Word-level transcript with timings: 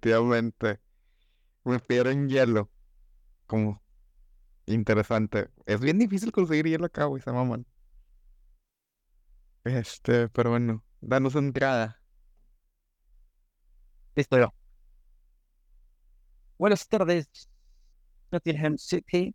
Efectivamente. 0.00 0.80
Me 1.64 1.78
pidieron 1.78 2.26
hielo. 2.28 2.70
Como 3.46 3.82
interesante. 4.64 5.50
Es 5.66 5.78
bien 5.80 5.98
difícil 5.98 6.32
conseguir 6.32 6.66
hielo 6.66 6.86
acá, 6.86 7.04
güey, 7.04 7.20
se 7.22 7.30
maman. 7.30 7.66
Este, 9.64 10.30
pero 10.30 10.50
bueno, 10.50 10.82
danos 11.02 11.34
entrada. 11.34 12.00
Listo 14.16 14.38
yo. 14.38 14.54
Buenas 16.56 16.88
tardes, 16.88 17.28
Nottingham 18.30 18.78
City. 18.78 19.34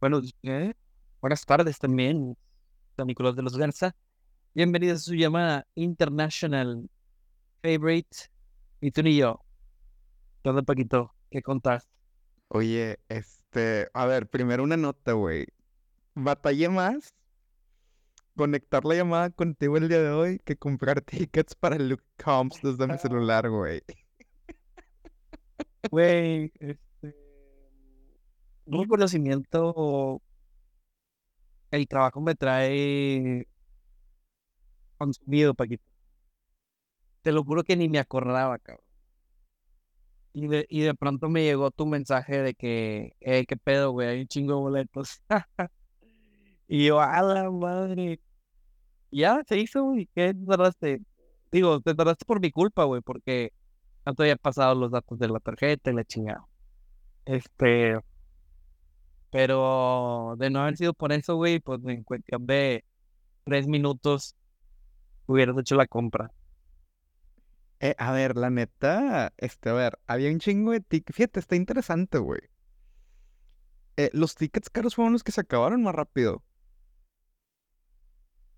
Buenos, 0.00 0.34
¿eh? 0.42 0.74
Buenas 1.20 1.44
tardes 1.44 1.78
también, 1.78 2.36
San 2.96 3.06
Nicolás 3.06 3.36
de 3.36 3.42
los 3.42 3.56
Garza. 3.56 3.94
Bienvenidos 4.54 5.02
a 5.02 5.04
su 5.04 5.14
llamada 5.14 5.66
International 5.76 6.90
Favorite. 7.62 8.33
Y 8.84 8.90
tú 8.90 9.00
y 9.00 9.16
yo. 9.16 9.40
Todo 10.42 10.62
Paquito, 10.62 11.14
¿qué 11.30 11.40
contás? 11.40 11.88
Oye, 12.48 12.98
este, 13.08 13.88
a 13.94 14.04
ver, 14.04 14.28
primero 14.28 14.62
una 14.62 14.76
nota, 14.76 15.12
güey. 15.12 15.46
Batallé 16.14 16.68
más 16.68 17.14
conectar 18.36 18.84
la 18.84 18.96
llamada 18.96 19.30
contigo 19.30 19.78
el 19.78 19.88
día 19.88 20.02
de 20.02 20.10
hoy 20.10 20.38
que 20.44 20.56
comprar 20.56 21.00
tickets 21.00 21.54
para 21.54 21.78
Luke 21.78 22.04
Combs 22.22 22.60
desde 22.62 22.86
mi 22.86 22.98
celular, 22.98 23.48
güey. 23.48 23.80
Güey, 25.90 26.52
este. 26.60 27.16
Un 28.66 28.82
reconocimiento. 28.82 30.20
El 31.70 31.88
trabajo 31.88 32.20
me 32.20 32.34
trae 32.34 33.48
consumido, 34.98 35.54
Paquito. 35.54 35.93
Te 37.24 37.32
lo 37.32 37.42
juro 37.42 37.64
que 37.64 37.74
ni 37.76 37.88
me 37.88 37.98
acordaba, 37.98 38.58
cabrón. 38.58 38.84
Y 40.34 40.46
de, 40.48 40.66
y 40.68 40.82
de 40.82 40.94
pronto 40.94 41.28
me 41.30 41.42
llegó 41.42 41.70
tu 41.70 41.86
mensaje 41.86 42.42
de 42.42 42.54
que, 42.54 43.12
eh, 43.20 43.46
qué 43.46 43.56
pedo, 43.56 43.92
güey, 43.92 44.08
hay 44.08 44.20
un 44.22 44.28
chingo 44.28 44.54
de 44.54 44.60
boletos. 44.60 45.22
y 46.68 46.86
yo, 46.86 47.00
a 47.00 47.22
la 47.22 47.50
madre. 47.50 48.20
Ya, 49.10 49.42
se 49.48 49.58
hizo, 49.58 49.84
güey. 49.84 50.08
¿Qué 50.14 50.34
tardaste? 50.46 51.00
Digo, 51.52 51.80
te 51.80 51.94
tardaste 51.94 52.26
por 52.26 52.40
mi 52.40 52.50
culpa, 52.50 52.84
güey, 52.84 53.00
porque 53.00 53.52
no 54.04 54.14
te 54.14 54.24
había 54.24 54.36
pasado 54.36 54.74
los 54.74 54.90
datos 54.92 55.18
de 55.18 55.28
la 55.28 55.40
tarjeta 55.40 55.90
y 55.90 55.94
la 55.94 56.04
chingada. 56.04 56.46
Este. 57.24 57.98
Pero 59.30 60.34
de 60.38 60.50
no 60.50 60.60
haber 60.60 60.76
sido 60.76 60.94
por 60.94 61.12
eso, 61.12 61.36
güey, 61.36 61.60
pues 61.60 61.80
en 61.86 62.04
cuestión 62.04 62.46
de 62.46 62.84
tres 63.44 63.66
minutos 63.66 64.36
hubieras 65.26 65.56
hecho 65.58 65.76
la 65.76 65.86
compra. 65.86 66.30
Eh, 67.84 67.94
a 67.98 68.10
ver, 68.12 68.36
la 68.36 68.50
neta, 68.50 69.32
este, 69.36 69.68
a 69.70 69.74
ver, 69.74 69.98
había 70.08 70.30
un 70.30 70.40
chingo 70.40 70.72
de 70.72 70.80
tickets. 70.80 71.16
Fíjate, 71.16 71.38
está 71.40 71.54
interesante, 71.56 72.18
güey. 72.18 72.40
Eh, 73.96 74.10
los 74.12 74.34
tickets 74.36 74.70
caros 74.70 74.94
fueron 74.94 75.12
los 75.14 75.24
que 75.24 75.32
se 75.32 75.40
acabaron 75.40 75.82
más 75.82 75.94
rápido. 75.96 76.44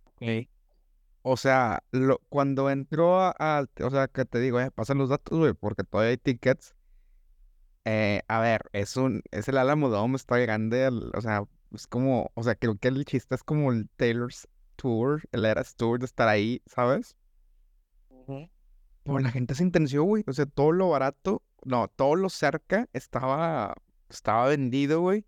Ok. 0.05 0.49
O 1.23 1.37
sea, 1.37 1.83
lo, 1.91 2.21
cuando 2.29 2.71
entró 2.71 3.21
a, 3.21 3.35
a- 3.39 3.67
o 3.85 3.91
sea, 3.91 4.09
que 4.09 4.25
te 4.25 4.41
digo, 4.41 4.61
eh, 4.61 4.71
pasan 4.71 4.99
los 4.99 5.09
datos, 5.11 5.39
güey, 5.39 5.55
porque 5.55 5.85
todavía 5.85 6.11
hay 6.13 6.19
tickets. 6.19 6.75
Eh, 7.85 8.23
a 8.29 8.41
ver, 8.41 8.63
es 8.73 8.97
un, 8.97 9.23
es 9.31 9.49
el 9.49 9.59
Alamo 9.59 9.89
Dome, 9.89 10.17
está 10.17 10.39
grande, 10.39 10.87
el- 10.87 11.13
o 11.15 11.21
sea, 11.21 11.45
es 11.73 11.87
como, 11.87 12.31
o 12.35 12.43
sea, 12.43 12.57
creo 12.57 12.77
que 12.79 12.89
el 12.89 13.05
chiste 13.05 13.35
es 13.35 13.45
como 13.45 13.73
el 13.73 13.89
Taylor's 13.97 14.49
Tour, 14.77 15.23
el 15.33 15.45
Eras 15.45 15.77
Tour 15.77 15.99
de 16.01 16.07
estar 16.07 16.29
ahí, 16.29 16.63
¿sabes? 16.67 17.17
Pero 19.07 19.21
la 19.21 19.31
gente 19.31 19.55
se 19.55 19.63
intenció, 19.63 20.03
güey, 20.03 20.25
o 20.27 20.33
sea, 20.33 20.47
todo 20.47 20.73
lo 20.73 20.91
barato, 20.91 21.43
no, 21.65 21.87
todo 21.89 22.17
lo 22.17 22.29
cerca 22.29 22.89
estaba, 22.93 23.75
estaba 24.11 24.49
vendido, 24.49 25.01
güey. 25.01 25.25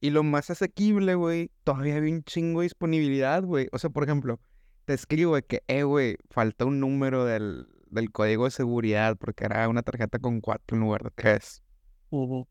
Y 0.00 0.10
lo 0.10 0.22
más 0.22 0.50
asequible, 0.50 1.14
güey, 1.14 1.50
todavía 1.62 1.96
había 1.96 2.12
un 2.12 2.24
chingo 2.24 2.60
de 2.60 2.64
disponibilidad, 2.64 3.42
güey. 3.44 3.68
O 3.72 3.78
sea, 3.78 3.90
por 3.90 4.02
ejemplo, 4.02 4.40
te 4.84 4.94
escribo 4.94 5.36
de 5.36 5.44
que, 5.44 5.62
eh, 5.68 5.84
güey, 5.84 6.16
falta 6.30 6.64
un 6.64 6.80
número 6.80 7.24
del, 7.24 7.68
del 7.86 8.10
código 8.10 8.44
de 8.44 8.50
seguridad 8.50 9.16
porque 9.16 9.44
era 9.44 9.68
una 9.68 9.82
tarjeta 9.82 10.18
con 10.18 10.40
cuatro 10.40 10.76
en 10.76 10.82
lugar 10.82 11.04
de 11.04 11.10
tres. 11.10 11.62
Ujú. 12.10 12.46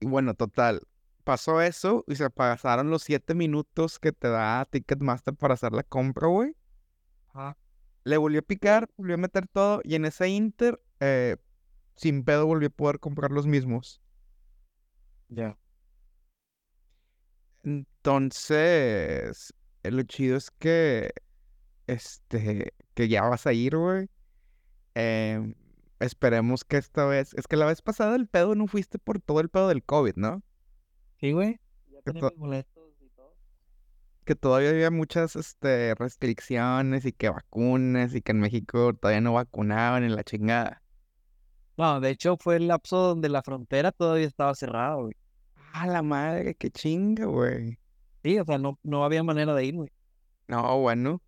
Y 0.00 0.06
bueno, 0.06 0.34
total, 0.34 0.80
pasó 1.24 1.60
eso 1.60 2.04
y 2.06 2.14
se 2.14 2.30
pasaron 2.30 2.90
los 2.90 3.02
siete 3.02 3.34
minutos 3.34 3.98
que 3.98 4.12
te 4.12 4.28
da 4.28 4.64
Ticketmaster 4.70 5.34
para 5.34 5.54
hacer 5.54 5.72
la 5.72 5.82
compra, 5.82 6.28
güey. 6.28 6.56
Ajá. 7.28 7.56
Le 8.04 8.16
volvió 8.16 8.40
a 8.40 8.42
picar, 8.42 8.88
volvió 8.96 9.14
a 9.14 9.18
meter 9.18 9.46
todo 9.48 9.80
y 9.84 9.94
en 9.94 10.04
ese 10.04 10.28
inter, 10.28 10.80
eh, 11.00 11.36
sin 11.96 12.24
pedo 12.24 12.46
volvió 12.46 12.68
a 12.68 12.70
poder 12.70 13.00
comprar 13.00 13.30
los 13.32 13.46
mismos. 13.46 14.00
Ya. 15.30 15.56
Entonces, 17.64 19.54
lo 19.82 20.02
chido 20.02 20.36
es 20.36 20.50
que, 20.50 21.12
este, 21.86 22.74
que 22.94 23.08
ya 23.08 23.22
vas 23.24 23.46
a 23.46 23.52
ir, 23.52 23.76
güey. 23.76 24.08
Em, 24.94 25.54
esperemos 26.00 26.64
que 26.64 26.78
esta 26.78 27.06
vez, 27.06 27.34
es 27.34 27.46
que 27.48 27.56
la 27.56 27.66
vez 27.66 27.82
pasada 27.82 28.16
el 28.16 28.28
pedo 28.28 28.54
no 28.54 28.66
fuiste 28.68 28.98
por 28.98 29.20
todo 29.20 29.40
el 29.40 29.48
pedo 29.50 29.68
del 29.68 29.84
COVID, 29.84 30.14
¿no? 30.16 30.42
Sí, 31.20 31.32
güey. 31.32 31.60
Ya 31.86 32.02
Que, 32.04 32.12
tenía 32.12 32.20
to- 32.22 32.30
mis 32.30 32.38
boletos 32.38 32.94
y 33.00 33.08
todo. 33.10 33.36
Que 34.24 34.34
todavía 34.36 34.70
había 34.70 34.90
muchas, 34.90 35.36
este, 35.36 35.94
restricciones 35.94 37.04
y 37.04 37.12
que 37.12 37.30
vacunas 37.30 38.14
y 38.14 38.22
que 38.22 38.32
en 38.32 38.40
México 38.40 38.94
todavía 38.94 39.20
no 39.20 39.34
vacunaban 39.34 40.04
en 40.04 40.14
la 40.16 40.24
chingada. 40.24 40.82
No, 41.76 42.00
de 42.00 42.10
hecho 42.10 42.36
fue 42.38 42.56
el 42.56 42.68
lapso 42.68 42.96
donde 42.98 43.28
la 43.28 43.42
frontera 43.42 43.92
todavía 43.92 44.26
estaba 44.26 44.54
cerrada, 44.54 44.94
güey. 44.96 45.14
¡Ah, 45.72 45.86
la 45.86 46.02
madre, 46.02 46.54
qué 46.54 46.70
chinga, 46.70 47.24
güey! 47.26 47.78
Sí, 48.22 48.38
o 48.38 48.44
sea, 48.44 48.58
no, 48.58 48.78
no 48.82 49.04
había 49.04 49.22
manera 49.22 49.54
de 49.54 49.64
ir, 49.64 49.74
güey. 49.74 49.90
No, 50.48 50.78
bueno. 50.80 51.22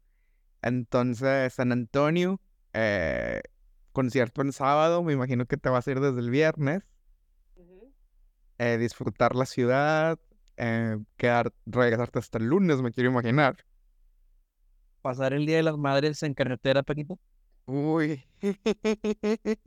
Entonces, 0.63 1.55
San 1.55 1.73
Antonio, 1.73 2.41
eh, 2.75 3.43
concierto 3.93 4.43
en 4.43 4.53
sábado, 4.53 5.03
me 5.03 5.13
imagino 5.15 5.47
que 5.47 5.57
te 5.57 5.69
vas 5.71 5.87
a 5.89 5.93
ir 5.93 6.01
desde 6.01 6.21
el 6.21 6.31
viernes. 6.31 6.83
eh, 8.59 8.79
disfrutar 8.79 9.35
la 9.35 9.47
ciudad, 9.47 10.19
eh, 10.57 10.99
quedar, 11.17 11.53
regresarte 11.67 12.19
hasta 12.19 12.39
el 12.39 12.47
lunes, 12.47 12.83
me 12.83 12.93
quiero 12.93 13.11
imaginar. 13.11 13.57
Pasar 15.03 15.35
el 15.35 15.47
Día 15.47 15.57
de 15.57 15.63
las 15.65 15.77
Madres 15.77 16.23
en 16.23 16.35
carretera, 16.35 16.83
Paquito. 16.83 17.19
Uy. 17.67 18.25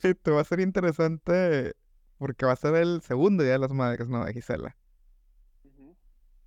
Te 0.00 0.30
va 0.30 0.40
a 0.40 0.44
ser 0.44 0.60
interesante 0.60 1.74
porque 2.18 2.46
va 2.46 2.52
a 2.52 2.56
ser 2.56 2.74
el 2.74 3.02
segundo 3.02 3.42
día 3.42 3.52
de 3.52 3.58
las 3.58 3.72
madres, 3.72 4.08
¿no? 4.08 4.24
De 4.24 4.32
Gisela. 4.32 4.76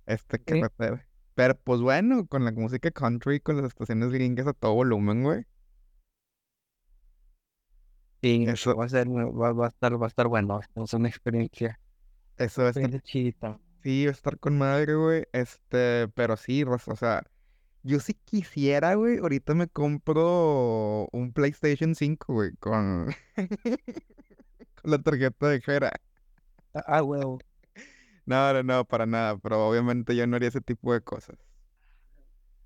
Este 0.06 0.38
que 0.38 0.54
Sí. 0.54 0.62
Pero 1.34 1.56
pues 1.56 1.80
bueno, 1.80 2.26
con 2.26 2.44
la 2.44 2.50
música 2.50 2.90
country, 2.90 3.40
con 3.40 3.56
las 3.56 3.66
estaciones 3.66 4.10
gringas 4.10 4.46
a 4.48 4.52
todo 4.54 4.74
volumen, 4.74 5.22
güey. 5.22 5.44
Sí, 8.22 8.44
Eso, 8.48 8.74
va 8.74 8.86
a 8.86 8.88
ser, 8.88 9.06
va, 9.08 9.52
va 9.52 9.66
a 9.66 9.68
estar, 9.68 10.00
va 10.00 10.06
a 10.06 10.08
estar 10.08 10.26
bueno. 10.26 10.60
Es 10.74 10.92
una 10.94 11.08
experiencia, 11.08 11.78
eso 12.38 12.62
a 12.62 12.70
estar, 12.70 13.00
chidita. 13.02 13.60
sí, 13.82 14.06
estar 14.06 14.38
con 14.38 14.58
madre, 14.58 14.94
güey. 14.94 15.24
Este, 15.32 16.08
pero 16.14 16.36
sí, 16.36 16.64
o 16.64 16.96
sea, 16.96 17.22
yo 17.82 18.00
si 18.00 18.14
quisiera, 18.14 18.94
güey, 18.94 19.18
ahorita 19.18 19.54
me 19.54 19.68
compro 19.68 21.08
un 21.12 21.32
PlayStation 21.32 21.94
5, 21.94 22.32
güey, 22.34 22.52
con, 22.56 23.06
con 24.82 24.90
la 24.90 24.98
tarjeta 25.02 25.48
de 25.48 25.60
Jera. 25.60 25.92
Ah, 26.74 26.84
ah, 26.86 27.02
huevo. 27.02 27.38
No, 28.26 28.52
no, 28.52 28.62
no, 28.62 28.84
para 28.84 29.06
nada, 29.06 29.38
pero 29.38 29.68
obviamente 29.68 30.14
yo 30.14 30.26
no 30.26 30.36
haría 30.36 30.48
ese 30.50 30.60
tipo 30.60 30.92
de 30.92 31.00
cosas. 31.02 31.36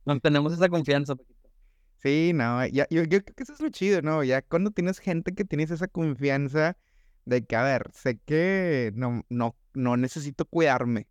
No 0.04 0.18
tenemos 0.20 0.52
esa 0.52 0.68
confianza. 0.68 1.14
Sí, 1.98 2.32
no, 2.34 2.66
ya, 2.66 2.86
yo, 2.90 3.04
yo 3.04 3.22
creo 3.22 3.34
que 3.36 3.42
eso 3.44 3.52
es 3.52 3.60
lo 3.60 3.68
chido, 3.70 4.02
¿no? 4.02 4.24
Ya 4.24 4.42
cuando 4.42 4.72
tienes 4.72 4.98
gente 4.98 5.34
que 5.34 5.44
tienes 5.44 5.70
esa 5.70 5.86
confianza 5.88 6.76
de 7.24 7.44
que, 7.44 7.56
a 7.56 7.62
ver, 7.64 7.90
sé 7.94 8.18
que 8.26 8.92
no, 8.94 9.22
no, 9.28 9.56
no 9.74 9.96
necesito 9.96 10.44
cuidarme, 10.46 11.08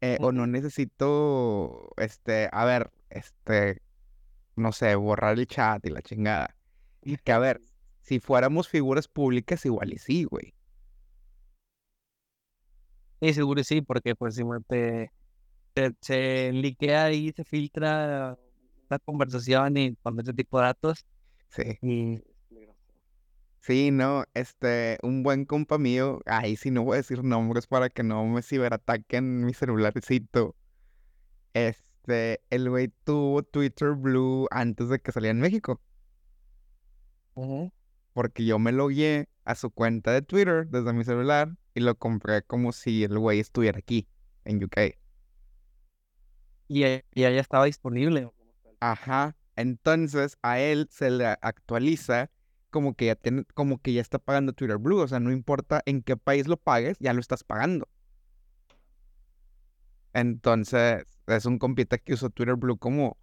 eh, 0.00 0.18
o 0.20 0.32
no 0.32 0.46
necesito, 0.46 1.92
este, 1.98 2.48
a 2.52 2.64
ver, 2.64 2.90
este, 3.10 3.82
no 4.56 4.72
sé, 4.72 4.94
borrar 4.96 5.38
el 5.38 5.46
chat 5.48 5.84
y 5.86 5.90
la 5.90 6.02
chingada. 6.02 6.56
Que, 7.24 7.32
a 7.32 7.38
ver, 7.40 7.60
si 8.02 8.20
fuéramos 8.20 8.68
figuras 8.68 9.08
públicas, 9.08 9.64
igual 9.66 9.92
y 9.94 9.98
sí, 9.98 10.24
güey. 10.24 10.54
Sí, 13.20 13.34
seguro 13.34 13.64
sí, 13.64 13.80
porque 13.82 14.14
pues 14.14 14.36
si 14.36 14.42
te, 14.68 15.10
te- 15.74 15.92
se 16.02 16.52
liquea 16.52 17.12
y 17.12 17.32
se 17.32 17.44
filtra 17.44 18.36
la 18.90 18.98
conversación 19.00 19.76
y 19.78 19.96
con 19.96 20.20
ese 20.20 20.34
tipo 20.34 20.58
de 20.60 20.66
datos 20.66 21.06
Sí, 21.50 21.80
y 21.82 22.20
sí, 23.60 23.90
no, 23.90 24.24
este, 24.34 24.98
un 25.02 25.22
buen 25.22 25.44
compa 25.44 25.78
mío, 25.78 26.20
ahí 26.26 26.56
sí 26.56 26.70
no 26.70 26.84
voy 26.84 26.94
a 26.94 26.96
decir 26.98 27.24
nombres 27.24 27.66
para 27.66 27.90
que 27.90 28.02
no 28.02 28.24
me 28.26 28.42
ciberataquen 28.42 29.44
mi 29.44 29.54
celularcito. 29.54 30.54
Este, 31.54 32.40
el 32.50 32.68
güey 32.70 32.88
tuvo 33.04 33.42
Twitter 33.42 33.92
Blue 33.92 34.46
antes 34.50 34.88
de 34.88 34.98
que 35.00 35.12
saliera 35.12 35.32
en 35.32 35.40
México. 35.40 35.80
Porque 38.12 38.44
yo 38.44 38.58
me 38.58 38.72
logué 38.72 39.28
a 39.44 39.54
su 39.54 39.70
cuenta 39.70 40.12
de 40.12 40.22
Twitter 40.22 40.66
desde 40.68 40.92
mi 40.92 41.04
celular 41.04 41.56
y 41.74 41.80
lo 41.80 41.94
compré 41.96 42.42
como 42.42 42.72
si 42.72 43.04
el 43.04 43.18
güey 43.18 43.38
estuviera 43.38 43.78
aquí, 43.78 44.08
en 44.44 44.62
UK. 44.62 44.96
Y, 46.66 46.84
y 46.84 47.02
ya 47.14 47.28
estaba 47.28 47.64
disponible. 47.64 48.30
Ajá. 48.80 49.36
Entonces 49.56 50.36
a 50.42 50.60
él 50.60 50.88
se 50.90 51.10
le 51.10 51.26
actualiza 51.26 52.30
como 52.70 52.94
que 52.94 53.06
ya 53.06 53.14
tiene, 53.16 53.44
como 53.54 53.80
que 53.80 53.92
ya 53.92 54.00
está 54.00 54.18
pagando 54.18 54.52
Twitter 54.52 54.78
Blue. 54.78 54.98
O 54.98 55.08
sea, 55.08 55.20
no 55.20 55.32
importa 55.32 55.82
en 55.86 56.02
qué 56.02 56.16
país 56.16 56.48
lo 56.48 56.56
pagues, 56.56 56.96
ya 57.00 57.12
lo 57.12 57.20
estás 57.20 57.44
pagando. 57.44 57.88
Entonces, 60.12 61.04
es 61.26 61.44
un 61.46 61.58
compita 61.58 61.98
que 61.98 62.14
usó 62.14 62.30
Twitter 62.30 62.56
Blue 62.56 62.78
como 62.78 63.18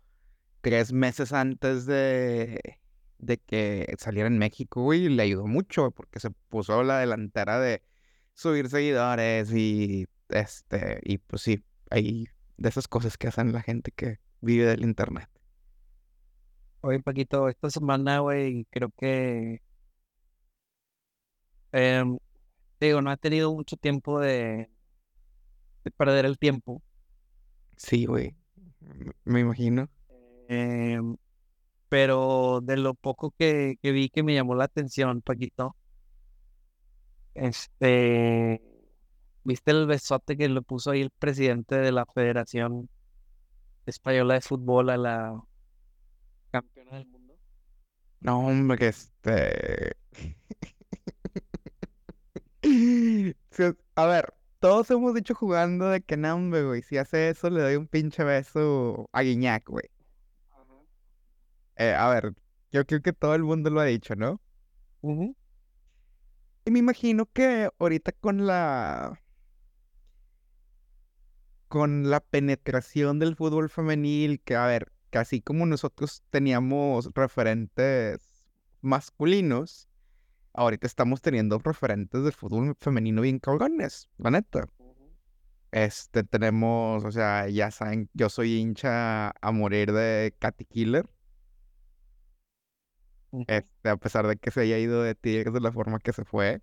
tres 0.62 0.94
meses 0.94 1.34
antes 1.34 1.86
de, 1.86 2.80
de 3.20 3.38
que 3.38 3.94
saliera 4.00 4.28
en 4.28 4.38
México, 4.38 4.84
güey, 4.84 5.06
y 5.06 5.10
le 5.10 5.24
ayudó 5.24 5.48
mucho 5.48 5.92
porque 5.92 6.20
se 6.20 6.32
puso 6.32 6.84
la 6.84 7.00
delantera 7.00 7.60
de 7.60 7.82
subir 8.34 8.70
seguidores 8.70 9.52
y 9.54 10.08
este, 10.30 11.00
y 11.04 11.18
pues 11.20 11.42
sí, 11.42 11.64
hay 11.90 12.28
de 12.58 12.70
esas 12.70 12.88
cosas 12.88 13.18
que 13.18 13.28
hacen 13.28 13.54
la 13.54 13.62
gente 13.62 13.92
que 13.92 14.20
vive 14.42 14.66
del 14.66 14.84
internet. 14.84 15.30
Oye, 16.86 17.00
Paquito, 17.02 17.50
esta 17.50 17.70
semana, 17.72 18.20
güey, 18.20 18.66
creo 18.70 18.92
que. 18.92 19.60
em, 21.72 22.18
digo, 22.80 23.02
no 23.02 23.12
he 23.12 23.18
tenido 23.18 23.54
mucho 23.54 23.76
tiempo 23.78 24.20
de, 24.20 24.70
de 25.84 25.92
perder 25.92 26.26
el 26.26 26.38
tiempo. 26.38 26.84
Sí, 27.76 28.06
güey, 28.06 28.36
me 29.24 29.40
imagino. 29.40 29.90
em, 30.48 31.18
pero 31.90 32.62
de 32.62 32.78
lo 32.78 32.94
poco 32.94 33.32
que, 33.38 33.78
que 33.82 33.92
vi 33.92 34.10
que 34.10 34.24
me 34.24 34.36
llamó 34.36 34.56
la 34.56 34.66
atención, 34.66 35.22
Paquito, 35.22 35.76
este. 37.34 38.62
¿Viste 39.44 39.72
el 39.72 39.88
besote 39.88 40.38
que 40.38 40.50
le 40.50 40.62
puso 40.62 40.92
ahí 40.92 41.02
el 41.02 41.12
presidente 41.12 41.76
de 41.76 41.92
la 41.92 42.06
Federación 42.06 42.90
Española 43.88 44.36
de 44.36 44.42
Fútbol 44.42 44.90
a 44.92 44.98
la 44.98 45.42
campeona 46.86 46.98
del 46.98 47.08
mundo? 47.08 47.40
No, 48.20 48.48
hombre, 48.48 48.78
que 48.78 48.88
este... 48.88 49.98
A 53.96 54.06
ver, 54.08 54.34
todos 54.60 54.90
hemos 54.92 55.14
dicho 55.14 55.36
jugando 55.36 55.90
de 55.90 56.02
que 56.02 56.18
no, 56.18 56.36
hombre, 56.36 56.64
güey, 56.64 56.82
si 56.82 56.98
hace 56.98 57.30
eso 57.30 57.50
le 57.50 57.62
doy 57.62 57.76
un 57.76 57.88
pinche 57.88 58.24
beso 58.24 59.10
a 59.12 59.22
Guiñac, 59.22 59.68
güey. 59.70 59.90
Eh, 61.78 61.94
a 61.94 62.10
ver, 62.10 62.34
yo 62.72 62.86
creo 62.86 63.02
que 63.02 63.14
todo 63.14 63.36
el 63.36 63.44
mundo 63.44 63.70
lo 63.70 63.82
ha 63.82 63.86
dicho, 63.86 64.16
¿no? 64.16 64.42
Ujú. 65.02 65.36
Y 66.66 66.72
me 66.72 66.80
imagino 66.80 67.26
que 67.28 67.70
ahorita 67.80 68.12
con 68.14 68.46
la... 68.48 69.22
con 71.68 72.10
la 72.10 72.20
penetración 72.22 73.20
del 73.20 73.36
fútbol 73.36 73.70
femenil, 73.70 74.42
que 74.42 74.56
a 74.56 74.66
ver, 74.66 74.92
que 75.16 75.20
así 75.20 75.40
como 75.40 75.66
nosotros 75.66 76.26
teníamos 76.30 77.10
referentes 77.14 78.50
masculinos, 78.82 79.88
ahorita 80.52 80.88
estamos 80.88 81.22
teniendo 81.22 81.58
referentes 81.60 82.22
del 82.22 82.34
fútbol 82.34 82.76
femenino 82.82 83.22
bien 83.22 83.40
cabrones, 83.40 84.10
la 84.18 84.32
neta. 84.32 84.68
Este, 85.72 86.26
tenemos, 86.26 87.06
o 87.06 87.12
sea, 87.14 87.48
ya 87.48 87.72
saben, 87.72 88.10
yo 88.14 88.28
soy 88.28 88.56
hincha 88.56 89.30
a 89.30 89.52
morir 89.54 89.94
de 89.94 90.36
Katy 90.38 90.66
Killer, 90.66 91.10
este, 93.48 93.90
a 93.90 93.96
pesar 93.96 94.28
de 94.28 94.36
que 94.36 94.52
se 94.52 94.60
haya 94.60 94.78
ido 94.80 95.02
de 95.02 95.16
Tigres 95.16 95.54
de 95.54 95.62
la 95.62 95.72
forma 95.72 96.00
que 96.00 96.12
se 96.12 96.26
fue. 96.26 96.62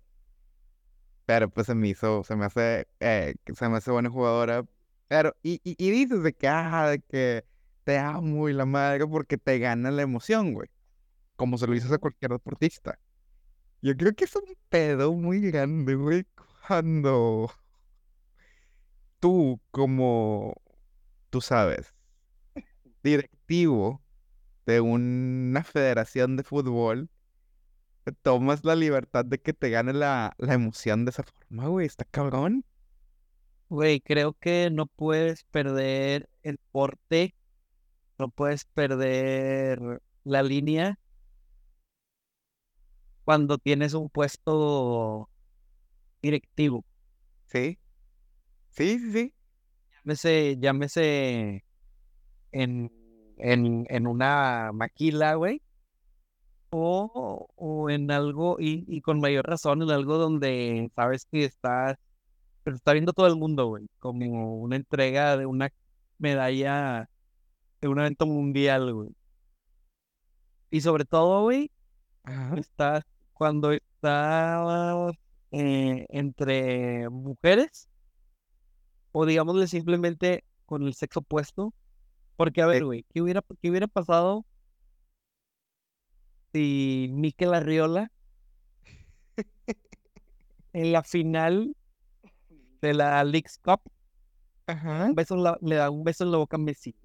Pero 1.25 1.49
pues 1.49 1.65
se 1.65 1.73
me 1.73 1.87
hizo, 1.87 2.23
se 2.23 2.35
me 2.35 2.45
hace, 2.45 2.87
eh, 2.99 3.33
se 3.51 3.67
me 3.67 3.77
hace 3.77 3.89
buena 3.89 4.11
jugadora. 4.11 4.63
Pero, 5.07 5.35
y, 5.41 5.59
y, 5.63 5.75
y 5.83 5.89
dices 5.89 6.21
de 6.21 6.33
que, 6.33 6.47
ah, 6.47 6.89
de 6.89 6.99
que 6.99 7.45
te 7.83 7.97
amo 7.97 8.49
y 8.49 8.53
la 8.53 8.65
madre, 8.65 9.07
porque 9.07 9.37
te 9.37 9.59
gana 9.59 9.91
la 9.91 10.01
emoción, 10.01 10.53
güey. 10.53 10.69
Como 11.35 11.57
se 11.57 11.67
lo 11.67 11.73
dices 11.73 11.91
a 11.91 11.97
cualquier 11.97 12.31
deportista. 12.31 12.97
Yo 13.81 13.95
creo 13.97 14.13
que 14.13 14.25
es 14.25 14.35
un 14.35 14.55
pedo 14.69 15.13
muy 15.13 15.41
grande, 15.51 15.95
güey, 15.95 16.25
cuando 16.67 17.51
tú, 19.19 19.59
como, 19.71 20.55
tú 21.29 21.41
sabes, 21.41 21.93
directivo 23.03 24.01
de 24.65 24.81
una 24.81 25.63
federación 25.63 26.37
de 26.37 26.43
fútbol, 26.43 27.09
te 28.03 28.11
tomas 28.11 28.63
la 28.65 28.75
libertad 28.75 29.25
de 29.25 29.39
que 29.39 29.53
te 29.53 29.69
gane 29.69 29.93
la, 29.93 30.33
la 30.37 30.53
emoción 30.53 31.05
de 31.05 31.11
esa 31.11 31.23
forma, 31.23 31.67
güey. 31.67 31.85
Está 31.85 32.05
cabrón. 32.05 32.65
Güey, 33.69 34.01
creo 34.01 34.33
que 34.33 34.69
no 34.71 34.85
puedes 34.87 35.45
perder 35.45 36.29
el 36.43 36.57
porte, 36.71 37.33
no 38.19 38.29
puedes 38.29 38.65
perder 38.65 39.79
la 40.23 40.43
línea 40.43 40.99
cuando 43.23 43.57
tienes 43.57 43.93
un 43.93 44.09
puesto 44.09 45.29
directivo. 46.21 46.85
Sí, 47.47 47.79
sí, 48.71 48.99
sí, 48.99 49.11
sí. 49.13 49.33
Llámese, 50.05 50.57
llámese 50.59 51.65
en, 52.51 52.91
en, 53.37 53.85
en 53.89 54.07
una 54.07 54.71
maquila, 54.73 55.35
güey, 55.35 55.61
o, 56.69 57.47
o 57.55 57.89
en 57.89 58.11
algo, 58.11 58.57
y, 58.59 58.85
y 58.87 59.01
con 59.01 59.19
mayor 59.19 59.45
razón, 59.47 59.81
en 59.83 59.91
algo 59.91 60.17
donde 60.17 60.89
sabes 60.95 61.25
que 61.31 61.45
estás, 61.45 61.97
pero 62.63 62.75
está 62.77 62.93
viendo 62.93 63.13
todo 63.13 63.27
el 63.27 63.37
mundo, 63.37 63.67
güey, 63.67 63.87
como 63.99 64.57
una 64.57 64.75
entrega 64.77 65.37
de 65.37 65.45
una 65.47 65.69
medalla 66.19 67.09
de 67.83 67.89
un 67.89 67.99
evento 67.99 68.25
mundial, 68.25 68.93
güey. 68.93 69.09
Y 70.71 70.79
sobre 70.79 71.03
todo, 71.03 71.41
güey, 71.43 71.69
estás 72.55 73.03
cuando 73.33 73.73
estás 73.73 75.13
eh, 75.51 76.05
entre 76.09 77.09
mujeres 77.09 77.89
o 79.11 79.25
digámosle 79.25 79.67
simplemente 79.67 80.45
con 80.65 80.83
el 80.83 80.93
sexo 80.93 81.19
opuesto. 81.19 81.73
Porque, 82.37 82.61
a 82.61 82.67
ver, 82.67 82.85
güey, 82.85 83.05
¿qué 83.13 83.21
hubiera, 83.21 83.43
qué 83.61 83.69
hubiera 83.69 83.87
pasado 83.87 84.45
si 86.53 87.09
Mikel 87.11 87.53
Arriola 87.53 88.09
en 90.71 90.93
la 90.93 91.03
final 91.03 91.75
de 92.81 92.93
la 92.93 93.21
Leagues 93.25 93.59
Cup 93.61 93.81
Ajá. 94.67 95.07
un 95.07 95.15
beso 95.15 95.35
en 95.35 95.43
la- 95.43 95.57
le 95.61 95.75
da 95.75 95.89
un 95.89 96.05
beso 96.05 96.23
en 96.23 96.31
la 96.31 96.37
boca 96.37 96.55
a 96.55 96.59
Messi? 96.59 96.95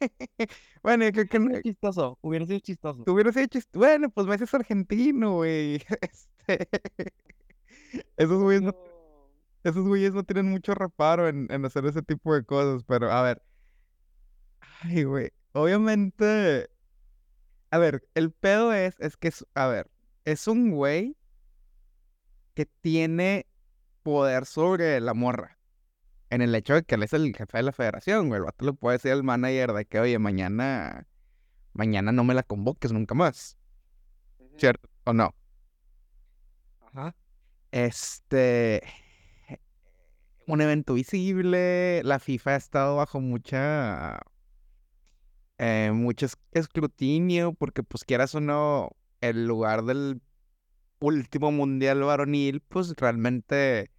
Bueno, 0.82 1.04
creo 1.12 1.26
que 1.28 1.38
no, 1.38 1.50
Hubiera 1.50 1.62
sido 1.62 1.62
chistoso, 1.62 2.18
hubiera 2.22 2.46
sido 2.46 2.58
chistoso. 2.60 3.04
hubiera 3.06 3.32
sido 3.32 3.46
chist- 3.46 3.68
Bueno, 3.72 4.10
pues 4.10 4.26
Messi 4.26 4.44
es 4.44 4.54
argentino, 4.54 5.34
güey. 5.36 5.82
Este... 6.00 6.68
Esos 8.16 8.42
güeyes 8.42 8.62
no, 8.62 8.74
esos 9.64 9.86
güeyes 9.86 10.12
no 10.14 10.24
tienen 10.24 10.50
mucho 10.50 10.74
reparo 10.74 11.28
en, 11.28 11.48
en 11.50 11.64
hacer 11.64 11.86
ese 11.86 12.02
tipo 12.02 12.34
de 12.34 12.44
cosas, 12.44 12.84
pero 12.86 13.10
a 13.12 13.22
ver. 13.22 13.42
Ay, 14.82 15.04
güey. 15.04 15.30
Obviamente. 15.52 16.68
A 17.70 17.78
ver, 17.78 18.08
el 18.14 18.32
pedo 18.32 18.72
es, 18.72 18.96
es 19.00 19.16
que 19.16 19.28
es, 19.28 19.46
a 19.54 19.66
ver, 19.68 19.90
es 20.24 20.46
un 20.48 20.70
güey 20.72 21.16
que 22.54 22.66
tiene 22.66 23.46
poder 24.04 24.46
sobre 24.46 25.00
la 25.00 25.14
morra. 25.14 25.59
En 26.30 26.42
el 26.42 26.54
hecho 26.54 26.74
de 26.74 26.84
que 26.84 26.94
él 26.94 27.02
es 27.02 27.12
el 27.12 27.34
jefe 27.36 27.58
de 27.58 27.62
la 27.64 27.72
federación, 27.72 28.28
güey. 28.28 28.38
El 28.38 28.44
vato 28.46 28.64
le 28.64 28.72
puede 28.72 28.96
decir 28.98 29.12
al 29.12 29.24
manager 29.24 29.72
de 29.72 29.84
que, 29.84 29.98
oye, 30.00 30.18
mañana, 30.18 31.06
mañana 31.72 32.12
no 32.12 32.24
me 32.24 32.34
la 32.34 32.42
convoques 32.44 32.92
nunca 32.92 33.14
más. 33.14 33.56
¿Cierto? 34.56 34.88
¿O 35.04 35.12
no? 35.12 35.34
Ajá. 36.80 37.14
Este. 37.72 38.82
Un 40.46 40.60
evento 40.60 40.94
visible. 40.94 42.02
La 42.04 42.18
FIFA 42.18 42.50
ha 42.52 42.56
estado 42.56 42.96
bajo 42.96 43.20
mucha. 43.20 44.20
eh, 45.58 45.90
mucho 45.94 46.26
es- 46.26 46.38
escrutinio. 46.52 47.52
Porque, 47.54 47.82
pues, 47.82 48.04
quieras 48.04 48.34
o 48.34 48.40
no, 48.40 48.90
el 49.20 49.46
lugar 49.46 49.84
del 49.84 50.20
último 51.00 51.52
mundial 51.52 52.02
varonil, 52.02 52.60
pues 52.62 52.94
realmente 52.96 53.90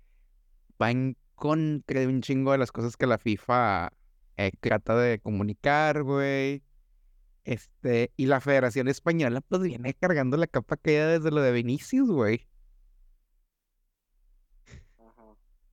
va 0.81 0.91
en 0.91 1.17
contra 1.41 2.01
de 2.01 2.07
un 2.07 2.21
chingo 2.21 2.51
de 2.51 2.59
las 2.59 2.71
cosas 2.71 2.95
que 2.95 3.07
la 3.07 3.17
FIFA 3.17 3.91
eh, 4.37 4.51
trata 4.59 4.95
de 4.95 5.19
comunicar, 5.19 6.03
güey. 6.03 6.63
Este, 7.45 8.13
y 8.15 8.27
la 8.27 8.41
Federación 8.41 8.87
Española, 8.87 9.41
pues 9.41 9.63
viene 9.63 9.95
cargando 9.95 10.37
la 10.37 10.45
capa 10.45 10.77
caída 10.77 11.07
desde 11.07 11.31
lo 11.31 11.41
de 11.41 11.51
Vinicius, 11.51 12.11
güey. 12.11 12.47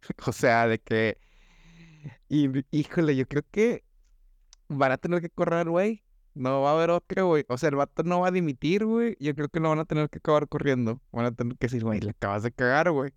O 0.26 0.32
sea, 0.32 0.66
de 0.66 0.78
que. 0.78 1.18
Y, 2.30 2.48
híjole, 2.70 3.14
yo 3.14 3.28
creo 3.28 3.42
que 3.50 3.84
van 4.68 4.92
a 4.92 4.96
tener 4.96 5.20
que 5.20 5.28
correr, 5.28 5.68
güey. 5.68 6.02
No 6.34 6.62
va 6.62 6.70
a 6.70 6.74
haber 6.76 6.88
otro, 6.90 7.26
güey. 7.26 7.44
O 7.48 7.58
sea, 7.58 7.68
el 7.68 7.76
vato 7.76 8.04
no 8.04 8.20
va 8.20 8.28
a 8.28 8.30
dimitir, 8.30 8.86
güey. 8.86 9.16
Yo 9.20 9.34
creo 9.34 9.50
que 9.50 9.60
lo 9.60 9.68
van 9.68 9.80
a 9.80 9.84
tener 9.84 10.08
que 10.08 10.18
acabar 10.18 10.48
corriendo. 10.48 11.02
Van 11.12 11.26
a 11.26 11.32
tener 11.32 11.58
que 11.58 11.66
decir, 11.66 11.84
güey, 11.84 12.00
le 12.00 12.12
acabas 12.12 12.42
de 12.42 12.52
cagar, 12.52 12.90
güey. 12.90 13.12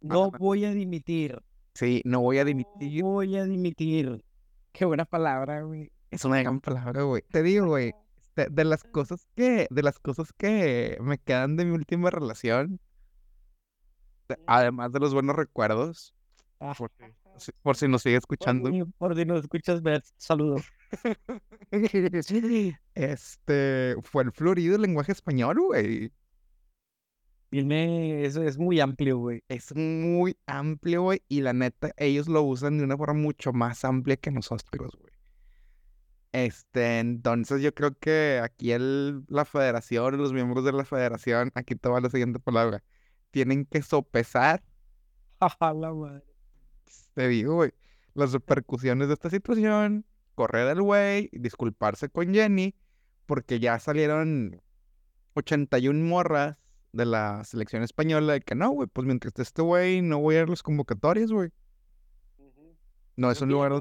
No 0.00 0.32
voy 0.32 0.64
a 0.64 0.72
dimitir. 0.72 1.40
Sí, 1.74 2.02
no 2.04 2.20
voy 2.20 2.38
a 2.38 2.42
No 2.42 2.48
dimitir. 2.48 3.02
voy 3.02 3.36
a 3.36 3.44
dimitir. 3.44 4.24
Qué 4.72 4.84
buena 4.84 5.04
palabra, 5.04 5.62
güey. 5.62 5.90
Es 6.10 6.24
una 6.24 6.42
gran 6.42 6.60
palabra, 6.60 7.02
güey. 7.02 7.22
Te 7.30 7.42
digo, 7.42 7.66
güey, 7.66 7.92
de, 8.36 8.46
de 8.50 8.64
las 8.64 8.82
cosas 8.84 9.26
que, 9.34 9.66
de 9.70 9.82
las 9.82 9.98
cosas 9.98 10.32
que 10.32 10.98
me 11.00 11.18
quedan 11.18 11.56
de 11.56 11.64
mi 11.64 11.72
última 11.72 12.10
relación, 12.10 12.80
de- 14.28 14.38
además 14.46 14.92
de 14.92 15.00
los 15.00 15.14
buenos 15.14 15.36
recuerdos, 15.36 16.14
por 16.76 16.90
si, 17.38 17.52
por 17.62 17.76
si 17.76 17.88
nos 17.88 18.02
sigue 18.02 18.16
escuchando, 18.16 18.70
Por, 18.70 18.92
por 18.98 19.16
si 19.16 19.24
nos 19.24 19.40
escuchas, 19.42 19.82
ver, 19.82 20.02
saludos. 20.16 20.62
este, 22.94 23.96
fue 24.02 24.22
el 24.24 24.32
florido 24.32 24.78
lenguaje 24.78 25.12
español, 25.12 25.58
güey. 25.60 26.12
Tiene, 27.50 28.24
eso 28.24 28.42
es 28.44 28.58
muy 28.58 28.78
amplio, 28.78 29.18
güey. 29.18 29.42
Es 29.48 29.74
muy 29.74 30.36
amplio, 30.46 31.02
güey, 31.02 31.22
y 31.28 31.40
la 31.40 31.52
neta, 31.52 31.90
ellos 31.96 32.28
lo 32.28 32.42
usan 32.42 32.78
de 32.78 32.84
una 32.84 32.96
forma 32.96 33.14
mucho 33.14 33.52
más 33.52 33.84
amplia 33.84 34.16
que 34.16 34.30
nosotros, 34.30 34.96
güey. 34.96 35.12
Este, 36.32 37.00
entonces 37.00 37.60
yo 37.60 37.74
creo 37.74 37.98
que 37.98 38.40
aquí 38.40 38.70
el, 38.70 39.24
la 39.26 39.44
federación, 39.44 40.16
los 40.16 40.32
miembros 40.32 40.64
de 40.64 40.72
la 40.72 40.84
federación, 40.84 41.50
aquí 41.56 41.74
te 41.74 41.88
va 41.88 42.00
la 42.00 42.08
siguiente 42.08 42.38
palabra, 42.38 42.84
tienen 43.32 43.66
que 43.66 43.82
sopesar, 43.82 44.62
A 45.40 45.72
la 45.72 45.92
madre. 45.92 46.22
te 47.14 47.26
digo, 47.26 47.54
güey, 47.54 47.72
las 48.14 48.32
repercusiones 48.32 49.08
de 49.08 49.14
esta 49.14 49.30
situación, 49.30 50.04
correr 50.36 50.68
al 50.68 50.82
güey, 50.82 51.30
disculparse 51.32 52.10
con 52.10 52.32
Jenny, 52.32 52.76
porque 53.26 53.58
ya 53.58 53.78
salieron 53.80 54.62
81 55.34 56.04
morras 56.06 56.58
de 56.92 57.06
la 57.06 57.44
selección 57.44 57.82
española 57.82 58.34
de 58.34 58.40
que 58.40 58.54
no, 58.54 58.70
güey, 58.70 58.88
pues 58.88 59.06
mientras 59.06 59.30
esté 59.30 59.42
este 59.42 59.62
güey, 59.62 60.02
no 60.02 60.18
voy 60.18 60.36
a 60.36 60.38
ir 60.38 60.44
a 60.44 60.50
las 60.50 60.62
convocatorias, 60.62 61.30
güey. 61.30 61.50
No, 63.16 63.30
es 63.30 63.40
un 63.40 63.50
lugar, 63.50 63.72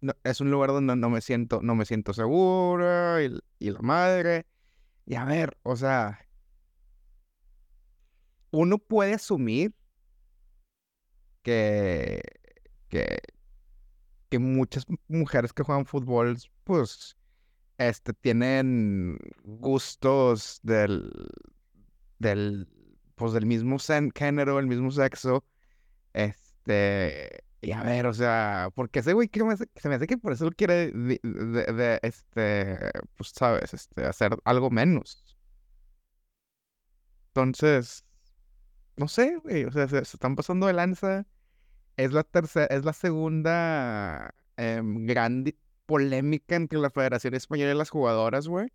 no, 0.00 0.14
es 0.24 0.40
un 0.40 0.50
lugar 0.50 0.70
donde 0.70 0.96
no 0.96 1.10
me 1.10 1.20
siento, 1.20 1.60
no 1.62 1.74
me 1.74 1.84
siento 1.84 2.12
segura 2.12 3.22
y, 3.22 3.38
y 3.58 3.70
la 3.70 3.80
madre. 3.80 4.46
Y 5.06 5.14
a 5.14 5.24
ver, 5.24 5.56
o 5.62 5.76
sea, 5.76 6.26
uno 8.50 8.78
puede 8.78 9.14
asumir 9.14 9.74
que, 11.42 12.20
que, 12.88 13.18
que 14.28 14.38
muchas 14.38 14.86
mujeres 15.08 15.52
que 15.52 15.62
juegan 15.62 15.86
fútbol, 15.86 16.36
pues, 16.64 17.16
este, 17.78 18.12
tienen 18.12 19.18
gustos 19.44 20.60
del, 20.62 21.10
del, 22.22 22.68
pues, 23.16 23.32
del 23.32 23.46
mismo 23.46 23.76
género, 24.14 24.58
el 24.58 24.66
mismo 24.66 24.90
sexo. 24.90 25.44
Este, 26.14 27.44
y 27.60 27.72
a 27.72 27.82
ver, 27.82 28.06
o 28.06 28.14
sea, 28.14 28.70
porque 28.74 29.00
ese 29.00 29.12
güey 29.12 29.30
se 29.76 29.88
me 29.88 29.94
hace 29.96 30.06
que 30.06 30.18
por 30.18 30.32
eso 30.32 30.50
quiere 30.52 30.90
de, 30.92 32.00
este, 32.02 32.78
pues 33.16 33.30
sabes, 33.34 33.74
este, 33.74 34.04
hacer 34.06 34.36
algo 34.44 34.70
menos. 34.70 35.36
Entonces, 37.28 38.04
no 38.96 39.08
sé, 39.08 39.36
güey, 39.42 39.64
o 39.64 39.72
sea, 39.72 39.88
se, 39.88 39.98
están 40.00 40.36
pasando 40.36 40.66
de 40.66 40.74
lanza. 40.74 41.26
Es 41.96 42.12
la 42.12 42.24
tercera, 42.24 42.66
es 42.66 42.84
la 42.84 42.92
segunda 42.92 44.34
em, 44.56 45.06
gran 45.06 45.44
polémica 45.86 46.56
entre 46.56 46.78
la 46.78 46.90
Federación 46.90 47.34
Española 47.34 47.72
y 47.72 47.76
las 47.76 47.90
jugadoras, 47.90 48.48
güey. 48.48 48.68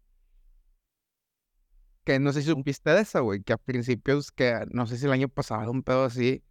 Que 2.07 2.19
no 2.19 2.31
sé 2.31 2.41
si 2.41 2.47
supiste 2.47 2.89
de 2.91 3.01
esa, 3.01 3.19
güey, 3.19 3.43
que 3.43 3.51
a 3.51 3.57
principios, 3.57 4.31
que 4.31 4.65
no 4.71 4.87
sé 4.87 4.97
si 4.97 5.05
el 5.05 5.11
año 5.11 5.27
pasado, 5.27 5.69
un 5.69 5.83
pedo 5.83 6.05
así, 6.05 6.41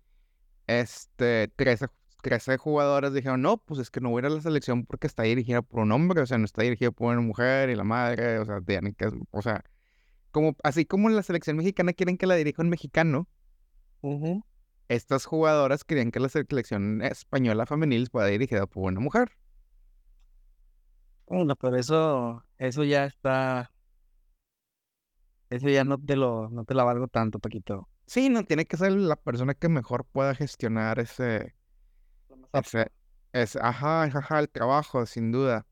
este, 0.66 1.48
13, 1.56 1.86
13 2.20 2.58
jugadores 2.58 3.14
dijeron, 3.14 3.40
no, 3.40 3.56
pues 3.56 3.80
es 3.80 3.90
que 3.90 4.02
no 4.02 4.10
voy 4.10 4.18
a 4.18 4.26
ir 4.26 4.32
a 4.32 4.34
la 4.34 4.42
selección 4.42 4.84
porque 4.84 5.06
está 5.06 5.22
dirigida 5.22 5.62
por 5.62 5.80
un 5.80 5.92
hombre, 5.92 6.20
o 6.20 6.26
sea, 6.26 6.36
no 6.36 6.44
está 6.44 6.62
dirigida 6.62 6.90
por 6.90 7.10
una 7.10 7.22
mujer 7.22 7.70
y 7.70 7.75
la 7.75 7.84
madre, 7.84 8.38
o 8.38 8.44
sea, 8.44 8.60
tienen 8.60 8.92
que, 8.92 9.08
o 9.30 9.40
sea, 9.40 9.64
como, 10.30 10.54
así 10.62 10.84
como 10.84 11.08
la 11.08 11.22
selección 11.22 11.56
mexicana 11.56 11.94
quieren 11.94 12.18
que 12.18 12.26
la 12.26 12.34
dirija 12.34 12.60
un 12.60 12.68
mexicano, 12.68 13.26
estas 14.88 15.25
jugadoras 15.25 15.84
querían 15.84 16.10
que 16.10 16.20
la 16.20 16.28
selección 16.28 17.00
española 17.00 17.64
femenil 17.64 18.10
fuera 18.10 18.28
dirigida 18.28 18.66
por 18.66 18.92
una 18.92 19.00
mujer. 19.00 19.30
Bueno, 21.26 21.56
pero 21.56 21.76
eso, 21.76 22.44
eso 22.58 22.84
ya 22.84 23.06
está, 23.06 23.72
eso 25.50 25.68
ya 25.68 25.84
no 25.84 25.98
te 25.98 26.16
lo, 26.16 26.48
no 26.50 26.64
te 26.64 26.74
la 26.74 26.84
valgo 26.84 27.08
tanto, 27.08 27.38
Paquito. 27.38 27.88
Sí, 28.06 28.28
no, 28.28 28.44
tiene 28.44 28.66
que 28.66 28.76
ser 28.76 28.92
la 28.92 29.16
persona 29.16 29.54
que 29.54 29.68
mejor 29.68 30.04
pueda 30.04 30.34
gestionar 30.34 30.98
ese, 31.00 31.54
ese, 32.52 32.92
ese, 33.32 33.58
ajá, 33.62 34.04
ajá, 34.04 34.38
el 34.40 34.48
trabajo, 34.48 35.06
sin 35.06 35.32
duda. 35.32 35.66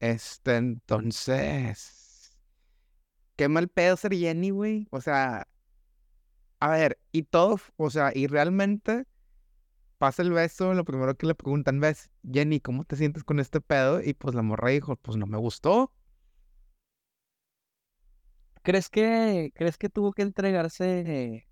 Este, 0.00 0.56
entonces, 0.56 2.38
qué 3.36 3.48
mal 3.48 3.68
pedo 3.68 3.96
ser 3.96 4.14
Jenny, 4.14 4.50
güey. 4.50 4.88
O 4.90 5.00
sea, 5.00 5.46
a 6.60 6.70
ver, 6.70 6.98
y 7.12 7.22
todo, 7.24 7.58
o 7.76 7.90
sea, 7.90 8.10
y 8.14 8.26
realmente 8.26 9.06
pasa 9.98 10.22
el 10.22 10.32
beso, 10.32 10.74
lo 10.74 10.84
primero 10.84 11.16
que 11.16 11.26
le 11.26 11.34
preguntan, 11.34 11.80
¿ves, 11.80 12.10
Jenny, 12.30 12.60
cómo 12.60 12.84
te 12.84 12.96
sientes 12.96 13.24
con 13.24 13.40
este 13.40 13.60
pedo? 13.60 14.02
Y 14.02 14.14
pues 14.14 14.34
la 14.34 14.42
morra 14.42 14.70
dijo, 14.70 14.96
pues 14.96 15.16
no 15.18 15.26
me 15.26 15.38
gustó. 15.38 15.92
¿Crees 18.68 18.90
que, 18.90 19.50
crees 19.54 19.78
que 19.78 19.88
tuvo 19.88 20.12
que 20.12 20.20
entregarse 20.20 21.46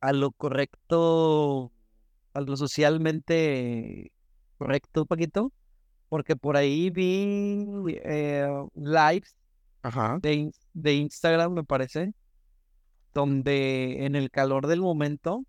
a 0.00 0.12
lo 0.12 0.32
correcto, 0.32 1.70
a 2.32 2.40
lo 2.40 2.56
socialmente 2.56 4.10
correcto, 4.58 5.06
Paquito? 5.06 5.52
Porque 6.08 6.34
por 6.34 6.56
ahí 6.56 6.90
vi 6.90 7.64
eh, 8.02 8.48
lives 8.74 9.36
Ajá. 9.82 10.18
de, 10.20 10.50
de 10.72 10.94
Instagram, 10.94 11.52
me 11.52 11.62
parece, 11.62 12.12
donde 13.14 14.04
en 14.04 14.16
el 14.16 14.32
calor 14.32 14.66
del 14.66 14.80
momento 14.80 15.44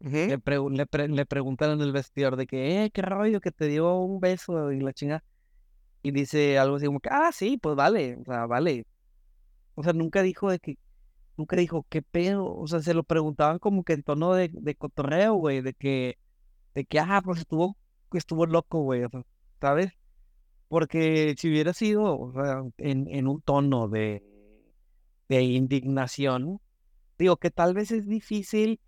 le, 0.00 0.38
pregu- 0.38 0.74
le, 0.74 0.86
pre- 0.86 1.08
le 1.08 1.26
preguntan 1.26 1.72
en 1.72 1.82
el 1.82 1.92
vestidor 1.92 2.36
de 2.36 2.46
que, 2.46 2.82
eh, 2.84 2.90
qué 2.92 3.02
rollo, 3.02 3.42
que 3.42 3.50
te 3.52 3.66
dio 3.66 3.94
un 3.98 4.20
beso 4.20 4.72
y 4.72 4.80
la 4.80 4.94
chinga. 4.94 5.22
Y 6.02 6.12
dice 6.12 6.58
algo 6.58 6.76
así 6.76 6.86
como 6.86 7.00
que, 7.00 7.10
ah, 7.12 7.30
sí, 7.30 7.58
pues 7.58 7.76
vale, 7.76 8.16
o 8.22 8.24
sea, 8.24 8.46
vale. 8.46 8.86
O 9.74 9.82
sea, 9.82 9.92
nunca 9.92 10.22
dijo 10.22 10.50
de 10.50 10.58
que, 10.58 10.78
nunca 11.36 11.56
dijo, 11.56 11.86
qué 11.88 12.02
pedo. 12.02 12.54
O 12.54 12.66
sea, 12.66 12.80
se 12.80 12.94
lo 12.94 13.04
preguntaban 13.04 13.58
como 13.58 13.84
que 13.84 13.94
en 13.94 14.02
tono 14.02 14.34
de, 14.34 14.50
de 14.52 14.74
cotorreo, 14.74 15.34
güey, 15.34 15.60
de 15.62 15.74
que, 15.74 16.18
de 16.74 16.84
que, 16.84 17.00
ah, 17.00 17.20
pues 17.24 17.40
estuvo, 17.40 17.76
estuvo 18.12 18.46
loco, 18.46 18.82
güey, 18.82 19.04
o 19.04 19.10
sea, 19.10 19.22
¿sabes? 19.60 19.92
Porque 20.68 21.34
si 21.38 21.48
hubiera 21.50 21.72
sido, 21.72 22.18
o 22.18 22.32
sea, 22.32 22.62
en, 22.78 23.06
en 23.08 23.28
un 23.28 23.40
tono 23.42 23.88
de, 23.88 24.22
de 25.28 25.42
indignación, 25.42 26.60
digo 27.18 27.36
que 27.36 27.50
tal 27.50 27.74
vez 27.74 27.90
es 27.90 28.06
difícil 28.06 28.80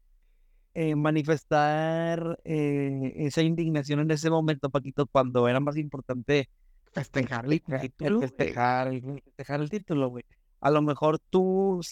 eh, 0.74 0.96
manifestar 0.96 2.40
eh, 2.44 3.12
esa 3.16 3.42
indignación 3.42 4.00
en 4.00 4.10
ese 4.10 4.30
momento, 4.30 4.70
Paquito, 4.70 5.06
cuando 5.06 5.46
era 5.48 5.60
más 5.60 5.76
importante 5.76 6.48
Festejar 6.92 7.44
el 7.46 7.52
el 7.66 7.80
título, 7.80 8.20
festejar, 8.20 8.88
el 8.88 9.02
festejar 9.24 9.60
el 9.60 9.68
título, 9.68 10.08
güey. 10.10 10.24
A 10.64 10.70
lo 10.70 10.80
mejor 10.80 11.18
tú, 11.18 11.82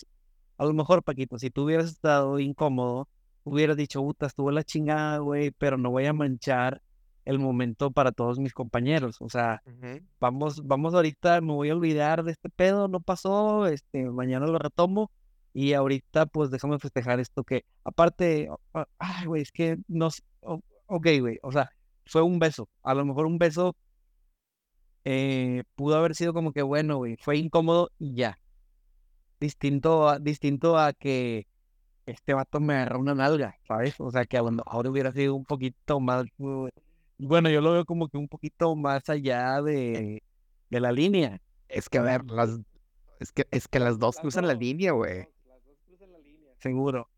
a 0.56 0.64
lo 0.64 0.72
mejor, 0.72 1.02
Paquito, 1.02 1.38
si 1.38 1.50
tú 1.50 1.64
hubieras 1.64 1.90
estado 1.90 2.38
incómodo, 2.38 3.06
hubieras 3.44 3.76
dicho, 3.76 4.00
puta, 4.00 4.24
estuvo 4.24 4.50
la 4.50 4.64
chingada, 4.64 5.18
güey, 5.18 5.50
pero 5.50 5.76
no 5.76 5.90
voy 5.90 6.06
a 6.06 6.14
manchar 6.14 6.80
el 7.26 7.38
momento 7.38 7.90
para 7.90 8.12
todos 8.12 8.38
mis 8.38 8.54
compañeros. 8.54 9.16
O 9.20 9.28
sea, 9.28 9.62
vamos, 10.18 10.66
vamos 10.66 10.94
ahorita, 10.94 11.42
me 11.42 11.52
voy 11.52 11.68
a 11.68 11.74
olvidar 11.74 12.24
de 12.24 12.32
este 12.32 12.48
pedo, 12.48 12.88
no 12.88 13.00
pasó, 13.00 13.66
este, 13.66 14.08
mañana 14.10 14.46
lo 14.46 14.58
retomo. 14.58 15.10
Y 15.52 15.74
ahorita, 15.74 16.24
pues 16.24 16.50
déjame 16.50 16.78
festejar 16.78 17.20
esto 17.20 17.44
que, 17.44 17.66
aparte, 17.84 18.48
ay, 18.98 19.26
güey, 19.26 19.42
es 19.42 19.52
que 19.52 19.76
no, 19.86 20.08
ok, 20.86 21.08
güey, 21.20 21.38
o 21.42 21.52
sea, 21.52 21.70
fue 22.06 22.22
un 22.22 22.38
beso. 22.38 22.70
A 22.82 22.94
lo 22.94 23.04
mejor 23.04 23.26
un 23.26 23.36
beso 23.36 23.76
eh, 25.04 25.64
pudo 25.74 25.96
haber 25.96 26.14
sido 26.14 26.32
como 26.32 26.52
que, 26.52 26.62
bueno, 26.62 26.96
güey, 26.96 27.18
fue 27.18 27.36
incómodo 27.36 27.90
y 27.98 28.14
ya. 28.14 28.38
Distinto 29.42 30.08
a, 30.08 30.20
distinto 30.20 30.78
a 30.78 30.92
que 30.92 31.48
este 32.06 32.32
vato 32.32 32.60
me 32.60 32.74
agarró 32.74 33.00
una 33.00 33.16
nalga, 33.16 33.56
¿sabes? 33.66 33.98
O 33.98 34.08
sea, 34.12 34.24
que 34.24 34.38
a 34.38 34.42
lo 34.42 34.52
mejor 34.52 34.86
hubiera 34.86 35.10
sido 35.10 35.34
un 35.34 35.44
poquito 35.44 35.98
más, 35.98 36.26
uh, 36.38 36.68
bueno, 37.18 37.50
yo 37.50 37.60
lo 37.60 37.72
veo 37.72 37.84
como 37.84 38.06
que 38.06 38.18
un 38.18 38.28
poquito 38.28 38.76
más 38.76 39.08
allá 39.08 39.60
de, 39.60 40.22
de 40.70 40.80
la 40.80 40.92
línea. 40.92 41.40
Es 41.68 41.88
que 41.88 41.98
a 41.98 42.02
ver, 42.02 42.24
las, 42.26 42.60
es 43.18 43.32
que, 43.32 43.48
es 43.50 43.66
que 43.66 43.80
las 43.80 43.98
dos 43.98 44.18
cruzan 44.18 44.46
la 44.46 44.54
línea, 44.54 44.92
güey. 44.92 45.26
Seguro. 46.60 47.08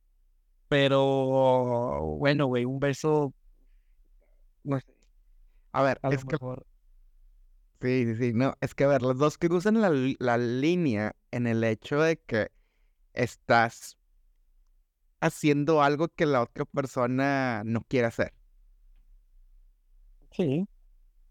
Pero, 0.68 2.16
bueno, 2.18 2.46
güey, 2.46 2.64
un 2.64 2.80
beso, 2.80 3.34
no 4.62 4.80
sé, 4.80 4.94
A 5.72 5.82
ver, 5.82 5.98
a 6.02 6.08
es 6.08 6.24
que 6.24 6.36
mejor. 6.36 6.66
Sí, 7.84 8.06
sí, 8.06 8.14
sí. 8.16 8.32
No, 8.32 8.54
es 8.62 8.74
que 8.74 8.84
a 8.84 8.88
ver, 8.88 9.02
los 9.02 9.18
dos 9.18 9.36
cruzan 9.38 9.80
la, 9.80 9.90
la 10.18 10.38
línea 10.38 11.14
en 11.30 11.46
el 11.46 11.62
hecho 11.64 12.00
de 12.00 12.16
que 12.18 12.50
estás 13.14 13.98
haciendo 15.20 15.82
algo 15.82 16.08
que 16.08 16.24
la 16.26 16.42
otra 16.42 16.64
persona 16.66 17.62
no 17.64 17.82
quiere 17.82 18.06
hacer. 18.08 18.32
Sí. 20.32 20.66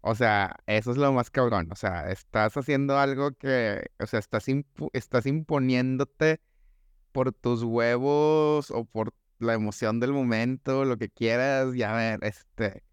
O 0.02 0.14
sea, 0.14 0.56
eso 0.66 0.92
es 0.92 0.98
lo 0.98 1.12
más 1.12 1.30
cabrón. 1.30 1.70
O 1.72 1.76
sea, 1.76 2.10
estás 2.10 2.56
haciendo 2.56 2.98
algo 2.98 3.32
que, 3.34 3.90
o 4.00 4.06
sea, 4.06 4.20
estás, 4.20 4.48
impu- 4.48 4.90
estás 4.94 5.26
imponiéndote 5.26 6.40
por 7.12 7.32
tus 7.34 7.62
huevos 7.64 8.70
o 8.72 8.84
por 8.86 9.14
la 9.40 9.54
emoción 9.54 10.00
del 10.00 10.12
momento, 10.14 10.84
lo 10.86 10.98
que 10.98 11.10
quieras, 11.10 11.74
y 11.76 11.84
a 11.84 11.94
ver, 11.94 12.20
este, 12.24 12.84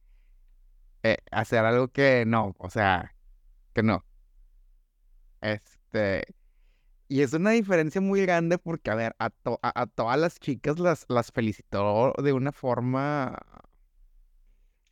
eh, 1.04 1.18
hacer 1.32 1.66
algo 1.66 1.90
que 1.90 2.26
no, 2.26 2.56
o 2.60 2.70
sea, 2.70 3.16
que 3.74 3.84
no. 3.84 4.06
Este, 5.42 6.24
y 7.10 7.22
es 7.22 7.34
una 7.34 7.52
diferencia 7.52 8.02
muy 8.02 8.22
grande 8.24 8.58
porque, 8.60 8.92
a 8.92 8.96
ver, 8.96 9.16
a, 9.20 9.30
to- 9.32 9.60
a, 9.64 9.82
a 9.84 9.88
todas 9.88 10.20
las 10.20 10.40
chicas 10.40 10.80
las, 10.80 11.06
las 11.10 11.32
felicitó 11.32 12.14
de 12.24 12.34
una 12.34 12.52
forma 12.52 13.38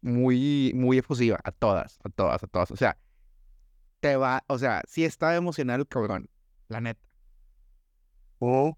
muy, 0.01 0.71
muy 0.75 0.97
efusiva, 0.99 1.39
a 1.43 1.51
todas, 1.51 1.99
a 2.03 2.09
todas, 2.09 2.43
a 2.43 2.47
todas. 2.47 2.71
O 2.71 2.75
sea, 2.77 2.97
te 3.99 4.15
va, 4.15 4.43
o 4.47 4.57
sea, 4.57 4.81
sí 4.87 5.03
estaba 5.05 5.35
emocionado 5.35 5.81
el 5.81 5.87
cabrón, 5.87 6.29
la 6.67 6.81
neta. 6.81 7.01
O 8.39 8.77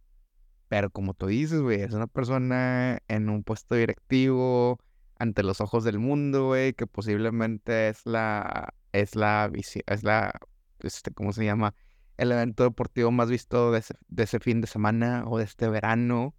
Pero 0.69 0.91
como 0.91 1.13
tú 1.15 1.27
dices, 1.27 1.61
güey, 1.61 1.81
es 1.81 1.93
una 1.93 2.07
persona 2.07 2.99
en 3.07 3.29
un 3.29 3.43
puesto 3.43 3.75
directivo 3.75 4.79
ante 5.21 5.43
los 5.43 5.61
ojos 5.61 5.83
del 5.83 5.99
mundo, 5.99 6.47
güey, 6.47 6.73
que 6.73 6.87
posiblemente 6.87 7.89
es 7.89 8.05
la, 8.05 8.73
es 8.91 9.15
la, 9.15 9.51
es 9.53 10.03
la, 10.03 10.33
este, 10.79 11.11
¿cómo 11.11 11.31
se 11.31 11.45
llama? 11.45 11.75
El 12.17 12.31
evento 12.31 12.63
deportivo 12.63 13.11
más 13.11 13.29
visto 13.29 13.71
de 13.71 13.79
ese, 13.79 13.93
de 14.07 14.23
ese 14.23 14.39
fin 14.39 14.61
de 14.61 14.67
semana 14.67 15.23
o 15.27 15.37
de 15.37 15.43
este 15.43 15.69
verano. 15.69 16.35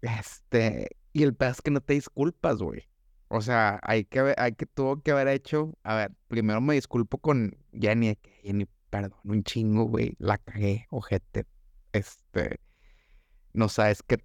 Este, 0.00 0.88
y 1.12 1.22
el 1.22 1.34
pedo 1.34 1.50
es 1.50 1.60
que 1.60 1.70
no 1.70 1.82
te 1.82 1.92
disculpas, 1.94 2.56
güey. 2.56 2.88
O 3.28 3.42
sea, 3.42 3.78
hay 3.82 4.06
que, 4.06 4.34
hay 4.38 4.52
que, 4.54 4.64
tuvo 4.64 5.02
que 5.02 5.10
haber 5.10 5.28
hecho, 5.28 5.76
a 5.82 5.96
ver, 5.96 6.12
primero 6.28 6.62
me 6.62 6.74
disculpo 6.74 7.18
con 7.18 7.58
Jenny, 7.78 8.16
que 8.16 8.30
Jenny, 8.42 8.66
perdón, 8.88 9.20
un 9.24 9.44
chingo, 9.44 9.84
güey, 9.84 10.14
la 10.18 10.38
cagué, 10.38 10.86
ojete. 10.88 11.44
Este, 11.92 12.58
no 13.52 13.68
sabes 13.68 14.02
qué 14.02 14.24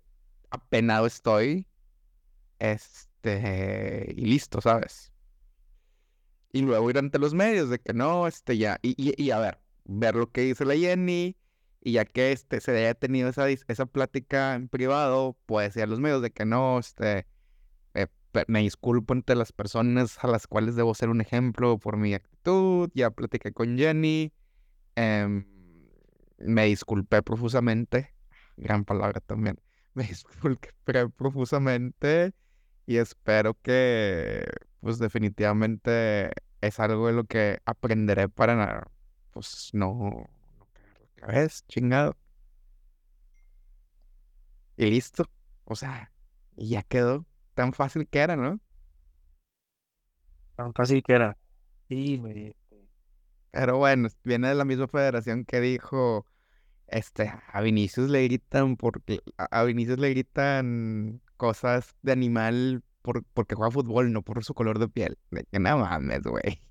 apenado 0.51 1.05
estoy. 1.05 1.67
Este, 2.63 4.13
y 4.15 4.25
listo, 4.25 4.61
¿sabes? 4.61 5.11
Y 6.53 6.61
luego 6.61 6.89
ir 6.89 6.97
ante 6.97 7.19
los 7.19 7.33
medios 7.33 7.69
de 7.69 7.77
que 7.79 7.91
no, 7.93 8.25
este, 8.25 8.57
ya, 8.57 8.79
y, 8.81 8.95
y, 9.21 9.31
a 9.31 9.39
ver, 9.39 9.59
ver 9.83 10.15
lo 10.15 10.31
que 10.31 10.43
dice 10.43 10.63
la 10.63 10.73
Jenny, 10.73 11.35
y 11.81 11.91
ya 11.91 12.05
que 12.05 12.31
este 12.31 12.61
se 12.61 12.71
haya 12.71 12.93
tenido 12.93 13.27
esa, 13.27 13.49
esa 13.49 13.85
plática 13.85 14.55
en 14.55 14.69
privado, 14.69 15.37
pues 15.45 15.75
ir 15.75 15.83
a 15.83 15.87
los 15.87 15.99
medios 15.99 16.21
de 16.21 16.31
que 16.31 16.45
no, 16.45 16.79
este, 16.79 17.27
eh, 17.95 18.07
me 18.47 18.61
disculpo 18.61 19.11
ante 19.11 19.35
las 19.35 19.51
personas 19.51 20.23
a 20.23 20.27
las 20.27 20.47
cuales 20.47 20.77
debo 20.77 20.95
ser 20.95 21.09
un 21.09 21.19
ejemplo 21.19 21.77
por 21.79 21.97
mi 21.97 22.13
actitud, 22.13 22.89
ya 22.93 23.11
platiqué 23.11 23.51
con 23.51 23.77
Jenny, 23.77 24.31
em, 24.95 25.45
me 26.37 26.63
disculpé 26.67 27.23
profusamente, 27.23 28.13
gran 28.55 28.85
palabra 28.85 29.19
también, 29.19 29.59
me 29.95 30.05
disculpé 30.05 30.69
profusamente 31.09 32.33
y 32.85 32.97
espero 32.97 33.55
que, 33.61 34.45
pues 34.81 34.99
definitivamente 34.99 36.31
es 36.61 36.79
algo 36.79 37.07
de 37.07 37.13
lo 37.13 37.25
que 37.25 37.59
aprenderé 37.65 38.29
para, 38.29 38.87
pues 39.31 39.69
no, 39.73 39.93
no 40.57 40.67
cagarla 40.73 41.05
otra 41.13 41.27
vez, 41.27 41.65
chingado. 41.67 42.15
Y 44.77 44.85
listo, 44.87 45.29
o 45.65 45.75
sea, 45.75 46.11
y 46.55 46.69
ya 46.69 46.83
quedó, 46.83 47.25
tan 47.53 47.73
fácil 47.73 48.07
que 48.07 48.19
era, 48.19 48.35
¿no? 48.35 48.59
tan 50.55 50.73
fácil 50.73 51.03
que 51.03 51.13
era. 51.13 51.37
Sí, 51.89 52.17
güey. 52.17 52.55
Pero 53.51 53.77
bueno, 53.77 54.09
viene 54.23 54.49
de 54.49 54.55
la 54.55 54.65
misma 54.65 54.87
federación 54.87 55.45
que 55.45 55.59
dijo, 55.59 56.25
este, 56.93 57.31
a 57.51 57.61
Vinicius 57.61 58.09
le 58.09 58.23
gritan 58.23 58.77
porque, 58.77 59.21
a 59.37 59.63
Vinicius 59.63 59.99
le 59.99 60.09
gritan 60.09 61.21
cosas 61.37 61.95
de 62.01 62.11
animal 62.11 62.83
por, 63.01 63.23
porque 63.33 63.55
juega 63.55 63.71
fútbol, 63.71 64.11
no 64.13 64.21
por 64.21 64.43
su 64.43 64.53
color 64.53 64.79
de 64.79 64.87
piel. 64.87 65.17
De 65.31 65.43
que 65.45 65.59
no 65.59 65.77
mames, 65.77 66.21
güey. 66.23 66.61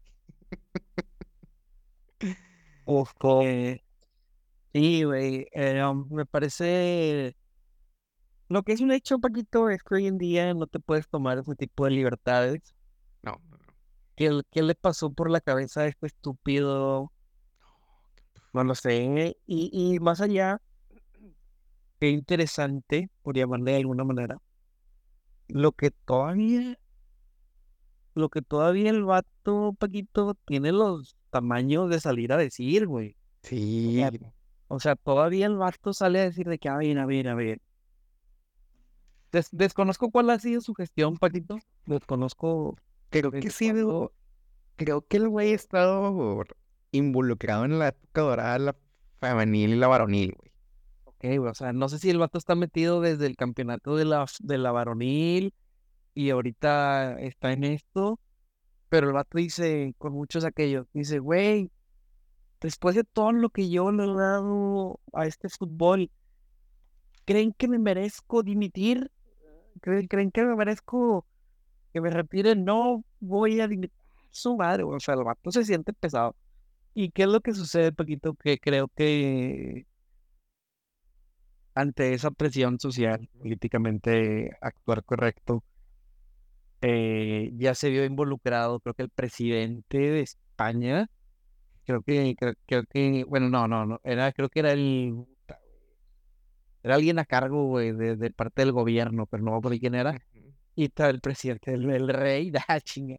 Uf, 2.84 3.12
eh, 3.42 3.82
sí, 4.72 5.04
güey. 5.04 5.46
eh, 5.52 5.84
um, 5.84 6.08
me 6.10 6.26
parece. 6.26 7.36
Lo 8.48 8.62
que 8.62 8.72
es 8.72 8.80
un 8.80 8.92
hecho, 8.92 9.18
Paquito, 9.18 9.70
es 9.70 9.82
que 9.82 9.94
hoy 9.94 10.06
en 10.06 10.18
día 10.18 10.52
no 10.54 10.66
te 10.66 10.78
puedes 10.78 11.08
tomar 11.08 11.38
ese 11.38 11.54
tipo 11.54 11.84
de 11.84 11.92
libertades. 11.92 12.74
No. 13.22 13.40
¿Qué, 14.16 14.42
qué 14.50 14.62
le 14.62 14.74
pasó 14.74 15.12
por 15.12 15.30
la 15.30 15.40
cabeza 15.40 15.82
a 15.82 15.86
este 15.86 16.06
estúpido? 16.06 17.12
No 18.52 18.64
lo 18.64 18.74
sé. 18.74 19.36
Y, 19.46 19.70
y 19.72 19.98
más 20.00 20.20
allá, 20.20 20.60
qué 22.00 22.10
interesante, 22.10 23.10
por 23.22 23.36
llamarle 23.36 23.72
de 23.72 23.76
alguna 23.78 24.04
manera, 24.04 24.38
lo 25.48 25.72
que 25.72 25.90
todavía, 25.90 26.78
lo 28.14 28.28
que 28.28 28.42
todavía 28.42 28.90
el 28.90 29.04
vato, 29.04 29.74
Paquito, 29.78 30.34
tiene 30.44 30.72
los 30.72 31.16
tamaños 31.30 31.88
de 31.90 32.00
salir 32.00 32.32
a 32.32 32.36
decir, 32.36 32.86
güey. 32.86 33.16
Sí, 33.42 33.96
sea, 33.96 34.10
O 34.68 34.80
sea, 34.80 34.96
todavía 34.96 35.46
el 35.46 35.56
vato 35.56 35.92
sale 35.92 36.20
a 36.20 36.24
decir 36.24 36.48
de 36.48 36.58
que, 36.58 36.68
a 36.68 36.76
ver, 36.76 36.98
a 36.98 37.06
ver, 37.06 37.28
a 37.28 37.34
ver. 37.34 37.60
Des- 39.32 39.48
desconozco 39.50 40.10
cuál 40.10 40.30
ha 40.30 40.38
sido 40.38 40.60
su 40.60 40.74
gestión, 40.74 41.16
Paquito. 41.16 41.58
Desconozco. 41.86 42.76
creo 43.08 43.30
que 43.30 43.50
sí, 43.50 43.72
creo 44.76 45.06
que 45.06 45.16
el 45.16 45.28
güey 45.28 45.52
ha 45.52 45.56
estado 45.56 46.44
involucrado 46.92 47.64
en 47.64 47.78
la 47.78 47.88
época 47.88 48.20
dorada 48.20 48.58
la 48.58 48.76
femenil 49.20 49.70
y 49.70 49.76
la 49.76 49.88
varonil, 49.88 50.34
güey. 50.36 50.52
Ok, 51.04 51.38
güey, 51.38 51.50
o 51.50 51.54
sea, 51.54 51.72
no 51.72 51.88
sé 51.88 51.98
si 51.98 52.10
el 52.10 52.18
vato 52.18 52.38
está 52.38 52.54
metido 52.54 53.00
desde 53.00 53.26
el 53.26 53.36
campeonato 53.36 53.96
de 53.96 54.04
la, 54.04 54.26
de 54.40 54.58
la 54.58 54.72
varonil 54.72 55.54
y 56.14 56.30
ahorita 56.30 57.18
está 57.20 57.52
en 57.52 57.64
esto, 57.64 58.20
pero 58.88 59.08
el 59.08 59.12
vato 59.14 59.38
dice, 59.38 59.94
con 59.98 60.12
muchos 60.12 60.44
aquellos, 60.44 60.86
dice, 60.92 61.18
güey, 61.18 61.70
después 62.60 62.94
de 62.94 63.04
todo 63.04 63.32
lo 63.32 63.50
que 63.50 63.68
yo 63.70 63.90
le 63.90 64.04
he 64.04 64.14
dado 64.14 65.00
a 65.12 65.26
este 65.26 65.48
fútbol, 65.48 66.10
¿creen 67.24 67.52
que 67.52 67.68
me 67.68 67.78
merezco 67.78 68.42
dimitir? 68.42 69.10
¿Creen, 69.80 70.30
que 70.30 70.44
me 70.44 70.54
merezco 70.54 71.26
que 71.92 72.00
me 72.00 72.10
retire? 72.10 72.54
No 72.54 73.04
voy 73.20 73.60
a 73.60 73.68
dimitir. 73.68 73.96
Su 74.30 74.56
madre, 74.56 74.82
o 74.82 74.98
sea, 74.98 75.14
el 75.14 75.24
vato 75.24 75.50
se 75.50 75.64
siente 75.64 75.92
pesado. 75.92 76.34
¿Y 76.94 77.10
qué 77.10 77.22
es 77.22 77.28
lo 77.28 77.40
que 77.40 77.54
sucede, 77.54 77.92
Paquito? 77.92 78.34
Que 78.34 78.58
creo 78.58 78.88
que 78.88 79.86
ante 81.74 82.14
esa 82.14 82.30
presión 82.30 82.78
social, 82.80 83.28
políticamente 83.38 84.56
actuar 84.60 85.04
correcto, 85.04 85.64
eh, 86.82 87.50
ya 87.56 87.74
se 87.74 87.90
vio 87.90 88.04
involucrado, 88.04 88.80
creo 88.80 88.94
que 88.94 89.02
el 89.04 89.10
presidente 89.10 89.98
de 89.98 90.20
España, 90.20 91.08
creo 91.86 92.02
que, 92.02 92.34
creo, 92.38 92.54
creo 92.66 92.84
que, 92.90 93.24
bueno, 93.24 93.48
no, 93.50 93.68
no, 93.68 93.86
no, 93.86 94.00
era, 94.04 94.32
creo 94.32 94.48
que 94.50 94.60
era 94.60 94.72
el, 94.72 95.26
era 96.82 96.94
alguien 96.96 97.18
a 97.18 97.24
cargo, 97.24 97.66
güey, 97.66 97.92
de, 97.92 98.16
de 98.16 98.30
parte 98.30 98.62
del 98.62 98.72
gobierno, 98.72 99.26
pero 99.26 99.42
no 99.42 99.52
me 99.52 99.58
acuerdo 99.58 99.78
quién 99.78 99.94
era, 99.94 100.20
y 100.74 100.84
está 100.86 101.10
el 101.10 101.20
presidente, 101.20 101.74
el, 101.74 101.88
el 101.90 102.08
rey, 102.08 102.50
da 102.50 102.64
chinga. 102.84 103.16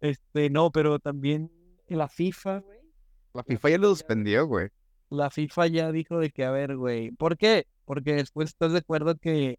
Este, 0.00 0.50
no, 0.50 0.70
pero 0.72 0.98
también 1.00 1.50
la 1.88 2.08
FIFA, 2.08 2.60
güey. 2.60 2.81
La 3.34 3.42
FIFA 3.44 3.70
ya 3.70 3.78
lo 3.78 3.88
suspendió, 3.88 4.46
güey. 4.46 4.68
la 5.10 5.30
FIFA 5.30 5.66
ya 5.66 5.92
dijo 5.92 6.18
de 6.18 6.30
que, 6.30 6.44
a 6.44 6.50
ver, 6.50 6.76
güey, 6.76 7.10
¿por 7.12 7.36
qué? 7.36 7.66
Porque 7.84 8.14
después 8.14 8.48
estás 8.48 8.72
de 8.72 8.78
acuerdo 8.78 9.16
que 9.16 9.56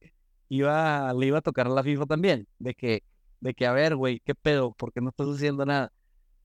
iba, 0.50 1.14
le 1.14 1.28
iba 1.28 1.38
a 1.40 1.42
tocar 1.42 1.68
a 1.68 1.70
la 1.70 1.84
FIFA 1.84 2.06
también, 2.08 2.48
de 2.60 2.74
que, 2.74 3.04
de 3.40 3.54
que, 3.54 3.66
a 3.68 3.72
ver, 3.74 3.96
güey, 3.96 4.20
¿qué 4.26 4.34
pedo? 4.36 4.74
¿Por 4.74 4.92
qué 4.92 5.02
no 5.02 5.10
estás 5.10 5.28
haciendo 5.28 5.66
nada? 5.66 5.92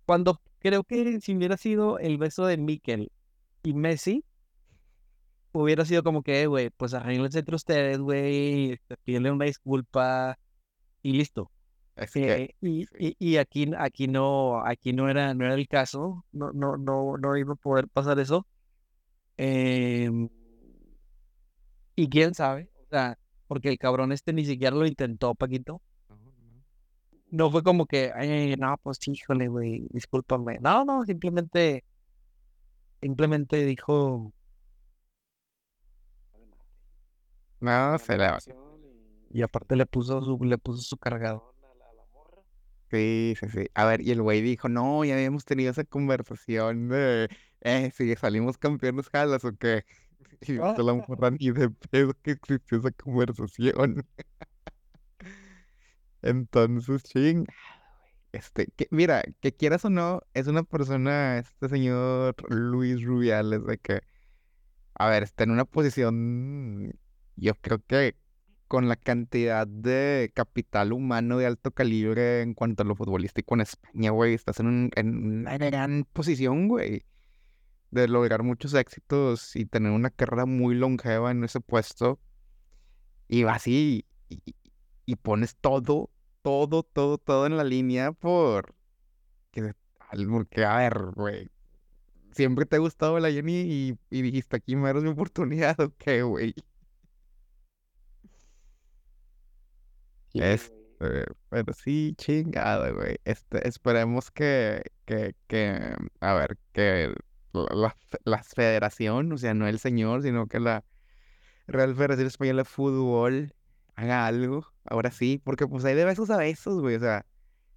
Cuando 0.05 0.41
creo 0.59 0.85
que 0.85 1.21
si 1.21 1.35
hubiera 1.37 1.57
sido 1.57 1.99
el 1.99 2.19
beso 2.19 2.45
de 2.47 2.57
Mikel 2.59 3.11
y 3.63 3.73
Messi, 3.75 4.25
hubiera 5.53 5.85
sido 5.85 6.03
como 6.03 6.23
que, 6.23 6.43
"Eh, 6.43 6.47
güey, 6.47 6.71
pues 6.71 6.95
arréglense 6.95 7.39
entre 7.41 7.57
ustedes, 7.57 7.99
güey, 7.99 8.79
pídele 9.05 9.31
una 9.31 9.47
disculpa 9.47 10.39
y 11.03 11.13
listo. 11.13 11.51
Eh, 12.15 12.55
y, 12.61 12.83
y, 12.99 13.17
y 13.19 13.37
aquí, 13.39 13.71
aquí 13.77 14.07
no, 14.09 14.65
aquí 14.65 14.93
no 14.93 15.09
era, 15.09 15.35
no 15.35 15.45
era 15.45 15.55
el 15.55 15.69
caso, 15.69 16.25
no, 16.33 16.53
no, 16.53 16.77
no, 16.77 17.17
no 17.19 17.37
iba 17.37 17.55
a 17.55 17.57
poder 17.57 17.89
pasar 17.89 18.19
eso. 18.21 18.47
Em, 19.37 20.29
y 21.97 22.09
quién 22.09 22.35
sabe, 22.35 22.71
o 22.83 22.87
sea, 22.91 23.19
porque 23.47 23.69
el 23.69 23.79
cabrón 23.79 24.13
este 24.13 24.33
ni 24.33 24.45
siquiera 24.45 24.77
lo 24.77 24.87
intentó, 24.87 25.35
Paquito. 25.35 25.81
no, 27.31 27.51
fue 27.51 27.63
como 27.63 27.87
que, 27.87 28.13
ay, 28.15 28.57
no, 28.57 28.77
pues 28.83 28.99
híjole, 29.07 29.49
güey, 29.49 29.87
discúlpame. 29.91 30.59
No, 30.61 30.85
no, 30.85 31.05
simplemente, 31.05 31.85
simplemente 33.01 33.65
dijo. 33.65 34.33
No, 37.61 37.99
se 37.99 38.17
la... 38.17 38.39
Y 39.31 39.43
aparte 39.43 39.77
le 39.77 39.87
puso 39.87 40.23
su, 40.23 40.39
le 40.45 40.59
puso 40.59 40.83
su 40.83 40.97
cargador 40.97 41.55
a 41.63 41.75
la, 41.75 41.91
a 41.91 41.95
la 41.95 42.07
morra. 42.13 42.43
Sí, 42.91 43.35
sí, 43.39 43.49
sí. 43.51 43.67
A 43.75 43.85
ver, 43.85 44.01
y 44.01 44.11
el 44.13 44.23
güey 44.23 44.41
dijo, 44.41 44.69
no, 44.69 45.05
ya 45.05 45.15
habíamos 45.15 45.45
tenido 45.45 45.71
esa 45.71 45.85
conversación 45.85 46.89
de, 46.89 47.29
eh, 47.61 47.91
si 47.95 48.15
salimos 48.17 48.57
campeones, 48.59 49.09
jalas 49.11 49.45
o 49.45 49.53
qué. 49.57 49.85
Y 50.41 50.59
Ah. 50.59 50.75
se 50.77 50.83
la 50.83 50.95
morra 50.95 51.31
ni 51.33 51.51
de 51.51 51.69
pedo 51.71 52.13
que 52.23 52.33
existió 52.33 52.79
esa 52.79 52.91
conversación. 52.93 54.07
Entonces, 56.23 57.03
ching. 57.05 57.47
Este, 58.33 58.67
que, 58.77 58.89
mira, 58.91 59.23
que 59.41 59.55
quieras 59.55 59.85
o 59.87 59.91
no, 59.91 60.23
es 60.35 60.47
una 60.49 60.63
persona, 60.65 61.39
este 61.39 61.69
señor 61.69 62.35
Luis 62.51 63.03
Rubiales, 63.05 63.65
de 63.67 63.79
que, 63.79 64.01
a 64.95 65.09
ver, 65.09 65.23
está 65.25 65.45
en 65.45 65.51
una 65.53 65.65
posición, 65.65 66.93
yo 67.37 67.55
creo 67.57 67.81
que 67.87 68.17
con 68.69 68.89
la 68.89 68.97
cantidad 68.97 69.67
de 69.67 70.31
capital 70.35 70.93
humano 70.93 71.39
de 71.39 71.47
alto 71.47 71.71
calibre 71.73 72.43
en 72.43 72.55
cuanto 72.55 72.83
a 72.83 72.87
lo 72.87 72.95
futbolístico 72.97 73.55
en 73.55 73.63
España, 73.63 74.11
güey, 74.13 74.35
estás 74.35 74.61
en, 74.61 74.67
un- 74.69 74.91
en 74.97 75.17
una 75.41 75.59
gran 75.59 76.05
posición, 76.13 76.69
güey, 76.69 77.05
de 77.91 78.09
lograr 78.09 78.43
muchos 78.45 78.75
éxitos 78.75 79.57
y 79.57 79.67
tener 79.67 79.93
una 79.93 80.11
carrera 80.11 80.47
muy 80.47 80.75
longeva 80.77 81.31
en 81.33 81.45
ese 81.45 81.61
puesto. 81.61 82.21
Y 83.29 83.43
vas 83.45 83.67
y, 83.67 84.07
y, 85.07 85.17
pones 85.17 85.57
todo, 85.57 86.11
todo, 86.43 86.83
todo, 86.83 87.19
todo 87.19 87.47
en 87.47 87.57
la 87.57 87.65
línea 87.65 88.13
por... 88.13 88.75
Que, 89.53 89.75
porque, 90.31 90.65
a 90.65 90.79
ver, 90.79 90.99
güey, 91.15 91.49
siempre 92.33 92.67
te 92.67 92.77
ha 92.77 92.81
gustado 92.81 93.19
la 93.21 93.31
Jenny 93.33 93.55
y, 93.55 93.99
y 94.11 94.23
dijiste 94.23 94.57
aquí 94.57 94.77
me 94.77 94.91
eres 94.91 95.03
mi 95.05 95.11
oportunidad, 95.11 95.79
¿o 95.81 95.95
qué, 95.99 96.23
güey? 96.23 96.55
Es, 100.35 100.73
güey. 101.01 101.23
eh, 101.23 101.27
pero 101.49 101.73
sí, 101.73 102.15
chingada, 102.17 102.91
güey. 102.91 103.17
Este, 103.25 103.67
esperemos 103.69 104.31
que, 104.31 104.83
que, 105.05 105.35
que, 105.47 105.95
a 106.21 106.35
ver, 106.35 106.59
que 106.73 107.15
la, 107.53 107.67
la 107.75 107.91
fe- 107.91 108.19
la 108.25 108.43
federación, 108.43 109.33
o 109.33 109.39
sea, 109.39 109.55
no 109.55 109.67
el 109.69 109.79
señor, 109.79 110.23
sino 110.23 110.47
que 110.49 110.61
la 110.61 110.85
Real 111.67 111.95
Federación 111.97 112.27
Española 112.29 112.63
de 112.63 112.65
Fútbol 112.67 113.55
haga 113.97 114.27
algo, 114.27 114.67
ahora 114.85 115.11
sí, 115.11 115.41
porque 115.45 115.67
pues 115.67 115.85
hay 115.85 115.95
de 115.95 116.05
besos 116.05 116.31
a 116.31 116.37
besos, 116.39 116.81
güey, 116.81 116.97
o 116.97 117.01
sea, 117.01 117.27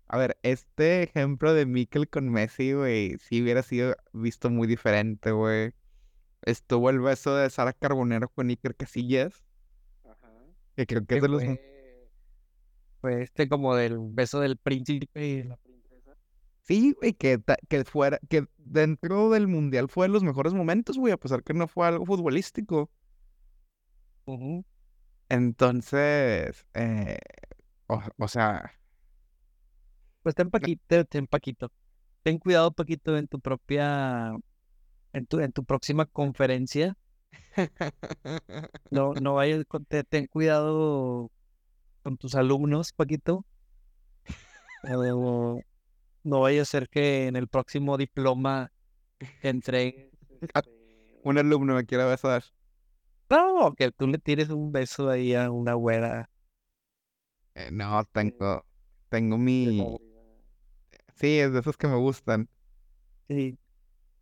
a 0.07 0.17
ver, 0.17 0.37
este 0.43 1.03
ejemplo 1.03 1.53
de 1.53 1.65
Mikel 1.65 2.09
con 2.09 2.29
Messi, 2.29 2.73
güey, 2.73 3.17
sí 3.19 3.41
hubiera 3.41 3.63
sido 3.63 3.95
visto 4.13 4.49
muy 4.49 4.67
diferente, 4.67 5.31
güey. 5.31 5.73
Estuvo 6.43 6.89
el 6.89 6.99
beso 7.01 7.35
de 7.35 7.49
Sara 7.49 7.73
Carbonero 7.73 8.29
con 8.29 8.49
Iker 8.49 8.75
Casillas, 8.75 9.43
que 10.75 10.85
creo 10.85 11.05
que 11.05 11.07
Que 11.07 11.15
es 11.15 11.21
de 11.21 11.27
los... 11.29 11.43
fue, 13.01 13.23
este 13.23 13.49
como 13.49 13.75
del 13.75 13.97
beso 13.99 14.39
del 14.39 14.57
príncipe 14.57 15.27
y 15.27 15.43
la 15.43 15.57
princesa. 15.57 16.15
Sí, 16.63 16.93
güey, 16.99 17.13
que, 17.13 17.39
que 17.69 17.83
fuera, 17.85 18.19
que 18.29 18.45
dentro 18.57 19.29
del 19.31 19.47
mundial 19.47 19.89
fue 19.89 20.05
de 20.07 20.13
los 20.13 20.23
mejores 20.23 20.53
momentos, 20.53 20.97
güey, 20.97 21.13
a 21.13 21.17
pesar 21.17 21.43
que 21.43 21.53
no 21.53 21.67
fue 21.67 21.87
algo 21.87 22.05
futbolístico. 22.05 22.89
Entonces, 25.29 26.65
eh, 26.73 27.17
o, 27.87 28.01
o 28.17 28.27
sea, 28.27 28.73
Pues 30.23 30.35
ten 30.35 30.49
Paquito, 30.49 31.05
ten 31.05 31.27
Paquito. 31.27 31.71
Ten 32.23 32.37
cuidado, 32.39 32.71
Paquito, 32.71 33.17
en 33.17 33.27
tu 33.27 33.39
propia, 33.39 34.31
en 35.13 35.25
tu, 35.27 35.39
en 35.39 35.51
tu 35.51 35.63
próxima 35.65 36.05
conferencia. 36.07 36.97
No, 38.89 39.13
no 39.13 39.35
vayas 39.35 39.65
con, 39.65 39.85
te- 39.85 40.03
ten 40.03 40.27
cuidado 40.27 41.31
con 42.03 42.17
tus 42.17 42.35
alumnos, 42.35 42.93
Paquito. 42.93 43.45
No 46.23 46.41
vaya 46.41 46.61
a 46.61 46.65
ser 46.65 46.89
que 46.89 47.27
en 47.27 47.35
el 47.35 47.47
próximo 47.47 47.97
diploma 47.97 48.71
que 49.41 49.49
entregues, 49.49 50.11
Ah, 50.53 50.59
este, 50.59 51.19
un 51.23 51.37
alumno 51.37 51.75
me 51.75 51.85
quiere 51.85 52.05
besar. 52.05 52.43
no, 53.29 53.73
que 53.75 53.91
tú 53.91 54.07
le 54.07 54.17
tires 54.17 54.49
un 54.49 54.71
beso 54.71 55.09
ahí 55.09 55.33
a 55.33 55.51
una 55.51 55.73
güera. 55.73 56.29
Eh, 57.55 57.69
no, 57.71 58.03
tengo, 58.11 58.65
tengo 59.09 59.37
de 59.63 59.71
mi, 59.71 59.97
sí, 61.15 61.39
es 61.39 61.51
de 61.53 61.59
esos 61.59 61.77
que 61.77 61.87
me 61.87 61.95
gustan. 61.97 62.49
Sí, 63.27 63.57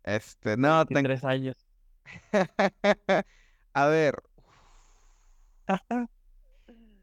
Este, 0.04 0.56
no, 0.56 0.86
tengo, 0.86 1.10
23 1.10 1.24
años. 1.24 1.56
a 3.74 3.86
ver, 3.88 4.14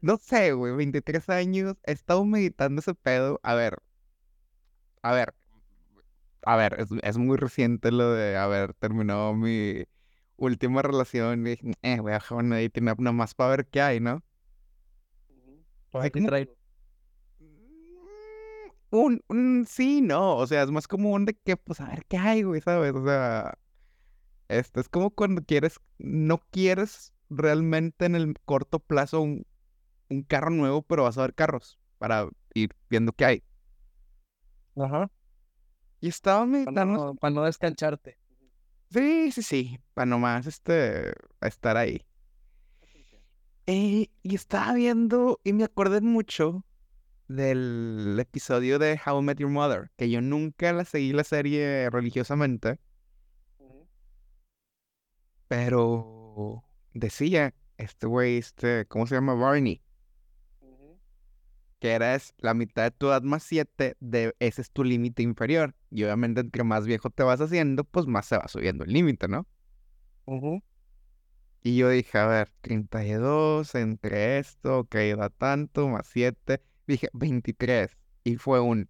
no 0.00 0.18
sé, 0.18 0.52
güey, 0.52 0.74
23 0.74 1.28
años, 1.28 1.76
he 1.84 1.92
estado 1.92 2.24
meditando 2.24 2.80
ese 2.80 2.94
pedo. 2.94 3.40
A 3.42 3.54
ver, 3.54 3.78
a 5.02 5.12
ver, 5.12 5.34
a 6.42 6.56
ver, 6.56 6.76
es, 6.80 6.88
es 7.02 7.18
muy 7.18 7.36
reciente 7.36 7.90
lo 7.92 8.12
de 8.12 8.36
haber 8.36 8.74
terminado 8.74 9.34
mi 9.34 9.84
última 10.36 10.82
relación 10.82 11.46
y 11.46 11.50
dije, 11.50 11.72
eh, 11.82 12.00
voy 12.00 12.12
a 12.12 12.14
dejar 12.14 12.38
una 12.38 12.56
date 12.60 12.80
nada 12.80 12.96
nada 12.98 13.12
más 13.12 13.34
para 13.34 13.50
ver 13.50 13.66
qué 13.68 13.80
hay, 13.82 14.00
¿no? 14.00 14.22
Pues 15.90 16.04
Ay, 16.04 16.06
aquí 16.06 16.20
¿cómo? 16.20 16.22
traigo. 16.22 16.56
Mm, 17.40 18.70
Un, 18.90 19.22
un 19.28 19.66
sí, 19.68 20.00
no, 20.00 20.36
o 20.36 20.46
sea, 20.46 20.62
es 20.62 20.70
más 20.70 20.88
como 20.88 21.12
un 21.12 21.26
de 21.26 21.34
que, 21.34 21.56
pues, 21.56 21.80
a 21.80 21.88
ver 21.88 22.04
qué 22.06 22.16
hay, 22.18 22.42
güey, 22.42 22.60
¿sabes? 22.62 22.94
O 22.94 23.04
sea, 23.04 23.58
esto 24.48 24.80
es 24.80 24.88
como 24.90 25.10
cuando 25.12 25.42
quieres, 25.44 25.80
no 25.98 26.38
quieres 26.52 27.14
realmente 27.30 28.06
en 28.06 28.16
el 28.16 28.36
corto 28.46 28.80
plazo 28.80 29.22
un, 29.22 29.46
un 30.08 30.22
carro 30.22 30.50
nuevo, 30.50 30.82
pero 30.82 31.04
vas 31.04 31.18
a 31.18 31.22
ver 31.22 31.34
carros 31.34 31.78
para 31.98 32.28
ir 32.54 32.70
viendo 32.90 33.12
qué 33.12 33.24
hay. 33.24 33.44
Ajá. 34.76 35.10
Y 36.00 36.08
estaba 36.08 36.40
Para 36.40 36.46
meditando, 36.46 36.84
no, 36.84 37.14
para 37.16 37.34
no 37.34 37.42
descancharte. 37.44 38.18
sí, 38.90 39.30
sí, 39.32 39.42
sí, 39.42 39.80
para 39.94 40.06
nomás, 40.06 40.46
este, 40.46 41.12
estar 41.40 41.76
ahí. 41.76 42.04
Eh, 43.66 44.10
y 44.22 44.34
estaba 44.34 44.72
viendo 44.74 45.40
y 45.44 45.52
me 45.52 45.64
acordé 45.64 46.00
mucho 46.00 46.64
del 47.28 48.16
episodio 48.20 48.78
de 48.78 49.00
How 49.04 49.20
I 49.20 49.24
Met 49.24 49.38
Your 49.40 49.50
Mother, 49.50 49.90
que 49.96 50.10
yo 50.10 50.20
nunca 50.22 50.72
la 50.72 50.84
seguí 50.86 51.12
la 51.12 51.24
serie 51.24 51.90
religiosamente, 51.90 52.78
pero 55.48 56.64
decía 56.92 57.54
este 57.76 58.06
güey, 58.06 58.38
este, 58.38 58.86
¿cómo 58.86 59.06
se 59.06 59.14
llama? 59.14 59.34
Barney, 59.34 59.82
que 61.78 61.92
eres 61.92 62.34
la 62.38 62.54
mitad 62.54 62.84
de 62.84 62.90
tu 62.90 63.06
edad 63.08 63.22
más 63.22 63.42
7, 63.44 63.96
de, 64.00 64.34
ese 64.38 64.62
es 64.62 64.70
tu 64.70 64.84
límite 64.84 65.22
inferior. 65.22 65.74
Y 65.90 66.04
obviamente 66.04 66.40
entre 66.40 66.64
más 66.64 66.86
viejo 66.86 67.10
te 67.10 67.22
vas 67.22 67.40
haciendo, 67.40 67.84
pues 67.84 68.06
más 68.06 68.26
se 68.26 68.36
va 68.38 68.48
subiendo 68.48 68.84
el 68.84 68.92
límite, 68.92 69.28
¿no? 69.28 69.46
Y 71.62 71.76
yo 71.76 71.90
dije, 71.90 72.18
a 72.18 72.26
ver, 72.26 72.52
32 72.60 73.74
entre 73.74 74.38
esto, 74.38 74.80
ok, 74.80 74.94
da 75.16 75.28
tanto, 75.28 75.88
más 75.88 76.06
7. 76.06 76.62
Dije, 76.86 77.08
23. 77.12 77.96
Y 78.24 78.36
fue 78.36 78.60
un... 78.60 78.88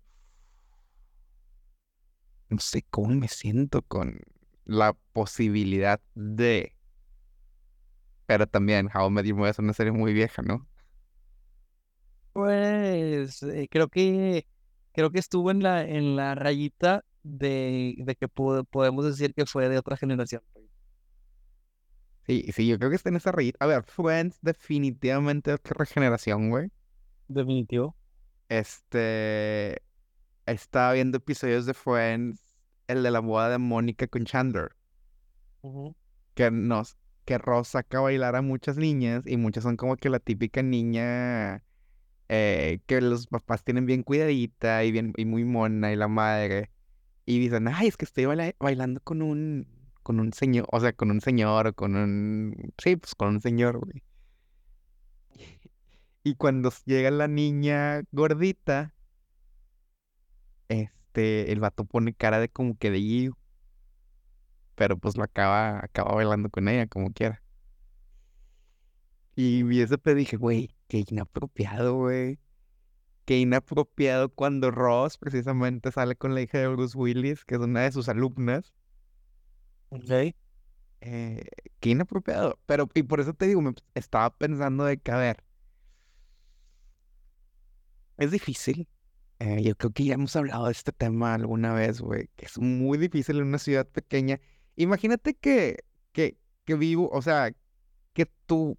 No 2.51 2.59
sé 2.59 2.85
cómo 2.90 3.09
me 3.14 3.29
siento 3.29 3.83
con 3.83 4.20
la 4.64 4.94
posibilidad 5.12 6.01
de... 6.14 6.74
Pero 8.27 8.46
también, 8.46 8.90
How 8.94 9.09
I 9.09 9.11
Met 9.11 9.27
Your 9.27 9.37
Mother 9.37 9.51
es 9.53 9.59
una 9.59 9.72
serie 9.72 9.92
muy 9.92 10.12
vieja, 10.12 10.42
¿no? 10.42 10.68
Pues 12.38 13.42
eh, 13.42 13.66
creo 13.70 13.88
que 13.88 14.46
creo 14.92 15.11
que 15.11 15.18
estuvo 15.18 15.51
en 15.51 15.62
la 15.62 15.83
en 15.85 16.14
la 16.16 16.35
rayita 16.37 17.05
de, 17.24 17.96
de 17.98 18.14
que 18.16 18.29
po- 18.29 18.62
podemos 18.64 19.05
decir 19.05 19.35
que 19.35 19.44
fue 19.46 19.68
de 19.68 19.79
otra 19.79 19.96
generación. 19.96 20.42
Sí, 22.27 22.44
sí, 22.53 22.66
yo 22.68 22.79
creo 22.79 22.90
que 22.90 22.96
está 22.96 23.09
en 23.09 23.16
esa 23.16 23.33
rayita. 23.33 23.59
A 23.64 23.66
ver, 23.68 23.83
Friends 23.85 24.38
definitivamente 24.42 25.53
otra 25.53 25.85
generación, 25.87 26.51
güey. 26.51 26.70
Definitivo. 27.29 27.94
Este... 28.48 29.83
Estaba 30.46 30.94
viendo 30.94 31.18
episodios 31.18 31.66
de 31.66 31.74
Friends, 31.74 32.42
el 32.88 33.03
de 33.05 33.11
la 33.12 33.20
boda 33.20 33.51
de 33.51 33.59
Mónica 33.59 34.09
con 34.09 34.24
Chandler. 34.27 34.70
Que 36.35 36.51
nos 36.51 36.96
que 37.24 37.37
Ross 37.38 37.68
saca 37.68 37.98
a 37.98 38.01
bailar 38.03 38.35
a 38.37 38.42
muchas 38.42 38.77
niñas 38.79 39.24
y 39.27 39.37
muchas 39.37 39.62
son 39.64 39.77
como 39.77 39.96
que 39.96 40.09
la 40.11 40.18
típica 40.20 40.62
niña 40.62 41.62
eh, 42.29 42.81
que 42.87 43.01
los 43.01 43.27
papás 43.27 43.64
tienen 43.64 43.87
bien 43.87 44.03
cuidadita 44.03 44.85
y 44.85 44.93
bien 44.93 45.12
y 45.17 45.25
muy 45.25 45.45
mona 45.45 45.93
y 45.93 45.97
la 45.97 46.09
madre 46.09 46.71
y 47.27 47.38
dicen 47.41 47.69
ay 47.69 47.88
es 47.88 47.97
que 47.97 48.05
estoy 48.07 48.27
baila- 48.27 48.55
bailando 48.61 49.01
con 49.03 49.23
un 49.23 49.69
con 50.03 50.21
un 50.21 50.33
señor 50.33 50.67
o 50.73 50.81
sea 50.81 50.93
con 50.95 51.11
un 51.11 51.21
señor 51.23 51.69
o 51.69 51.75
con 51.75 51.97
un 51.97 52.73
sí 52.79 52.97
pues 52.97 53.14
con 53.14 53.29
un 53.31 53.41
señor 53.43 53.79
güey 53.79 54.03
y 56.23 56.35
cuando 56.37 56.73
llega 56.87 57.11
la 57.11 57.27
niña 57.29 58.03
gordita 58.12 58.95
este, 60.69 61.53
el 61.53 61.61
vato 61.61 61.85
pone 61.85 62.14
cara 62.14 62.41
de 62.41 62.49
como 62.49 62.77
que 62.79 62.91
de 62.91 63.01
Gio. 63.01 63.38
Pero 64.75 64.97
pues 64.99 65.17
lo 65.17 65.25
acaba, 65.25 65.79
acaba 65.85 66.14
bailando 66.14 66.49
con 66.51 66.69
ella, 66.69 66.87
como 66.87 67.12
quiera. 67.12 67.43
Y 69.37 69.62
vi 69.62 69.81
ese 69.81 69.97
pedo 69.99 70.17
dije, 70.17 70.37
güey, 70.37 70.71
qué 70.88 71.05
inapropiado, 71.09 71.94
güey. 71.96 72.38
Qué 73.24 73.38
inapropiado 73.38 74.31
cuando 74.31 74.70
Ross 74.70 75.18
precisamente 75.18 75.92
sale 75.92 76.16
con 76.16 76.35
la 76.35 76.40
hija 76.40 76.59
de 76.59 76.68
Bruce 76.68 76.96
Willis, 76.96 77.44
que 77.44 77.57
es 77.57 77.61
una 77.61 77.83
de 77.83 77.92
sus 77.92 78.09
alumnas. 78.09 78.72
Ok. 79.90 80.35
Eh, 81.01 81.44
qué 81.81 81.90
inapropiado. 81.90 82.59
Pero, 82.66 82.88
y 82.94 83.03
por 83.03 83.20
eso 83.20 83.35
te 83.35 83.46
digo, 83.46 83.62
me 83.62 83.74
estaba 83.94 84.35
pensando 84.37 84.85
de 84.85 84.98
que, 84.98 85.11
a 85.12 85.16
ver, 85.18 85.44
es 88.16 88.31
difícil. 88.31 88.88
Eh, 89.40 89.62
yo 89.62 89.77
creo 89.77 89.92
que 89.92 90.05
ya 90.05 90.14
hemos 90.14 90.35
hablado 90.35 90.66
de 90.66 90.72
este 90.72 90.92
tema 90.92 91.35
alguna 91.35 91.72
vez, 91.72 92.01
güey, 92.01 92.29
que 92.37 92.46
es 92.46 92.59
muy 92.59 92.98
difícil 92.98 93.38
en 93.38 93.44
una 93.44 93.59
ciudad 93.59 93.87
pequeña. 93.87 94.40
Imagínate 94.77 95.35
que, 95.35 95.85
que, 96.12 96.38
que 96.64 96.74
vivo, 96.74 97.09
o 97.12 97.22
sea, 97.22 97.53
que 98.14 98.27
tu 98.46 98.79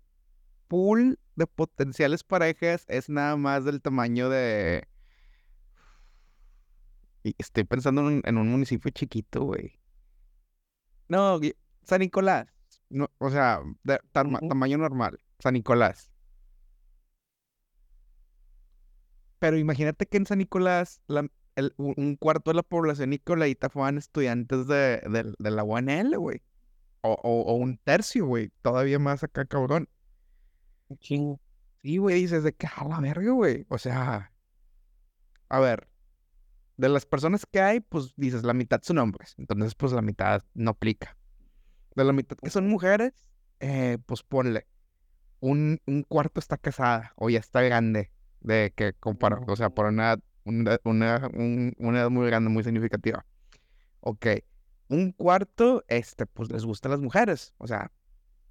pool 0.68 1.20
de 1.40 1.48
potenciales 1.48 2.24
parejas 2.24 2.86
es 2.88 3.10
nada 3.10 3.36
más 3.38 3.66
del 3.66 3.82
tamaño 3.82 4.30
de... 4.30 4.88
Estoy 7.24 7.64
pensando 7.64 8.10
en, 8.10 8.22
en 8.26 8.38
un 8.38 8.50
municipio 8.50 8.92
chiquito, 8.92 9.44
güey. 9.44 9.80
No, 11.08 11.40
San 11.84 12.00
Nicolás. 12.02 12.48
No, 12.90 13.10
o 13.18 13.30
sea, 13.30 13.62
de 13.84 14.00
tamaño 14.12 14.78
normal. 14.78 15.20
San 15.40 15.54
Nicolás. 15.54 16.12
Pero 19.40 19.58
imagínate 19.58 20.06
que 20.06 20.18
en 20.18 20.26
San 20.26 20.40
Nicolás 20.40 21.02
la- 21.08 21.28
el- 21.56 21.74
u- 21.78 21.94
un 21.98 22.16
cuarto 22.16 22.52
de 22.52 22.56
la 22.56 22.64
población 22.64 23.12
nicolaita 23.12 23.70
fueran 23.70 23.98
estudiantes 23.98 24.68
de, 24.68 25.02
de 25.38 25.52
la 25.52 25.64
UNL, 25.64 26.18
güey. 26.18 26.42
O, 27.02 27.14
o, 27.14 27.42
o 27.44 27.54
un 27.56 27.78
tercio, 27.78 28.26
güey. 28.26 28.52
Todavía 28.62 29.00
más 29.00 29.24
acá, 29.24 29.46
cabrón. 29.46 29.88
Chingo. 30.98 31.40
Sí, 31.82 31.98
güey, 31.98 32.22
dices 32.22 32.44
de 32.44 32.54
que 32.56 32.68
a 32.68 32.84
la 32.88 33.00
verga, 33.00 33.32
güey. 33.32 33.66
O 33.70 33.78
sea, 33.78 34.32
a 35.50 35.60
ver, 35.60 35.88
de 36.78 36.90
las 36.90 37.06
personas 37.06 37.46
que 37.48 37.62
hay, 37.62 37.82
pues 37.82 38.14
dices, 38.18 38.44
la 38.44 38.54
mitad 38.54 38.82
son 38.84 39.00
hombres. 39.00 39.36
Entonces, 39.38 39.76
pues 39.76 39.94
la 39.94 40.02
mitad 40.02 40.44
no 40.56 40.72
aplica. 40.72 41.18
De 41.96 42.04
la 42.06 42.14
mitad 42.14 42.38
que 42.38 42.50
son 42.52 42.68
mujeres, 42.70 43.14
eh, 43.62 44.00
pues 44.08 44.24
ponle. 44.24 44.68
Un, 45.42 45.82
un 45.88 46.04
cuarto 46.04 46.40
está 46.40 46.58
casada 46.58 47.14
o 47.18 47.30
ya 47.30 47.40
está 47.40 47.62
grande. 47.64 48.12
De 48.42 48.74
que 48.76 48.94
compara, 48.96 49.40
o 49.48 49.56
sea, 49.58 49.70
por 49.72 49.88
una, 49.88 50.18
una, 50.46 50.80
una, 50.86 51.30
un- 51.34 51.76
una 51.80 52.00
edad 52.02 52.10
muy 52.12 52.28
grande, 52.28 52.50
muy 52.52 52.64
significativa. 52.64 53.26
Ok. 54.02 54.28
Un 54.90 55.12
cuarto, 55.14 55.84
este, 55.88 56.26
pues 56.26 56.52
les 56.52 56.66
gustan 56.66 56.92
las 56.92 57.02
mujeres. 57.02 57.54
O 57.58 57.68
sea, 57.68 57.92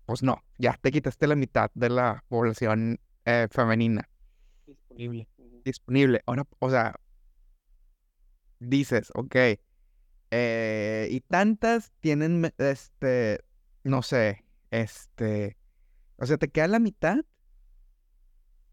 pues 0.09 0.23
no, 0.23 0.43
ya 0.57 0.73
te 0.81 0.91
quitaste 0.91 1.27
la 1.27 1.37
mitad 1.37 1.71
de 1.75 1.91
la 1.91 2.25
población 2.29 2.99
eh, 3.27 3.47
femenina 3.51 4.09
Disponible. 4.67 5.29
Disponible. 5.67 6.23
Ahora, 6.25 6.47
o 6.61 6.71
sea, 6.71 6.99
dices, 8.59 9.11
ok, 9.15 9.37
eh, 10.31 11.09
y 11.11 11.21
tantas 11.21 11.93
tienen, 12.01 12.51
este, 12.57 13.45
no 13.85 14.01
sé, 14.01 14.47
este, 14.71 15.59
o 16.17 16.25
sea, 16.25 16.39
te 16.39 16.49
queda 16.49 16.69
la 16.69 16.79
mitad 16.79 17.19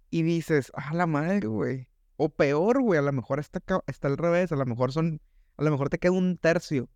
y 0.09 0.23
dices, 0.23 0.71
ah, 0.73 0.93
la 0.93 1.05
madre, 1.05 1.45
güey. 1.45 1.89
O 2.15 2.29
peor, 2.29 2.81
güey, 2.81 2.97
a 2.97 3.01
lo 3.01 3.11
mejor 3.11 3.41
está, 3.41 3.61
está 3.87 4.07
al 4.07 4.17
revés, 4.17 4.53
a 4.53 4.55
lo 4.55 4.65
mejor 4.65 4.93
son, 4.93 5.19
a 5.57 5.65
lo 5.65 5.71
mejor 5.71 5.89
te 5.89 5.99
queda 5.99 6.13
un 6.13 6.37
tercio 6.37 6.87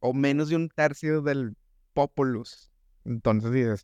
o 0.00 0.12
menos 0.12 0.50
de 0.50 0.56
un 0.56 0.68
tercio 0.68 1.22
del 1.22 1.56
populus. 1.94 2.67
Entonces 3.08 3.50
dices, 3.52 3.82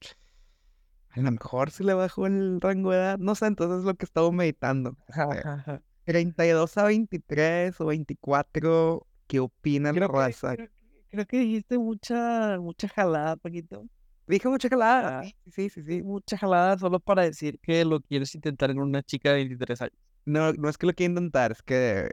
a 1.10 1.20
lo 1.20 1.30
mejor 1.30 1.70
si 1.70 1.82
le 1.82 1.94
bajo 1.94 2.26
el 2.26 2.60
rango 2.60 2.90
de 2.92 2.98
edad, 2.98 3.18
no 3.18 3.34
sé, 3.34 3.46
entonces 3.46 3.78
es 3.78 3.84
lo 3.84 3.94
que 3.94 4.04
estaba 4.04 4.30
meditando. 4.30 4.96
Eh, 5.32 5.78
32 6.04 6.76
a 6.76 6.84
23 6.84 7.80
o 7.80 7.86
24, 7.86 9.06
¿qué 9.26 9.40
opina 9.40 9.92
la 9.94 10.06
raza? 10.06 10.56
creo, 10.56 10.68
que- 10.68 10.74
creo 11.10 11.26
que 11.26 11.38
dijiste 11.38 11.78
mucha, 11.78 12.58
mucha 12.60 12.86
jalada, 12.88 13.36
Paquito. 13.36 13.86
Dije 14.26 14.46
mucha 14.48 14.68
calada. 14.68 15.20
Ah, 15.20 15.22
Sí, 15.24 15.34
sí, 15.50 15.70
sí, 15.70 15.82
sí. 15.82 16.02
mucha 16.02 16.36
jalada 16.36 16.78
solo 16.78 17.00
para 17.00 17.22
decir 17.22 17.58
que 17.60 17.84
lo 17.86 18.00
quieres 18.00 18.34
intentar 18.34 18.70
en 18.70 18.78
una 18.78 19.02
chica 19.02 19.30
de 19.30 19.36
23 19.36 19.80
años. 19.80 19.94
No, 20.26 20.52
no 20.52 20.68
es 20.68 20.76
que 20.76 20.86
lo 20.86 20.92
quiera 20.92 21.10
intentar, 21.12 21.52
es 21.52 21.62
que, 21.62 22.10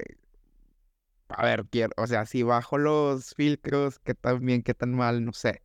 a 1.29 1.43
ver, 1.45 1.65
quiero, 1.69 1.91
o 1.97 2.07
sea, 2.07 2.25
si 2.25 2.43
bajo 2.43 2.77
los 2.77 3.33
filtros, 3.35 3.99
qué 3.99 4.13
tan 4.13 4.45
bien, 4.45 4.61
qué 4.63 4.73
tan 4.73 4.93
mal, 4.93 5.23
no 5.25 5.33
sé. 5.33 5.61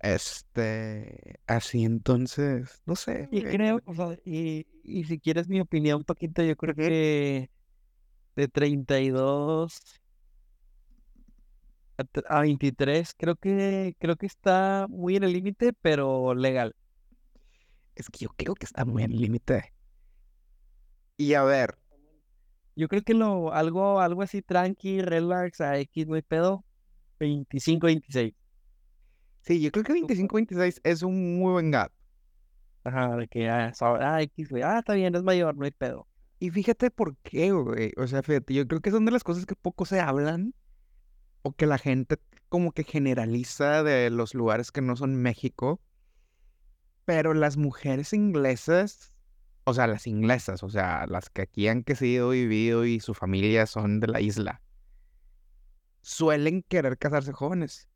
Este, 0.00 1.40
así 1.46 1.84
entonces, 1.84 2.82
no 2.86 2.96
sé, 2.96 3.26
Y 3.30 3.42
güey. 3.42 3.44
creo, 3.44 3.80
o 3.84 3.94
sea, 3.94 4.16
y, 4.24 4.66
y 4.82 5.04
si 5.04 5.18
quieres 5.20 5.48
mi 5.48 5.60
opinión, 5.60 6.04
Paquito, 6.04 6.42
yo 6.42 6.56
creo 6.56 6.74
que 6.74 7.50
de 8.36 8.48
32 8.48 9.80
a, 11.98 12.04
tre- 12.04 12.24
a 12.28 12.40
23, 12.42 13.14
creo 13.16 13.36
que, 13.36 13.94
creo 13.98 14.16
que 14.16 14.26
está 14.26 14.86
muy 14.88 15.16
en 15.16 15.24
el 15.24 15.32
límite, 15.32 15.72
pero 15.82 16.34
legal. 16.34 16.74
Es 17.94 18.08
que 18.08 18.20
yo 18.24 18.30
creo 18.36 18.54
que 18.54 18.64
está 18.64 18.84
muy 18.86 19.02
al 19.02 19.10
límite. 19.10 19.74
Y 21.16 21.34
a 21.34 21.42
ver, 21.44 21.76
Yo 22.76 22.88
creo 22.88 23.02
que 23.02 23.14
lo, 23.14 23.52
algo, 23.52 24.00
algo 24.00 24.22
así 24.22 24.40
tranqui, 24.42 25.00
relax, 25.02 25.60
a 25.60 25.78
X, 25.78 26.06
no 26.06 26.14
hay 26.14 26.22
pedo, 26.22 26.64
25, 27.20 27.86
26. 27.88 28.34
Sí, 29.42 29.60
yo 29.60 29.70
creo 29.70 29.84
que 29.84 29.92
25, 29.92 30.36
26 30.36 30.80
es 30.84 31.02
un 31.02 31.38
muy 31.38 31.52
buen 31.52 31.70
gap. 31.70 31.92
Ajá, 32.84 33.16
de 33.16 33.28
que, 33.28 33.48
so- 33.74 33.96
ah, 34.00 34.22
X, 34.22 34.48
güey, 34.50 34.62
ah, 34.62 34.78
está 34.78 34.94
bien, 34.94 35.14
es 35.14 35.22
mayor, 35.22 35.56
no 35.56 35.64
hay 35.64 35.70
pedo. 35.72 36.08
Y 36.40 36.50
fíjate 36.50 36.90
por 36.90 37.16
qué, 37.18 37.52
güey. 37.52 37.92
O 37.96 38.06
sea, 38.06 38.22
fíjate, 38.22 38.54
yo 38.54 38.66
creo 38.66 38.80
que 38.80 38.90
son 38.90 39.04
de 39.04 39.12
las 39.12 39.24
cosas 39.24 39.46
que 39.46 39.54
poco 39.56 39.84
se 39.84 40.00
hablan 40.00 40.54
o 41.42 41.52
que 41.54 41.66
la 41.66 41.78
gente 41.78 42.18
como 42.48 42.72
que 42.72 42.84
generaliza 42.84 43.82
de 43.84 44.10
los 44.10 44.34
lugares 44.34 44.72
que 44.72 44.82
no 44.82 44.96
son 44.96 45.16
México. 45.16 45.80
Pero 47.04 47.34
las 47.34 47.56
mujeres 47.56 48.12
inglesas, 48.12 49.12
o 49.64 49.74
sea, 49.74 49.86
las 49.88 50.06
inglesas, 50.06 50.62
o 50.62 50.68
sea, 50.70 51.06
las 51.08 51.30
que 51.30 51.42
aquí 51.42 51.68
han 51.68 51.82
crecido 51.82 52.34
y 52.34 52.42
vivido 52.46 52.84
y 52.84 53.00
su 53.00 53.14
familia 53.14 53.66
son 53.66 54.00
de 54.00 54.08
la 54.08 54.20
isla, 54.20 54.62
suelen 56.02 56.62
querer 56.68 56.98
casarse 56.98 57.32
jóvenes. 57.32 57.88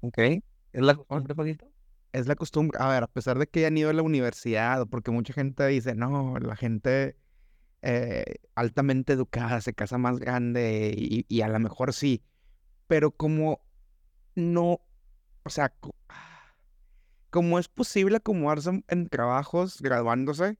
Ok. 0.00 0.18
¿Es 0.18 0.42
la 0.82 0.94
costumbre, 0.94 1.34
Paquito? 1.34 1.66
Es 2.12 2.26
la 2.26 2.34
costumbre. 2.36 2.78
A 2.80 2.88
ver, 2.88 3.02
a 3.04 3.06
pesar 3.06 3.38
de 3.38 3.46
que 3.46 3.60
hayan 3.60 3.76
ido 3.78 3.90
a 3.90 3.92
la 3.92 4.02
universidad, 4.02 4.86
porque 4.88 5.10
mucha 5.10 5.32
gente 5.32 5.66
dice, 5.66 5.94
no, 5.94 6.38
la 6.38 6.56
gente 6.56 7.16
eh, 7.82 8.36
altamente 8.54 9.14
educada 9.14 9.60
se 9.60 9.74
casa 9.74 9.98
más 9.98 10.18
grande 10.20 10.94
y, 10.96 11.26
y 11.28 11.42
a 11.42 11.48
lo 11.48 11.58
mejor 11.60 11.92
sí, 11.94 12.22
pero 12.88 13.12
como 13.12 13.62
no, 14.36 14.80
o 15.44 15.50
sea, 15.50 15.70
co- 15.70 15.94
como 17.30 17.58
es 17.58 17.68
posible 17.68 18.16
acomodarse 18.16 18.70
en, 18.70 18.84
en 18.88 19.08
trabajos 19.08 19.80
graduándose 19.82 20.58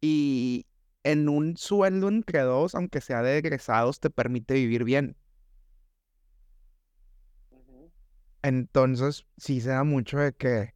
y 0.00 0.66
en 1.04 1.28
un 1.28 1.56
sueldo 1.58 2.08
entre 2.08 2.40
dos, 2.42 2.74
aunque 2.76 3.00
sea 3.00 3.22
de 3.22 3.38
egresados, 3.38 4.00
te 4.00 4.10
permite 4.10 4.54
vivir 4.54 4.84
bien. 4.84 5.16
Entonces, 8.42 9.26
sí 9.36 9.60
se 9.60 9.70
da 9.70 9.84
mucho 9.84 10.18
de 10.18 10.32
que, 10.32 10.74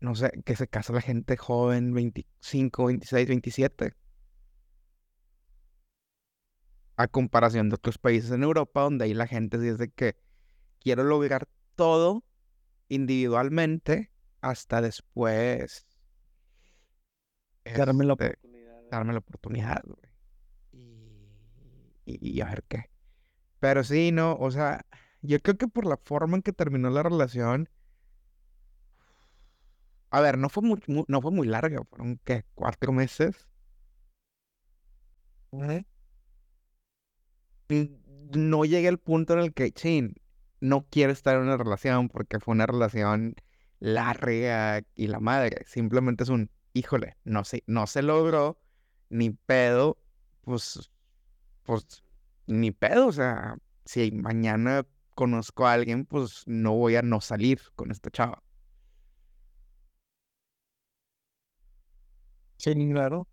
no 0.00 0.14
sé, 0.16 0.32
que 0.44 0.56
se 0.56 0.68
casa 0.68 0.92
la 0.94 1.00
gente 1.02 1.36
joven, 1.36 1.94
25, 1.94 2.86
26, 2.86 3.28
27. 3.28 3.94
A 6.96 7.06
comparación 7.08 7.68
de 7.68 7.76
otros 7.76 7.98
países 7.98 8.30
en 8.32 8.42
Europa, 8.42 8.82
donde 8.82 9.04
ahí 9.04 9.14
la 9.14 9.26
gente 9.28 9.60
sí 9.60 9.68
es 9.68 9.78
de 9.78 9.90
que 9.90 10.16
quiero 10.80 11.04
lograr 11.04 11.48
todo 11.76 12.24
individualmente 12.88 14.10
hasta 14.42 14.80
después 14.82 15.86
Darme 17.72 18.04
la 18.06 18.14
este, 18.14 18.14
oportunidad. 18.14 18.82
de- 18.82 18.88
darme 18.90 19.12
la 19.12 19.18
oportunidad, 19.18 19.82
güey. 19.84 19.98
Y, 20.72 21.94
y- 22.06 22.30
y 22.38 22.40
a 22.40 22.46
ver 22.46 22.64
qué. 22.68 22.90
Pero 23.60 23.84
sí, 23.84 24.12
no, 24.12 24.36
o 24.36 24.50
sea, 24.50 24.86
yo 25.24 25.40
creo 25.42 25.56
que 25.58 25.68
por 25.68 25.86
la 25.86 25.96
forma 25.98 26.36
en 26.36 26.42
que 26.42 26.52
terminó 26.52 26.90
la 26.90 27.02
relación, 27.02 27.68
a 30.10 30.20
ver, 30.20 30.38
no 30.38 30.48
fue 30.48 30.62
muy, 30.62 30.80
mu- 30.86 31.04
no 31.08 31.20
fue 31.20 31.30
muy 31.32 31.46
larga, 31.46 31.82
fueron, 31.84 32.18
¿qué? 32.24 32.44
¿Cuatro 32.54 32.92
meses? 32.92 33.48
Y 37.68 37.90
no 38.36 38.64
llegué 38.64 38.88
al 38.88 38.98
punto 38.98 39.34
en 39.34 39.40
el 39.40 39.54
que, 39.54 39.72
chin, 39.72 40.14
no 40.60 40.86
quiero 40.90 41.12
estar 41.12 41.36
en 41.36 41.42
una 41.42 41.56
relación 41.56 42.08
porque 42.08 42.40
fue 42.40 42.52
una 42.54 42.66
relación 42.66 43.34
larga 43.80 44.82
y 44.94 45.06
la 45.08 45.20
madre. 45.20 45.64
Simplemente 45.66 46.24
es 46.24 46.30
un, 46.30 46.50
híjole, 46.72 47.16
no 47.24 47.44
sé, 47.44 47.62
no 47.66 47.86
se 47.86 48.02
logró, 48.02 48.58
ni 49.08 49.30
pedo, 49.30 49.98
pues 50.42 50.90
pues 51.64 52.04
ni 52.46 52.72
pedo, 52.72 53.08
o 53.08 53.12
sea, 53.12 53.56
si 53.86 54.12
mañana 54.12 54.86
conozco 55.14 55.66
a 55.66 55.72
alguien, 55.74 56.06
pues 56.06 56.42
no 56.46 56.74
voy 56.74 56.96
a 56.96 57.02
no 57.02 57.20
salir 57.20 57.60
con 57.76 57.90
esta 57.90 58.10
chava. 58.10 58.42
Sí, 62.56 62.74
claro. 62.90 63.28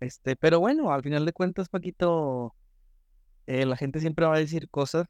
Este, 0.00 0.36
pero 0.36 0.60
bueno, 0.60 0.92
al 0.92 1.02
final 1.02 1.26
de 1.26 1.32
cuentas, 1.34 1.68
Paquito, 1.68 2.54
eh, 3.46 3.66
la 3.66 3.76
gente 3.76 4.00
siempre 4.00 4.26
va 4.26 4.36
a 4.36 4.38
decir 4.40 4.70
cosas. 4.70 5.06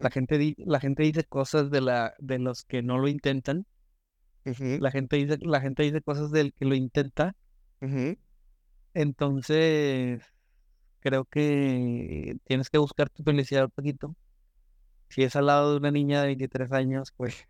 La 0.00 0.10
gente, 0.10 0.36
di- 0.36 0.56
la 0.58 0.80
gente 0.80 1.04
dice 1.04 1.22
cosas 1.24 1.70
de 1.70 1.80
la, 1.80 2.14
de 2.18 2.40
los 2.40 2.64
que 2.64 2.82
no 2.82 2.98
lo 2.98 3.06
intentan. 3.06 3.66
La 4.80 4.90
gente 4.90 5.14
dice, 5.16 5.38
la 5.42 5.60
gente 5.60 5.84
dice 5.84 6.02
cosas 6.02 6.32
del 6.32 6.52
que 6.54 6.64
lo 6.64 6.74
intenta. 6.74 7.36
Entonces, 8.94 10.22
creo 11.00 11.24
que 11.24 12.36
tienes 12.44 12.70
que 12.70 12.78
buscar 12.78 13.10
tu 13.10 13.22
felicidad, 13.22 13.68
Paquito. 13.70 14.14
Si 15.08 15.22
es 15.22 15.36
al 15.36 15.46
lado 15.46 15.72
de 15.72 15.78
una 15.78 15.90
niña 15.90 16.20
de 16.20 16.28
23 16.28 16.72
años, 16.72 17.12
pues, 17.16 17.44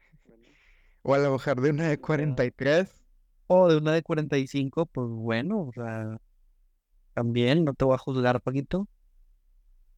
O 1.03 1.15
a 1.15 1.19
la 1.19 1.31
mujer 1.31 1.57
de 1.61 1.71
una 1.71 1.89
de 1.89 1.99
43. 2.01 2.91
o 3.49 3.69
de 3.69 3.77
una 3.79 3.93
de 3.93 4.03
45, 4.03 4.87
pues 4.87 5.09
bueno, 5.09 5.63
o 5.63 5.73
sea, 5.73 6.19
también 7.15 7.65
no 7.65 7.75
te 7.75 7.85
voy 7.85 7.95
a 7.95 7.99
juzgar, 7.99 8.41
Paquito. 8.41 8.89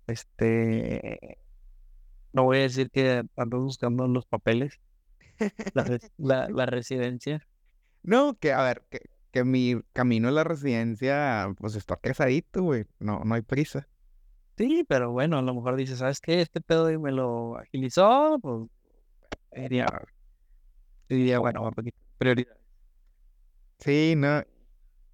Este, 0.07 1.39
no 2.33 2.45
voy 2.45 2.59
a 2.59 2.63
decir 2.63 2.91
que 2.91 3.23
ando 3.37 3.61
buscando 3.61 4.09
los 4.09 4.27
papeles, 4.27 4.81
la, 5.75 5.85
la 6.51 6.67
residencia. 6.67 7.47
No, 8.03 8.35
que 8.35 8.53
a 8.53 8.63
ver, 8.65 8.85
que, 8.91 9.01
que 9.33 9.45
mi 9.45 9.83
camino 9.93 10.29
a 10.29 10.33
la 10.33 10.45
residencia, 10.45 11.55
pues 11.59 11.77
está 11.77 11.97
pesadito, 11.99 12.63
güey. 12.63 12.87
No, 13.01 13.21
no 13.25 13.35
hay 13.35 13.43
prisa. 13.43 13.89
Sí, 14.57 14.85
pero 14.89 15.11
bueno, 15.13 15.39
a 15.39 15.43
lo 15.43 15.55
mejor 15.55 15.77
dices, 15.77 15.99
¿sabes 15.99 16.21
qué? 16.21 16.41
Este 16.43 16.61
pedo 16.61 16.87
me 17.01 17.13
lo 17.13 17.57
agilizó, 17.59 18.39
pues 18.41 18.69
diría, 19.53 19.87
diría, 21.09 21.39
bueno, 21.39 21.63
va, 21.63 21.71
Paquito, 21.73 21.99
prioridad. 22.19 22.57
Sí, 23.79 24.15
no. 24.17 24.43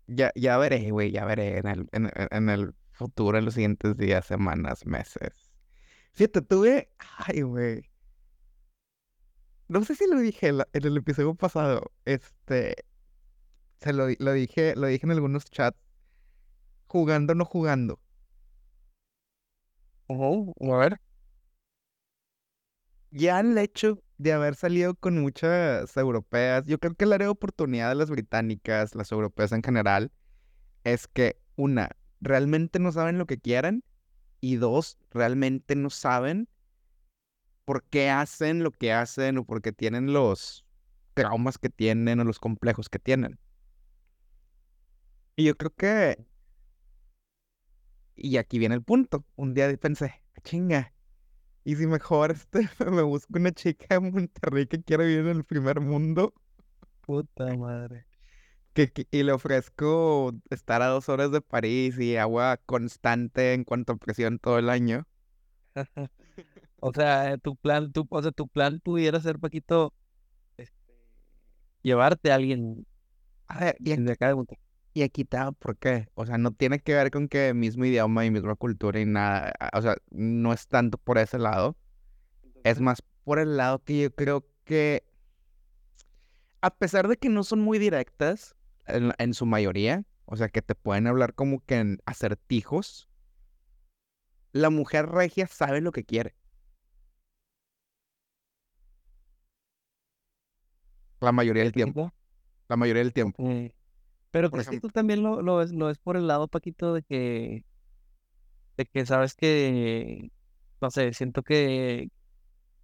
Ya, 0.09 0.33
ya 0.37 0.59
veré, 0.59 0.90
güey, 0.90 1.12
ya 1.12 1.24
veré 1.26 1.59
en 1.59 1.68
el, 1.68 1.88
en, 1.92 2.11
en- 2.33 2.48
el 2.50 2.74
futuro, 2.92 3.38
en 3.38 3.46
los 3.46 3.54
siguientes 3.54 3.96
días, 3.96 4.26
semanas, 4.26 4.87
meses. 4.87 5.33
Fíjate, 6.14 6.42
tuve. 6.42 6.90
Ay, 7.18 7.42
güey. 7.42 7.90
No 9.68 9.85
sé 9.85 9.94
si 9.94 10.07
lo 10.09 10.18
dije 10.18 10.48
en 10.48 10.62
el 10.72 10.96
episodio 10.96 11.35
pasado. 11.35 11.92
Este. 12.04 12.76
Se 13.80 13.92
lo, 13.92 14.06
lo 14.18 14.32
dije, 14.32 14.74
lo 14.76 14.86
dije 14.88 15.06
en 15.06 15.12
algunos 15.12 15.44
chats. 15.46 15.78
Jugando, 16.90 17.34
no 17.34 17.44
jugando. 17.44 18.00
Ujú, 20.08 20.54
a 20.72 20.76
ver. 20.78 20.98
Ya 23.10 23.40
el 23.40 23.56
hecho 23.56 24.02
de 24.18 24.32
haber 24.32 24.54
salido 24.54 24.94
con 24.94 25.18
muchas 25.20 25.96
europeas, 25.96 26.64
yo 26.66 26.78
creo 26.78 26.94
que 26.94 27.04
el 27.04 27.12
área 27.12 27.26
de 27.26 27.30
oportunidad 27.30 27.88
de 27.88 27.94
las 27.94 28.10
británicas, 28.10 28.94
las 28.94 29.12
europeas 29.12 29.52
en 29.52 29.62
general, 29.62 30.12
es 30.84 31.08
que, 31.08 31.38
una, 31.56 31.90
realmente 32.20 32.78
no 32.80 32.92
saben 32.92 33.18
lo 33.18 33.26
que 33.26 33.38
quieren, 33.38 33.84
y 34.40 34.56
dos, 34.56 34.98
realmente 35.12 35.76
no 35.76 35.90
saben 35.90 36.48
por 37.64 37.82
qué 37.84 38.08
hacen 38.10 38.62
lo 38.62 38.70
que 38.70 38.92
hacen 38.94 39.38
o 39.38 39.44
por 39.44 39.60
qué 39.60 39.72
tienen 39.72 40.12
los 40.12 40.64
traumas 41.14 41.58
que 41.58 41.68
tienen 41.68 42.20
o 42.20 42.24
los 42.24 42.38
complejos 42.38 42.88
que 42.88 42.98
tienen. 42.98 43.38
Y 45.38 45.44
yo 45.46 45.57
creo 45.57 45.72
que, 45.74 46.18
y 48.16 48.37
aquí 48.38 48.59
viene 48.59 48.74
el 48.74 48.83
punto, 48.83 49.24
un 49.37 49.55
día 49.55 49.74
pensé, 49.79 50.22
"Ah, 50.37 50.40
chinga, 50.42 50.92
y 51.64 51.77
si 51.77 51.87
mejor 51.87 52.33
este, 52.33 52.68
me 52.90 53.03
busco 53.03 53.38
una 53.38 53.53
chica 53.53 53.96
en 53.96 54.12
Monterrey 54.12 54.66
que 54.66 54.83
quiere 54.83 55.07
vivir 55.07 55.29
en 55.29 55.38
el 55.38 55.44
primer 55.44 55.81
mundo 55.81 56.35
Puta 57.05 57.57
madre. 57.57 58.07
que, 58.74 58.90
que- 58.92 59.07
y 59.11 59.22
le 59.22 59.33
ofrezco 59.33 60.33
estar 60.51 60.83
a 60.83 60.87
dos 60.88 61.09
horas 61.09 61.31
de 61.33 61.40
París 61.40 61.98
y 61.98 62.16
agua 62.16 62.59
constante 62.66 63.55
en 63.55 63.64
cuanto 63.64 63.92
a 63.94 63.96
presión 63.96 64.38
todo 64.38 64.59
el 64.59 64.70
año. 64.70 65.07
O 66.81 66.92
sea, 66.92 67.37
tu 67.38 67.57
plan, 67.57 67.92
tu, 67.92 68.07
o 68.11 68.22
sea, 68.22 68.33
tu 68.33 68.48
plan 68.48 68.81
pudiera 68.81 69.20
ser, 69.20 69.38
Paquito, 69.38 69.94
este, 70.57 70.94
llevarte 71.83 72.33
a 72.33 72.37
alguien 72.37 72.87
A 73.48 73.61
ver, 73.61 73.77
y, 73.81 73.96
de 73.96 74.12
acá 74.12 74.29
de 74.29 74.35
Monterrey. 74.37 74.62
Y 74.98 75.02
aquí 75.02 75.22
está, 75.22 75.52
¿por 75.52 75.76
qué? 75.76 76.08
O 76.14 76.26
sea, 76.26 76.38
no 76.38 76.50
tiene 76.52 76.80
que 76.80 76.92
ver 76.94 77.11
con 77.12 77.28
que 77.28 77.54
mismo 77.54 77.84
idioma 77.84 78.26
y 78.26 78.30
misma 78.32 78.56
cultura 78.56 78.98
y 79.00 79.06
nada. 79.06 79.52
O 79.72 79.80
sea, 79.80 79.96
no 80.11 80.52
es 80.52 80.66
tanto 80.66 80.98
por 80.98 81.18
ese 81.18 81.38
lado. 81.38 81.76
Es 82.64 82.80
más 82.80 83.02
por 83.24 83.38
el 83.38 83.56
lado 83.56 83.78
que 83.84 84.02
yo 84.02 84.11
creo 84.14 84.46
que, 84.64 85.04
a 86.61 86.70
pesar 86.76 87.06
de 87.08 87.16
que 87.16 87.28
no 87.28 87.44
son 87.44 87.61
muy 87.61 87.78
directas 87.78 88.56
en, 88.87 89.12
en 89.18 89.34
su 89.34 89.46
mayoría, 89.46 90.04
o 90.24 90.37
sea, 90.37 90.48
que 90.48 90.62
te 90.62 90.74
pueden 90.74 91.06
hablar 91.06 91.34
como 91.34 91.64
que 91.64 91.76
en 91.76 92.00
acertijos, 92.04 93.08
la 94.52 94.70
mujer 94.70 95.06
regia 95.06 95.46
sabe 95.46 95.80
lo 95.80 95.92
que 95.92 96.04
quiere. 96.04 96.34
La 101.20 101.32
mayoría 101.32 101.62
del 101.62 101.72
tiempo. 101.72 102.12
La 102.68 102.76
mayoría 102.76 103.02
del 103.02 103.12
tiempo. 103.12 103.44
Pero 104.30 104.50
Por 104.50 104.60
crees 104.60 104.70
que 104.70 104.80
tú 104.80 104.88
también 104.88 105.22
lo, 105.22 105.42
lo 105.42 105.56
ves, 105.56 105.72
lo 105.72 105.86
ves 105.86 105.98
por 105.98 106.16
el 106.16 106.26
lado, 106.26 106.48
Paquito, 106.48 106.94
de 106.94 107.02
que, 107.02 107.64
de 108.76 108.86
que 108.86 109.06
sabes 109.06 109.34
que, 109.34 110.30
no 110.80 110.90
sé, 110.90 111.12
siento 111.14 111.42
que, 111.42 112.10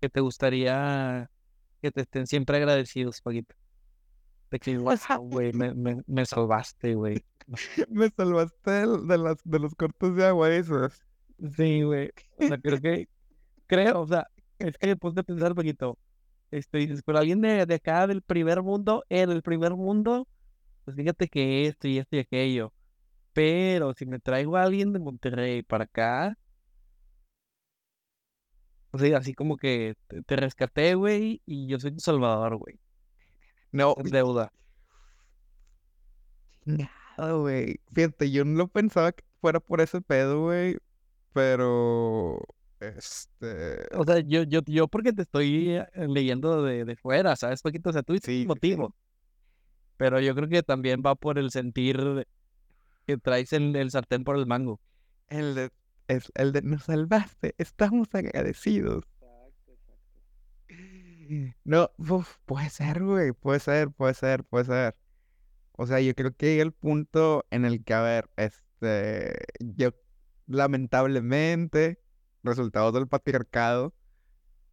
que 0.01 0.09
te 0.09 0.21
gustaría 0.21 1.31
que 1.83 1.91
te 1.91 2.01
estén 2.01 2.27
siempre 2.27 2.57
agradecidos, 2.57 3.21
Paquito. 3.21 3.55
De 4.51 4.59
que, 4.59 4.79
wow, 4.79 4.97
güey, 5.21 5.53
me, 5.53 5.75
me, 5.75 6.03
me 6.07 6.25
salvaste, 6.25 6.95
güey. 6.95 7.25
Me 7.91 8.09
salvaste 8.09 8.71
de, 8.71 9.19
las, 9.19 9.37
de 9.45 9.59
los 9.59 9.75
cortos 9.75 10.17
de 10.17 10.25
agua 10.25 10.51
esos. 10.51 10.99
Sí, 11.57 11.83
güey. 11.83 12.11
O 12.39 12.47
sea, 12.47 12.57
creo 12.57 12.81
que, 12.81 13.07
creo, 13.67 14.01
o 14.01 14.07
sea, 14.07 14.27
es 14.59 14.79
que 14.79 14.87
después 14.87 15.15
de 15.15 15.25
pensar, 15.25 15.55
Paquito, 15.55 15.99
este, 16.51 16.79
dices, 16.79 17.03
pero 17.05 17.19
alguien 17.19 17.43
de, 17.43 17.67
de 17.67 17.75
acá 17.75 18.07
del 18.07 18.23
primer 18.23 18.63
mundo, 18.63 19.05
en 19.11 19.31
el 19.31 19.43
primer 19.43 19.75
mundo, 19.75 20.27
pues 20.85 20.97
fíjate 20.97 21.29
que 21.29 21.67
esto 21.67 21.89
y 21.89 21.99
esto 21.99 22.17
y 22.17 22.21
aquello. 22.21 22.73
Pero 23.35 23.95
si 23.95 24.07
me 24.07 24.21
traigo 24.21 24.57
a 24.57 24.65
alguien 24.65 24.93
de 24.93 25.01
Monterrey 25.01 25.63
para 25.63 25.85
acá, 25.85 26.39
o 28.91 28.99
sea, 28.99 29.19
así 29.19 29.35
como 29.35 29.57
que 29.57 29.95
te, 30.07 30.23
te 30.23 30.37
rescaté, 30.37 30.95
güey, 30.95 31.43
y 31.47 31.67
yo 31.67 31.79
soy 31.81 31.93
tu 31.93 32.01
salvador, 32.01 32.57
güey. 32.57 32.79
No, 33.73 33.95
deuda. 34.05 34.53
chingado, 36.65 37.41
güey. 37.43 37.81
Fíjate, 37.93 38.31
yo 38.31 38.45
no 38.45 38.59
lo 38.59 38.69
pensaba 38.69 39.13
que 39.13 39.25
fuera 39.41 39.61
por 39.61 39.81
ese 39.81 40.01
pedo, 40.01 40.43
güey. 40.45 40.77
Pero, 41.33 42.41
este, 42.81 43.87
O 43.93 44.05
sea, 44.05 44.21
yo, 44.21 44.43
yo, 44.45 44.61
yo 44.67 44.89
porque 44.89 45.13
te 45.13 45.23
estoy 45.23 45.71
eh, 45.77 45.87
leyendo 46.09 46.63
de, 46.63 46.85
de 46.85 46.97
fuera, 46.97 47.37
¿sabes, 47.37 47.63
Paquito? 47.63 47.91
O 47.91 47.93
sea, 47.93 48.03
tú 48.03 48.15
sí, 48.21 48.47
sí. 48.47 48.47
motivo. 48.47 48.95
Pero 49.97 50.21
yo 50.21 50.35
creo 50.35 50.49
que 50.49 50.63
también 50.63 51.03
va 51.05 51.15
por 51.15 51.39
el 51.39 51.51
sentir 51.51 52.27
que 53.07 53.17
traes 53.19 53.53
el, 53.53 53.75
el 53.77 53.91
sartén 53.91 54.25
por 54.25 54.37
el 54.37 54.47
mango. 54.47 54.81
el 55.29 55.55
de, 55.55 55.71
es 56.09 56.31
el 56.35 56.53
de 56.53 56.63
nos 56.63 56.85
salvaste, 56.85 57.55
estamos 57.59 58.09
agradecidos. 58.13 59.05
No, 61.65 61.91
uf, 61.97 62.37
puede 62.45 62.69
ser, 62.71 63.03
güey, 63.03 63.33
puede 63.33 63.61
ser, 63.61 63.91
puede 63.91 64.15
ser, 64.15 64.45
puede 64.45 64.65
ser. 64.67 64.97
O 65.73 65.87
sea, 65.87 66.01
yo 66.01 66.15
creo 66.15 66.35
que 66.37 66.47
llega 66.47 66.63
el 66.63 66.73
punto 66.73 67.47
en 67.51 67.65
el 67.65 67.83
que, 67.83 67.95
a 67.95 68.03
ver, 68.03 68.31
este, 68.37 69.35
yo 69.59 69.91
lamentablemente, 70.47 72.01
resultados 72.43 72.93
del 72.93 73.09
patriarcado, 73.09 73.95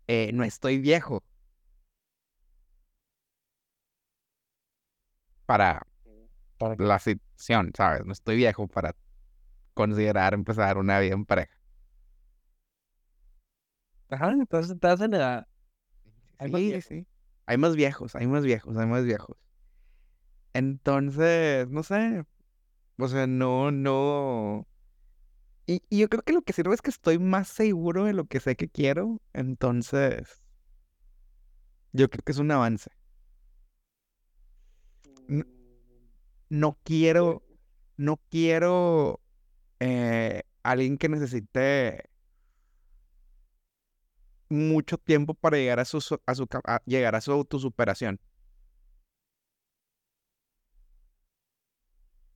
eh, 0.07 0.31
no 0.33 0.43
estoy 0.43 0.79
viejo 0.79 1.23
para 5.51 5.85
Para 6.57 6.75
la 6.77 6.99
situación, 6.99 7.73
¿sabes? 7.75 8.05
No 8.05 8.13
estoy 8.13 8.37
viejo 8.37 8.67
para 8.67 8.95
considerar 9.73 10.33
empezar 10.33 10.77
una 10.77 10.99
vida 10.99 11.15
en 11.15 11.25
pareja. 11.25 11.53
Ajá, 14.09 14.31
entonces 14.31 14.71
estás 14.73 15.01
en. 15.01 15.13
Hay 15.15 15.45
más 16.51 16.61
Sí, 16.61 16.81
sí. 16.81 17.07
Hay 17.45 17.57
más 17.57 17.75
viejos, 17.75 18.15
hay 18.15 18.27
más 18.27 18.43
viejos, 18.43 18.77
hay 18.77 18.85
más 18.87 19.03
viejos. 19.05 19.37
Entonces, 20.53 21.69
no 21.69 21.83
sé. 21.83 22.25
O 22.97 23.07
sea, 23.07 23.27
no, 23.27 23.71
no. 23.71 24.67
Y, 25.65 25.81
y 25.89 25.99
yo 25.99 26.09
creo 26.09 26.23
que 26.23 26.33
lo 26.33 26.41
que 26.43 26.53
sirve 26.53 26.75
es 26.75 26.81
que 26.81 26.89
estoy 26.91 27.19
más 27.19 27.47
seguro 27.47 28.05
de 28.05 28.13
lo 28.13 28.25
que 28.25 28.39
sé 28.39 28.55
que 28.55 28.69
quiero. 28.69 29.21
Entonces, 29.33 30.41
yo 31.93 32.09
creo 32.09 32.23
que 32.23 32.31
es 32.31 32.37
un 32.39 32.51
avance. 32.51 32.91
No 36.49 36.77
quiero, 36.83 37.43
no 37.97 38.19
quiero 38.29 39.21
eh, 39.79 40.43
alguien 40.63 40.97
que 40.97 41.09
necesite 41.09 42.09
mucho 44.49 44.97
tiempo 44.97 45.33
para 45.33 45.57
llegar 45.57 45.79
a 45.79 45.85
su, 45.85 45.97
a 46.25 46.35
su, 46.35 46.47
llegar 46.85 47.15
a 47.15 47.21
su 47.21 47.31
autosuperación. 47.31 48.19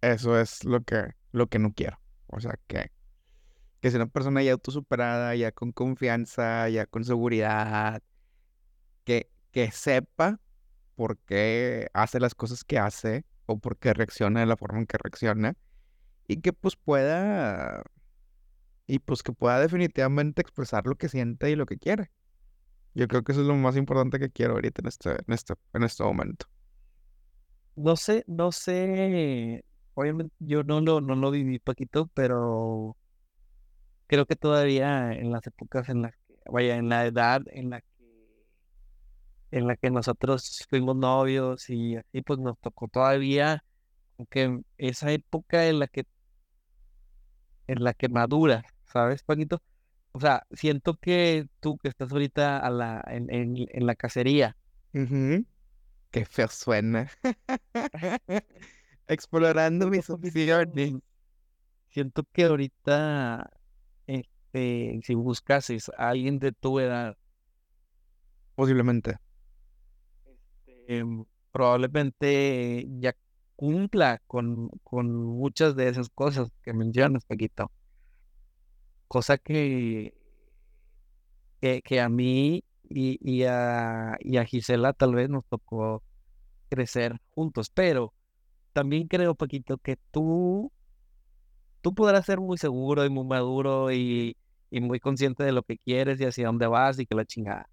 Eso 0.02 0.40
es 0.40 0.64
lo 0.64 0.82
que, 0.84 1.14
lo 1.32 1.48
que 1.48 1.60
no 1.60 1.74
quiero. 1.74 2.00
O 2.28 2.40
sea, 2.40 2.58
que, 2.68 2.92
que 3.82 3.92
sea 3.92 4.00
una 4.02 4.08
persona 4.12 4.44
ya 4.44 4.54
autosuperada, 4.54 5.36
ya 5.36 5.52
con 5.52 5.72
confianza, 5.72 6.70
ya 6.70 6.86
con 6.86 7.04
seguridad, 7.04 8.02
que, 9.04 9.30
que 9.52 9.72
sepa 9.72 10.40
por 10.96 11.18
qué 11.20 11.90
hace 11.94 12.20
las 12.20 12.36
cosas 12.36 12.64
que 12.64 12.80
hace 12.80 13.26
o 13.46 13.60
por 13.60 13.78
qué 13.78 13.94
reacciona 13.94 14.40
de 14.40 14.46
la 14.46 14.58
forma 14.58 14.80
en 14.80 14.88
que 14.88 14.98
reacciona 14.98 15.56
y 16.28 16.42
que 16.42 16.54
pues 16.54 16.76
pueda 16.76 17.84
y 18.88 19.00
pues 19.00 19.24
que 19.24 19.32
pueda 19.34 19.60
definitivamente 19.60 20.42
expresar 20.42 20.86
lo 20.86 20.96
que 20.96 21.10
siente 21.10 21.50
y 21.50 21.56
lo 21.56 21.66
que 21.66 21.78
quiere. 21.78 22.12
Yo 22.94 23.08
creo 23.08 23.24
que 23.24 23.34
eso 23.34 23.42
es 23.42 23.48
lo 23.48 23.56
más 23.56 23.76
importante 23.76 24.20
que 24.20 24.30
quiero 24.30 24.54
ahorita 24.54 24.82
en 24.82 24.88
este, 24.88 25.10
en 25.12 25.34
este, 25.34 25.54
en 25.74 25.84
este 25.84 26.04
momento. 26.04 26.46
No 27.76 27.96
sé, 27.98 28.24
no 28.28 28.52
sé, 28.52 29.66
obviamente 29.96 30.34
yo 30.40 30.64
no 30.64 30.80
lo, 30.80 31.02
no 31.02 31.16
lo 31.16 31.30
viví 31.32 31.60
poquito, 31.60 32.08
pero 32.14 32.96
creo 34.08 34.26
que 34.26 34.36
todavía 34.36 35.12
en 35.12 35.32
las 35.32 35.46
épocas 35.46 35.90
en 35.90 36.04
las 36.04 36.16
que, 36.28 36.36
vaya, 36.50 36.78
en 36.78 36.88
la 36.88 37.06
edad 37.06 37.42
en 37.48 37.70
la 37.70 37.82
en 39.56 39.68
la 39.68 39.78
que 39.78 39.90
nosotros 39.90 40.66
fuimos 40.70 40.98
novios 40.98 41.70
y 41.70 41.96
así, 41.96 42.22
pues 42.22 42.40
nos 42.40 42.60
tocó 42.60 42.90
todavía, 42.90 43.64
aunque 44.18 44.60
esa 44.78 45.12
época 45.12 45.68
en 45.68 45.80
la 45.80 45.88
que, 45.88 46.06
en 47.68 47.84
la 47.84 47.94
que 47.94 48.10
madura, 48.10 48.66
¿sabes, 48.84 49.24
Paquito? 49.24 49.62
O 50.12 50.20
sea, 50.20 50.46
siento 50.52 50.96
que 50.96 51.48
tú 51.62 51.78
que 51.78 51.88
estás 51.88 52.12
ahorita 52.12 52.60
a 52.60 52.70
la, 52.70 53.02
en, 53.08 53.34
en, 53.34 53.56
en 53.70 53.86
la 53.86 53.96
cacería. 53.96 54.58
Qué 56.12 56.26
feo 56.26 56.48
suena. 56.50 57.10
Explorando 59.08 59.90
mis 59.90 60.10
opciones. 60.10 60.96
siento 61.90 62.24
que 62.34 62.44
ahorita, 62.44 63.50
este, 64.08 65.00
si 65.04 65.14
buscases 65.16 65.90
a 65.98 66.10
alguien 66.10 66.40
de 66.40 66.52
tu 66.52 66.80
edad, 66.80 67.16
Posiblemente. 68.56 69.18
Em, 70.88 71.26
probablemente 71.52 72.86
ya 73.00 73.16
cumpla 73.56 74.22
con, 74.28 74.70
con 74.84 75.14
muchas 75.16 75.76
de 75.76 75.90
esas 75.90 76.10
cosas 76.10 76.52
que 76.64 76.74
mencionas, 76.74 77.26
Paquito. 77.26 77.72
Cosa 79.08 79.38
que, 79.38 80.14
que, 81.62 81.82
que 81.82 82.02
a 82.02 82.10
mí 82.10 82.64
y, 82.90 83.18
y 83.22 83.44
a, 83.44 84.18
y 84.20 84.38
a 84.38 84.46
Gisela 84.46 84.94
tal 84.94 85.16
vez 85.16 85.30
nos 85.30 85.46
tocó 85.46 86.04
crecer 86.70 87.20
juntos, 87.32 87.70
pero 87.72 88.14
también 88.74 89.08
creo, 89.08 89.36
Paquito, 89.36 89.78
que 89.80 89.98
tú, 90.12 90.72
tú 91.82 91.94
podrás 91.96 92.26
ser 92.26 92.40
muy 92.40 92.58
seguro 92.58 93.06
y 93.06 93.10
muy 93.10 93.26
maduro 93.26 93.92
y, 93.92 94.38
y 94.70 94.82
muy 94.82 95.00
consciente 95.00 95.44
de 95.44 95.52
lo 95.52 95.64
que 95.64 95.78
quieres 95.78 96.20
y 96.20 96.26
hacia 96.26 96.48
dónde 96.48 96.68
vas 96.68 97.00
y 97.00 97.06
que 97.06 97.16
la 97.16 97.26
chingada. 97.26 97.70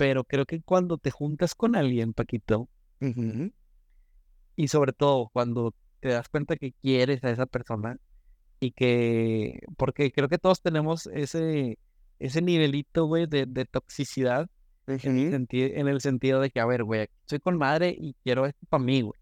Pero 0.00 0.24
creo 0.24 0.46
que 0.46 0.62
cuando 0.62 0.96
te 0.96 1.10
juntas 1.10 1.54
con 1.54 1.76
alguien, 1.76 2.14
Paquito, 2.14 2.70
y 4.56 4.68
sobre 4.68 4.94
todo 4.94 5.28
cuando 5.30 5.74
te 6.00 6.08
das 6.08 6.30
cuenta 6.30 6.56
que 6.56 6.72
quieres 6.72 7.22
a 7.22 7.28
esa 7.28 7.44
persona 7.44 7.98
y 8.60 8.72
que, 8.72 9.60
porque 9.76 10.10
creo 10.10 10.30
que 10.30 10.38
todos 10.38 10.62
tenemos 10.62 11.06
ese, 11.08 11.78
ese 12.18 12.40
nivelito, 12.40 13.04
güey, 13.04 13.26
de, 13.26 13.44
de 13.44 13.66
toxicidad 13.66 14.48
en 14.86 15.34
el, 15.34 15.48
en 15.50 16.00
sentido 16.00 16.40
de 16.40 16.48
que, 16.48 16.60
a 16.60 16.64
ver, 16.64 16.82
güey, 16.84 17.08
soy 17.26 17.38
con 17.38 17.58
madre 17.58 17.94
y 17.94 18.14
quiero 18.24 18.46
esto 18.46 18.66
para 18.70 18.82
mí, 18.82 19.02
güey, 19.02 19.20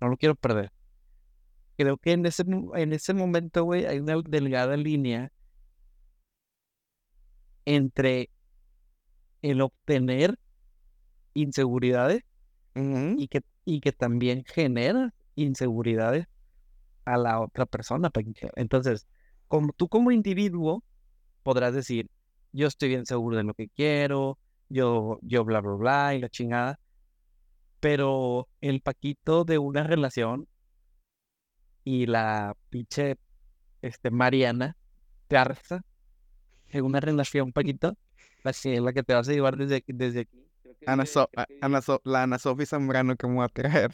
no 0.00 0.08
lo 0.08 0.16
quiero 0.16 0.34
perder. 0.34 0.72
Creo 1.76 1.98
que 1.98 2.12
en 2.12 2.24
ese, 2.24 2.42
en 2.74 2.94
ese 2.94 3.12
momento, 3.12 3.64
güey, 3.64 3.84
hay 3.84 3.98
una 3.98 4.16
delgada 4.26 4.78
línea 4.78 5.30
entre 7.66 8.30
el 9.44 9.60
obtener 9.60 10.38
inseguridades 11.34 12.22
y 12.74 13.28
que, 13.28 13.42
y 13.66 13.80
que 13.80 13.92
también 13.92 14.42
genera 14.46 15.12
inseguridades 15.34 16.26
a 17.04 17.18
la 17.18 17.40
otra 17.40 17.66
persona. 17.66 18.10
Entonces, 18.56 19.06
como 19.46 19.74
tú 19.74 19.88
como 19.88 20.10
individuo 20.12 20.82
podrás 21.42 21.74
decir, 21.74 22.10
yo 22.52 22.66
estoy 22.66 22.88
bien 22.88 23.04
seguro 23.04 23.36
de 23.36 23.44
lo 23.44 23.52
que 23.52 23.68
quiero, 23.68 24.38
yo, 24.70 25.18
yo 25.20 25.44
bla, 25.44 25.60
bla, 25.60 25.74
bla, 25.74 26.14
y 26.14 26.20
la 26.20 26.30
chingada, 26.30 26.80
pero 27.80 28.48
el 28.62 28.80
Paquito 28.80 29.44
de 29.44 29.58
una 29.58 29.82
relación 29.82 30.48
y 31.84 32.06
la 32.06 32.56
pinche 32.70 33.18
este, 33.82 34.10
Mariana 34.10 34.78
Garza 35.28 35.84
en 36.70 36.84
una 36.86 37.00
relación, 37.00 37.52
Paquito, 37.52 37.98
la 38.44 38.52
que, 38.52 38.80
la 38.80 38.92
que 38.92 39.02
te 39.02 39.14
vas 39.14 39.28
a 39.28 39.32
llevar 39.32 39.56
desde, 39.56 39.82
desde 39.88 40.20
aquí. 40.20 40.46
Creo 40.62 40.76
que, 40.78 40.84
Ana 40.90 41.06
So- 41.06 41.28
creo 41.32 41.42
a- 41.42 41.46
que 41.46 41.58
Ana 41.60 41.80
So- 41.82 42.00
la 42.04 42.22
Ana 42.24 42.38
Sofi 42.38 42.66
Zambrano 42.66 43.16
que 43.16 43.26
me 43.26 43.34
voy 43.34 43.44
a 43.44 43.48
traer. 43.48 43.90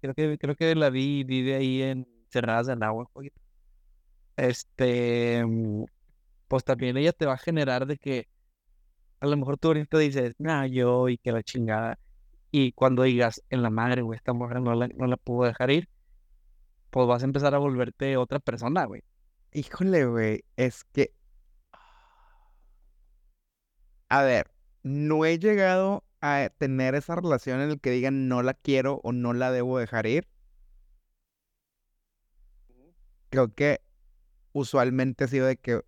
Creo 0.00 0.14
que, 0.14 0.38
creo 0.38 0.54
que 0.54 0.74
la 0.76 0.90
vi, 0.90 1.24
vive 1.24 1.56
ahí 1.56 1.82
en 1.82 2.06
Cerradas 2.30 2.68
Anáhuac, 2.68 3.10
poquito. 3.10 3.40
Este, 4.36 5.44
mm, 5.44 5.84
pues 6.46 6.64
también 6.64 6.96
ella 6.96 7.12
te 7.12 7.26
va 7.26 7.34
a 7.34 7.38
generar 7.38 7.86
de 7.86 7.96
que 7.98 8.28
a 9.20 9.26
lo 9.26 9.36
mejor 9.36 9.58
tú 9.58 9.68
ahorita 9.68 9.98
dices, 9.98 10.34
nah, 10.38 10.66
yo 10.66 11.08
y 11.08 11.18
que 11.18 11.32
la 11.32 11.42
chingada. 11.42 11.98
Y 12.52 12.72
cuando 12.72 13.02
digas, 13.02 13.42
en 13.50 13.62
la 13.62 13.70
madre, 13.70 14.02
güey, 14.02 14.16
esta 14.16 14.32
mujer 14.32 14.60
no 14.60 14.74
la, 14.74 14.88
no 14.88 15.06
la 15.06 15.16
puedo 15.16 15.48
dejar 15.48 15.70
ir, 15.70 15.88
pues 16.90 17.06
vas 17.06 17.22
a 17.22 17.26
empezar 17.26 17.54
a 17.54 17.58
volverte 17.58 18.16
otra 18.16 18.38
persona, 18.38 18.84
güey. 18.84 19.02
Híjole, 19.52 20.06
güey, 20.06 20.44
es 20.56 20.84
que... 20.84 21.12
A 24.10 24.22
ver, 24.22 24.50
no 24.82 25.24
he 25.24 25.38
llegado 25.38 26.04
a 26.20 26.50
tener 26.58 26.94
esa 26.94 27.14
relación 27.16 27.60
en 27.60 27.70
la 27.70 27.76
que 27.76 27.90
digan 27.90 28.28
no 28.28 28.42
la 28.42 28.54
quiero 28.54 29.00
o 29.04 29.12
no 29.12 29.32
la 29.34 29.50
debo 29.52 29.78
dejar 29.78 30.06
ir. 30.06 30.28
Creo 33.30 33.54
que 33.54 33.80
usualmente 34.52 35.24
ha 35.24 35.28
sido 35.28 35.46
de 35.46 35.56
que 35.58 35.82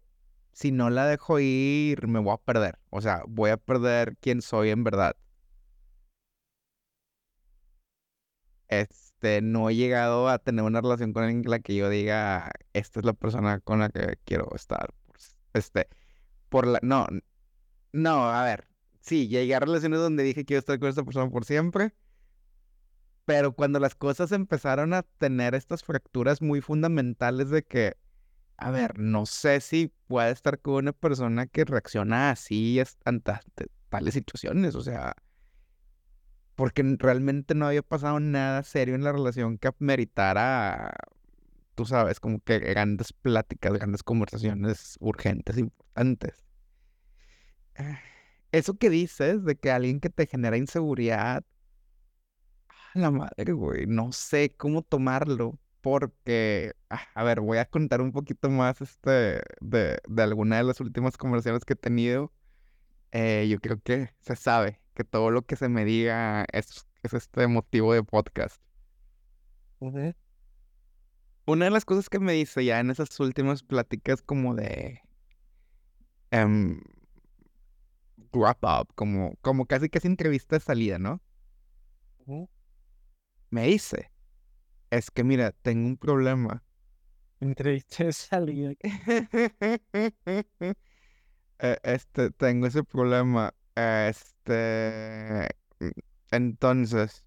si 0.52 0.72
no 0.72 0.90
la 0.90 1.06
dejo 1.06 1.40
ir, 1.40 2.06
me 2.08 2.20
voy 2.20 2.34
a 2.34 2.38
perder. 2.38 2.78
O 2.90 3.00
sea, 3.02 3.22
voy 3.28 3.50
a 3.50 3.56
perder 3.58 4.16
quién 4.20 4.42
soy 4.42 4.70
en 4.70 4.84
verdad. 4.84 5.16
Este, 8.68 9.42
no 9.42 9.68
he 9.68 9.74
llegado 9.74 10.28
a 10.28 10.38
tener 10.38 10.64
una 10.64 10.80
relación 10.80 11.12
con 11.12 11.24
alguien 11.24 11.42
en 11.44 11.50
la 11.50 11.58
que 11.60 11.74
yo 11.74 11.88
diga, 11.88 12.50
esta 12.72 13.00
es 13.00 13.06
la 13.06 13.12
persona 13.14 13.60
con 13.60 13.80
la 13.80 13.88
que 13.90 14.16
quiero 14.24 14.48
estar. 14.54 14.94
Este, 15.54 15.88
por 16.48 16.66
la... 16.66 16.78
No, 16.82 17.06
no, 17.92 18.30
a 18.30 18.44
ver. 18.44 18.68
Sí, 19.00 19.28
llegué 19.28 19.54
a 19.54 19.60
relaciones 19.60 19.98
donde 20.00 20.22
dije 20.22 20.44
quiero 20.44 20.58
estar 20.58 20.78
con 20.78 20.88
esta 20.88 21.04
persona 21.04 21.30
por 21.30 21.44
siempre. 21.44 21.94
Pero 23.24 23.52
cuando 23.54 23.78
las 23.78 23.94
cosas 23.94 24.32
empezaron 24.32 24.92
a 24.92 25.02
tener 25.02 25.54
estas 25.54 25.84
fracturas 25.84 26.42
muy 26.42 26.60
fundamentales 26.60 27.50
de 27.50 27.62
que, 27.62 27.96
a 28.56 28.70
ver, 28.70 28.98
no 28.98 29.26
sé 29.26 29.60
si 29.60 29.92
puede 30.06 30.32
estar 30.32 30.58
con 30.60 30.74
una 30.74 30.92
persona 30.92 31.46
que 31.46 31.64
reacciona 31.64 32.30
así 32.30 32.82
ante 33.04 33.32
tales 33.88 34.14
situaciones, 34.14 34.74
o 34.74 34.82
sea, 34.82 35.14
porque 36.56 36.82
realmente 36.98 37.54
no 37.54 37.66
había 37.66 37.82
pasado 37.82 38.20
nada 38.20 38.62
serio 38.62 38.94
en 38.94 39.04
la 39.04 39.12
relación 39.12 39.58
que 39.58 39.70
meritara, 39.78 40.92
tú 41.74 41.86
sabes, 41.86 42.20
como 42.20 42.40
que 42.40 42.58
grandes 42.58 43.12
pláticas, 43.12 43.72
grandes 43.72 44.02
conversaciones 44.02 44.96
urgentes, 45.00 45.56
importantes. 45.56 46.49
Eso 48.52 48.76
que 48.76 48.90
dices 48.90 49.44
de 49.44 49.56
que 49.56 49.70
alguien 49.70 50.00
que 50.00 50.10
te 50.10 50.26
genera 50.26 50.56
inseguridad, 50.56 51.44
a 52.94 52.98
la 52.98 53.10
madre, 53.10 53.52
güey, 53.52 53.86
no 53.86 54.12
sé 54.12 54.52
cómo 54.56 54.82
tomarlo, 54.82 55.58
porque, 55.80 56.72
ah, 56.90 57.02
a 57.14 57.24
ver, 57.24 57.40
voy 57.40 57.58
a 57.58 57.64
contar 57.64 58.00
un 58.00 58.12
poquito 58.12 58.50
más 58.50 58.80
este, 58.80 59.42
de, 59.60 60.00
de 60.08 60.22
alguna 60.22 60.56
de 60.58 60.64
las 60.64 60.80
últimas 60.80 61.16
conversaciones 61.16 61.64
que 61.64 61.74
he 61.74 61.76
tenido. 61.76 62.32
Eh, 63.12 63.48
yo 63.48 63.58
creo 63.60 63.80
que 63.80 64.10
se 64.20 64.36
sabe 64.36 64.80
que 64.94 65.04
todo 65.04 65.30
lo 65.30 65.42
que 65.42 65.56
se 65.56 65.68
me 65.68 65.84
diga 65.84 66.44
es, 66.52 66.86
es 67.02 67.14
este 67.14 67.46
motivo 67.46 67.94
de 67.94 68.02
podcast. 68.02 68.60
Una 71.46 71.64
de 71.66 71.70
las 71.70 71.84
cosas 71.84 72.08
que 72.08 72.20
me 72.20 72.32
dice 72.32 72.64
ya 72.64 72.80
en 72.80 72.90
esas 72.90 73.18
últimas 73.18 73.62
pláticas 73.62 74.22
como 74.22 74.54
de 74.54 75.00
em, 76.30 76.80
wrap 78.34 78.64
up, 78.64 78.88
como, 78.94 79.36
como 79.42 79.66
casi 79.66 79.88
casi 79.90 80.08
entrevista 80.08 80.56
de 80.56 80.60
salida, 80.60 80.98
¿no? 80.98 81.20
Me 83.50 83.66
dice, 83.66 84.10
es 84.90 85.10
que 85.10 85.24
mira, 85.24 85.52
tengo 85.62 85.86
un 85.88 85.96
problema 85.98 86.64
Entrevista 87.40 88.04
de 88.04 88.12
salida. 88.12 88.74
Eh, 91.58 91.76
Este, 91.82 92.30
tengo 92.30 92.66
ese 92.66 92.82
problema. 92.84 93.54
Este, 93.74 95.48
entonces, 96.30 97.24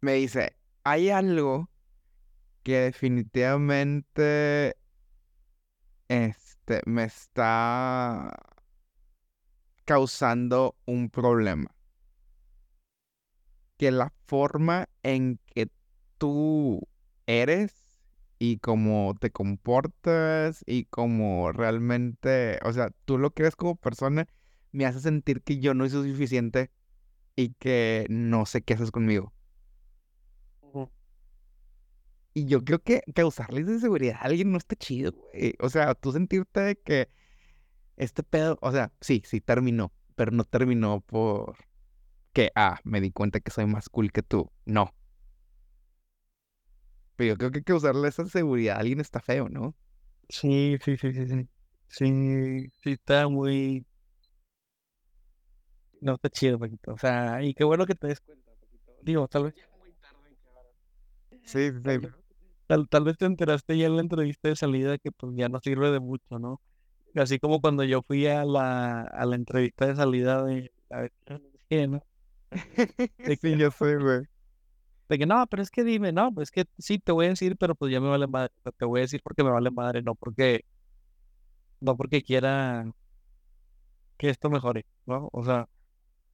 me 0.00 0.14
dice, 0.14 0.56
hay 0.84 1.10
algo 1.10 1.70
que 2.62 2.80
definitivamente, 2.80 4.76
este, 6.12 6.82
me 6.84 7.04
está 7.04 8.34
causando 9.86 10.76
un 10.84 11.08
problema. 11.08 11.74
Que 13.78 13.90
la 13.90 14.12
forma 14.26 14.88
en 15.02 15.40
que 15.46 15.68
tú 16.18 16.86
eres 17.26 17.72
y 18.38 18.58
cómo 18.58 19.14
te 19.18 19.30
comportas 19.30 20.62
y 20.66 20.84
cómo 20.84 21.50
realmente, 21.52 22.58
o 22.62 22.72
sea, 22.74 22.90
tú 23.06 23.16
lo 23.16 23.30
que 23.30 23.44
eres 23.44 23.56
como 23.56 23.76
persona 23.76 24.28
me 24.70 24.84
hace 24.84 25.00
sentir 25.00 25.42
que 25.42 25.60
yo 25.60 25.72
no 25.72 25.88
soy 25.88 26.10
suficiente 26.10 26.70
y 27.36 27.54
que 27.54 28.06
no 28.10 28.44
sé 28.44 28.60
qué 28.60 28.74
haces 28.74 28.90
conmigo. 28.90 29.32
Y 32.34 32.46
yo 32.46 32.64
creo 32.64 32.78
que 32.82 33.02
causarles 33.14 33.68
inseguridad 33.68 34.16
a 34.16 34.24
alguien 34.24 34.52
no 34.52 34.58
está 34.58 34.74
chido, 34.76 35.12
güey. 35.12 35.54
O 35.60 35.68
sea, 35.68 35.94
tú 35.94 36.12
sentirte 36.12 36.60
de 36.60 36.76
que 36.76 37.08
este 37.96 38.22
pedo, 38.22 38.58
o 38.62 38.72
sea, 38.72 38.92
sí, 39.00 39.22
sí 39.26 39.40
terminó, 39.40 39.92
pero 40.16 40.32
no 40.32 40.44
terminó 40.44 41.00
por 41.02 41.56
que, 42.32 42.50
ah, 42.54 42.80
me 42.84 43.00
di 43.00 43.12
cuenta 43.12 43.40
que 43.40 43.50
soy 43.50 43.66
más 43.66 43.88
cool 43.88 44.12
que 44.12 44.22
tú. 44.22 44.50
No. 44.64 44.94
Pero 47.16 47.34
yo 47.34 47.38
creo 47.38 47.50
que 47.52 47.62
causarle 47.62 48.08
esa 48.08 48.22
inseguridad 48.22 48.76
a 48.76 48.80
alguien 48.80 49.00
está 49.00 49.20
feo, 49.20 49.48
¿no? 49.48 49.74
Sí, 50.28 50.78
sí, 50.84 50.96
sí, 50.96 51.12
sí, 51.12 51.26
sí. 51.28 51.48
Sí, 51.88 52.70
sí, 52.82 52.92
está 52.92 53.28
muy. 53.28 53.84
No 56.00 56.14
está 56.14 56.28
chido, 56.30 56.58
Paquito. 56.58 56.92
O 56.92 56.98
sea, 56.98 57.42
y 57.42 57.54
qué 57.54 57.64
bueno 57.64 57.86
que 57.86 57.94
te 57.94 58.08
des 58.08 58.20
cuenta, 58.20 58.52
Paquito. 58.52 58.92
Digo, 59.02 59.28
tal 59.28 59.44
vez 59.44 59.54
ya 59.54 59.68
muy 59.78 59.92
tarde, 59.92 60.36
cabrón. 60.42 60.66
Sí, 61.44 61.70
sí, 61.70 62.21
Tal 62.72 62.88
tal, 62.88 63.04
vez 63.04 63.18
te 63.18 63.26
enteraste 63.26 63.76
ya 63.76 63.86
en 63.86 63.96
la 63.96 64.02
entrevista 64.02 64.48
de 64.48 64.56
salida 64.56 64.96
que 64.98 65.12
pues 65.12 65.32
ya 65.36 65.48
no 65.48 65.60
sirve 65.60 65.90
de 65.90 66.00
mucho, 66.00 66.38
¿no? 66.38 66.60
Así 67.16 67.38
como 67.40 67.60
cuando 67.60 67.84
yo 67.84 68.02
fui 68.02 68.26
a 68.26 68.44
la, 68.46 69.02
a 69.02 69.26
la 69.26 69.36
entrevista 69.36 69.86
de 69.88 69.96
salida 69.96 70.44
de 70.44 70.72
la 70.90 71.08
renuncié, 71.26 71.88
¿no? 71.88 72.02
De 73.24 73.36
sí, 73.36 73.36
que, 73.36 73.56
yo 73.56 73.70
sé, 73.70 73.96
güey. 73.96 74.22
de 75.08 75.18
que 75.18 75.26
no, 75.26 75.46
pero 75.48 75.62
es 75.62 75.70
que 75.70 75.84
dime, 75.84 76.12
no, 76.12 76.32
pues 76.32 76.48
es 76.48 76.52
que 76.52 76.64
sí 76.78 76.98
te 76.98 77.12
voy 77.12 77.26
a 77.26 77.28
decir, 77.30 77.56
pero 77.58 77.74
pues 77.74 77.92
ya 77.92 78.00
me 78.00 78.08
vale 78.08 78.26
madre. 78.26 78.52
Te 78.78 78.84
voy 78.86 79.00
a 79.00 79.02
decir 79.02 79.20
porque 79.22 79.44
me 79.44 79.50
vale 79.50 79.70
madre, 79.70 80.02
no 80.02 80.14
porque, 80.14 80.64
no 81.80 81.96
porque 81.96 82.22
quiera 82.22 82.84
que 84.16 84.28
esto 84.30 84.50
mejore, 84.50 84.86
¿no? 85.06 85.28
O 85.32 85.44
sea, 85.44 85.68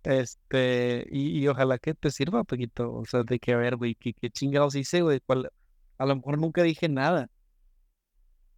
este, 0.05 1.07
y, 1.11 1.41
y 1.41 1.49
ojalá 1.49 1.79
que 1.79 1.95
te 1.95 2.11
sirva, 2.11 2.45
Paquito. 2.45 2.93
O 2.95 3.07
sea, 3.07 3.23
de 3.25 3.39
que 3.41 3.55
a 3.55 3.59
ver, 3.59 3.77
güey, 3.77 3.95
qué, 3.97 4.15
qué 4.15 4.31
chingados 4.31 4.75
hice, 4.77 5.03
güey. 5.03 5.21
cuál- 5.27 5.51
A 5.99 6.07
lo 6.07 6.17
mejor 6.17 6.39
nunca 6.39 6.63
dije 6.63 6.89
nada, 6.89 7.31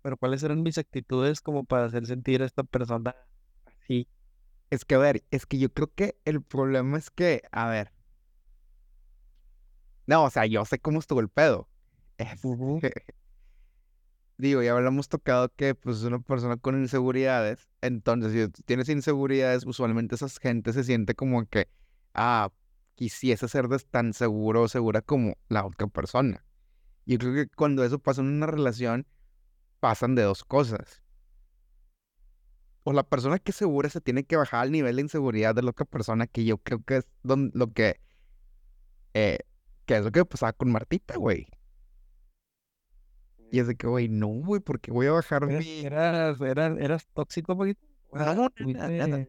pero 0.02 0.16
cuáles 0.16 0.42
eran 0.42 0.62
mis 0.62 0.78
actitudes 0.78 1.40
como 1.40 1.64
para 1.64 1.86
hacer 1.86 2.06
sentir 2.06 2.42
a 2.42 2.46
esta 2.46 2.64
persona 2.64 3.14
así. 3.66 4.08
Es 4.70 4.84
que, 4.84 4.96
a 4.96 4.98
ver, 4.98 5.24
es 5.30 5.46
que 5.46 5.58
yo 5.58 5.72
creo 5.72 5.92
que 5.94 6.18
el 6.24 6.42
problema 6.42 6.98
es 6.98 7.10
que, 7.10 7.42
a 7.52 7.68
ver, 7.68 7.92
no, 10.06 10.24
o 10.24 10.30
sea, 10.30 10.46
yo 10.46 10.64
sé 10.64 10.78
cómo 10.78 10.98
estuvo 10.98 11.20
el 11.20 11.28
pedo. 11.28 11.68
Es- 12.18 12.40
Ujú. 12.44 12.80
digo, 14.38 14.62
ya 14.62 14.72
hablamos 14.72 15.08
tocado 15.08 15.50
que, 15.54 15.74
pues, 15.74 15.98
es 15.98 16.04
una 16.04 16.20
persona 16.20 16.56
con 16.56 16.80
inseguridades. 16.80 17.68
Entonces, 17.82 18.32
si 18.32 18.48
tú 18.48 18.62
tienes 18.64 18.88
inseguridades, 18.88 19.66
usualmente 19.66 20.14
esa 20.14 20.28
gente 20.40 20.72
se 20.72 20.84
siente 20.84 21.14
como 21.14 21.46
que, 21.46 21.68
ah, 22.14 22.50
quisiese 22.94 23.48
ser 23.48 23.68
tan 23.90 24.12
seguro 24.14 24.62
o 24.62 24.68
segura 24.68 25.02
como 25.02 25.36
la 25.48 25.66
otra 25.66 25.86
persona. 25.88 26.44
Yo 27.10 27.18
creo 27.18 27.34
que 27.34 27.48
cuando 27.48 27.82
eso 27.84 27.98
pasa 27.98 28.20
en 28.20 28.28
una 28.28 28.46
relación, 28.46 29.04
pasan 29.80 30.14
de 30.14 30.22
dos 30.22 30.44
cosas. 30.44 31.02
O 32.84 32.92
la 32.92 33.02
persona 33.02 33.40
que 33.40 33.50
es 33.50 33.56
segura 33.56 33.90
se 33.90 34.00
tiene 34.00 34.22
que 34.22 34.36
bajar 34.36 34.60
al 34.60 34.70
nivel 34.70 34.94
de 34.94 35.02
inseguridad 35.02 35.52
de 35.56 35.62
la 35.64 35.70
otra 35.70 35.86
persona, 35.86 36.28
que 36.28 36.44
yo 36.44 36.58
creo 36.58 36.84
que 36.84 36.98
es 36.98 37.06
don- 37.24 37.50
lo 37.52 37.72
que, 37.72 37.98
eh, 39.14 39.40
que 39.86 39.96
es 39.96 40.04
lo 40.04 40.12
que 40.12 40.24
pasaba 40.24 40.52
con 40.52 40.70
Martita, 40.70 41.16
güey. 41.16 41.48
Y 43.50 43.58
es 43.58 43.66
de 43.66 43.74
que, 43.74 43.88
güey, 43.88 44.06
no, 44.08 44.28
güey, 44.28 44.60
porque 44.60 44.92
voy 44.92 45.08
a 45.08 45.10
bajar 45.10 45.42
¿Eras, 45.50 45.64
mi... 45.64 45.80
eras, 45.80 46.40
eras, 46.40 46.78
eras 46.78 47.08
tóxico, 47.12 47.58
Paquito? 47.58 47.84
O 48.10 48.18
sea, 48.18 48.26
No, 48.26 48.42
nada, 48.42 48.50
tuviste- 48.50 48.98
nada. 49.08 49.26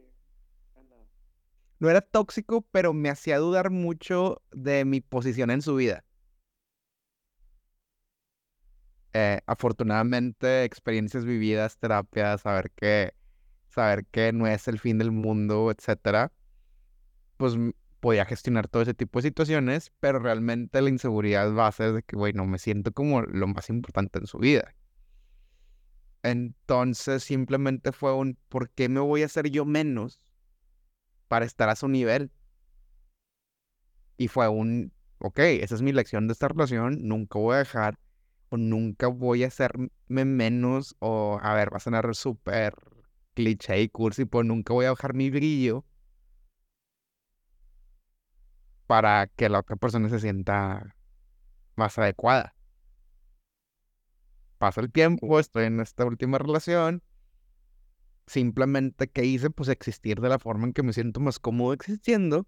No 1.79 1.89
era 1.89 2.01
tóxico, 2.01 2.61
pero 2.69 2.93
me 2.93 3.09
hacía 3.09 3.39
dudar 3.39 3.71
mucho 3.71 4.43
de 4.51 4.85
mi 4.85 5.01
posición 5.01 5.49
en 5.49 5.63
su 5.63 5.73
vida. 5.73 6.05
Eh, 9.13 9.41
afortunadamente, 9.45 10.63
experiencias 10.63 11.25
vividas, 11.25 11.77
terapias, 11.77 12.41
saber 12.41 12.71
que, 12.71 13.13
saber 13.67 14.05
que 14.05 14.31
no 14.31 14.47
es 14.47 14.67
el 14.67 14.79
fin 14.79 14.97
del 14.97 15.11
mundo, 15.11 15.69
etcétera, 15.71 16.31
pues 17.37 17.57
podía 17.99 18.25
gestionar 18.25 18.67
todo 18.67 18.83
ese 18.83 18.93
tipo 18.93 19.19
de 19.19 19.29
situaciones, 19.29 19.91
pero 19.99 20.19
realmente 20.19 20.81
la 20.81 20.89
inseguridad 20.89 21.53
va 21.53 21.67
a 21.67 21.71
ser 21.71 21.93
de 21.93 22.03
que, 22.03 22.15
güey, 22.15 22.33
no 22.33 22.45
me 22.45 22.57
siento 22.57 22.91
como 22.91 23.21
lo 23.21 23.47
más 23.47 23.69
importante 23.69 24.19
en 24.19 24.27
su 24.27 24.39
vida. 24.39 24.73
Entonces, 26.23 27.23
simplemente 27.23 27.91
fue 27.91 28.13
un, 28.13 28.37
¿por 28.47 28.69
qué 28.69 28.89
me 28.89 28.99
voy 28.99 29.23
a 29.23 29.25
hacer 29.25 29.49
yo 29.49 29.65
menos 29.65 30.21
para 31.27 31.45
estar 31.45 31.69
a 31.69 31.75
su 31.75 31.87
nivel? 31.87 32.31
Y 34.17 34.27
fue 34.27 34.47
un, 34.47 34.93
ok, 35.19 35.39
esa 35.39 35.75
es 35.75 35.81
mi 35.81 35.91
lección 35.91 36.27
de 36.27 36.33
esta 36.33 36.47
relación, 36.47 36.99
nunca 37.01 37.39
voy 37.39 37.55
a 37.55 37.59
dejar 37.59 37.97
o 38.51 38.57
nunca 38.57 39.07
voy 39.07 39.45
a 39.45 39.47
hacerme 39.47 39.89
menos 40.09 40.97
o, 40.99 41.39
a 41.41 41.53
ver, 41.53 41.73
va 41.73 41.77
a 41.77 41.79
sonar 41.79 42.13
súper 42.13 42.75
cliché 43.33 43.81
y 43.81 43.87
cursi, 43.87 44.25
pero 44.25 44.43
nunca 44.43 44.73
voy 44.73 44.85
a 44.85 44.89
bajar 44.89 45.13
mi 45.13 45.29
brillo 45.29 45.85
para 48.87 49.27
que 49.27 49.47
la 49.47 49.59
otra 49.59 49.77
persona 49.77 50.09
se 50.09 50.19
sienta 50.19 50.97
más 51.77 51.97
adecuada. 51.97 52.53
Pasa 54.57 54.81
el 54.81 54.91
tiempo, 54.91 55.39
estoy 55.39 55.65
en 55.65 55.79
esta 55.79 56.03
última 56.05 56.37
relación, 56.37 57.01
simplemente 58.27 59.09
que 59.09 59.23
hice, 59.23 59.49
pues 59.49 59.69
existir 59.69 60.19
de 60.19 60.27
la 60.27 60.39
forma 60.39 60.65
en 60.65 60.73
que 60.73 60.83
me 60.83 60.91
siento 60.91 61.21
más 61.21 61.39
cómodo 61.39 61.71
existiendo. 61.71 62.45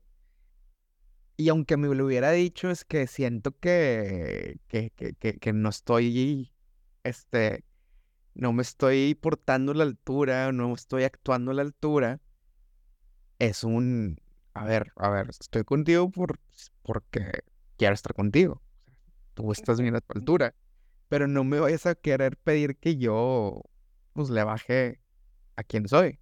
Y 1.35 1.49
aunque 1.49 1.77
me 1.77 1.93
lo 1.95 2.05
hubiera 2.05 2.31
dicho, 2.31 2.69
es 2.69 2.85
que 2.85 3.07
siento 3.07 3.57
que, 3.59 4.59
que, 4.67 4.91
que, 4.91 5.13
que, 5.15 5.39
que 5.39 5.53
no 5.53 5.69
estoy, 5.69 6.51
este, 7.03 7.63
no 8.35 8.53
me 8.53 8.61
estoy 8.61 9.15
portando 9.15 9.71
a 9.71 9.75
la 9.75 9.83
altura, 9.83 10.51
no 10.51 10.73
estoy 10.73 11.03
actuando 11.03 11.51
a 11.51 11.55
la 11.55 11.63
altura. 11.63 12.21
Es 13.39 13.63
un, 13.63 14.19
a 14.53 14.65
ver, 14.65 14.91
a 14.95 15.09
ver, 15.09 15.29
estoy 15.29 15.63
contigo 15.63 16.09
por, 16.09 16.39
porque 16.83 17.43
quiero 17.77 17.93
estar 17.95 18.13
contigo. 18.13 18.61
Tú 19.33 19.51
estás 19.51 19.81
bien 19.81 19.95
a 19.95 20.01
tu 20.01 20.13
altura, 20.17 20.55
pero 21.09 21.27
no 21.27 21.43
me 21.43 21.59
vayas 21.59 21.85
a 21.87 21.95
querer 21.95 22.37
pedir 22.37 22.77
que 22.77 22.97
yo, 22.97 23.63
pues, 24.13 24.29
le 24.29 24.43
baje 24.43 25.01
a 25.55 25.63
quien 25.63 25.87
soy. 25.87 26.19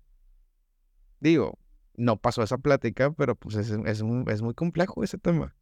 Digo, 1.20 1.58
no 1.96 2.18
pasó 2.18 2.44
esa 2.44 2.58
plática, 2.58 3.12
pero 3.14 3.36
pues 3.36 3.56
es, 3.56 3.70
es, 3.72 4.04
es 4.28 4.42
muy 4.42 4.54
complejo 4.56 5.04
ese 5.04 5.18
tema. 5.18 5.56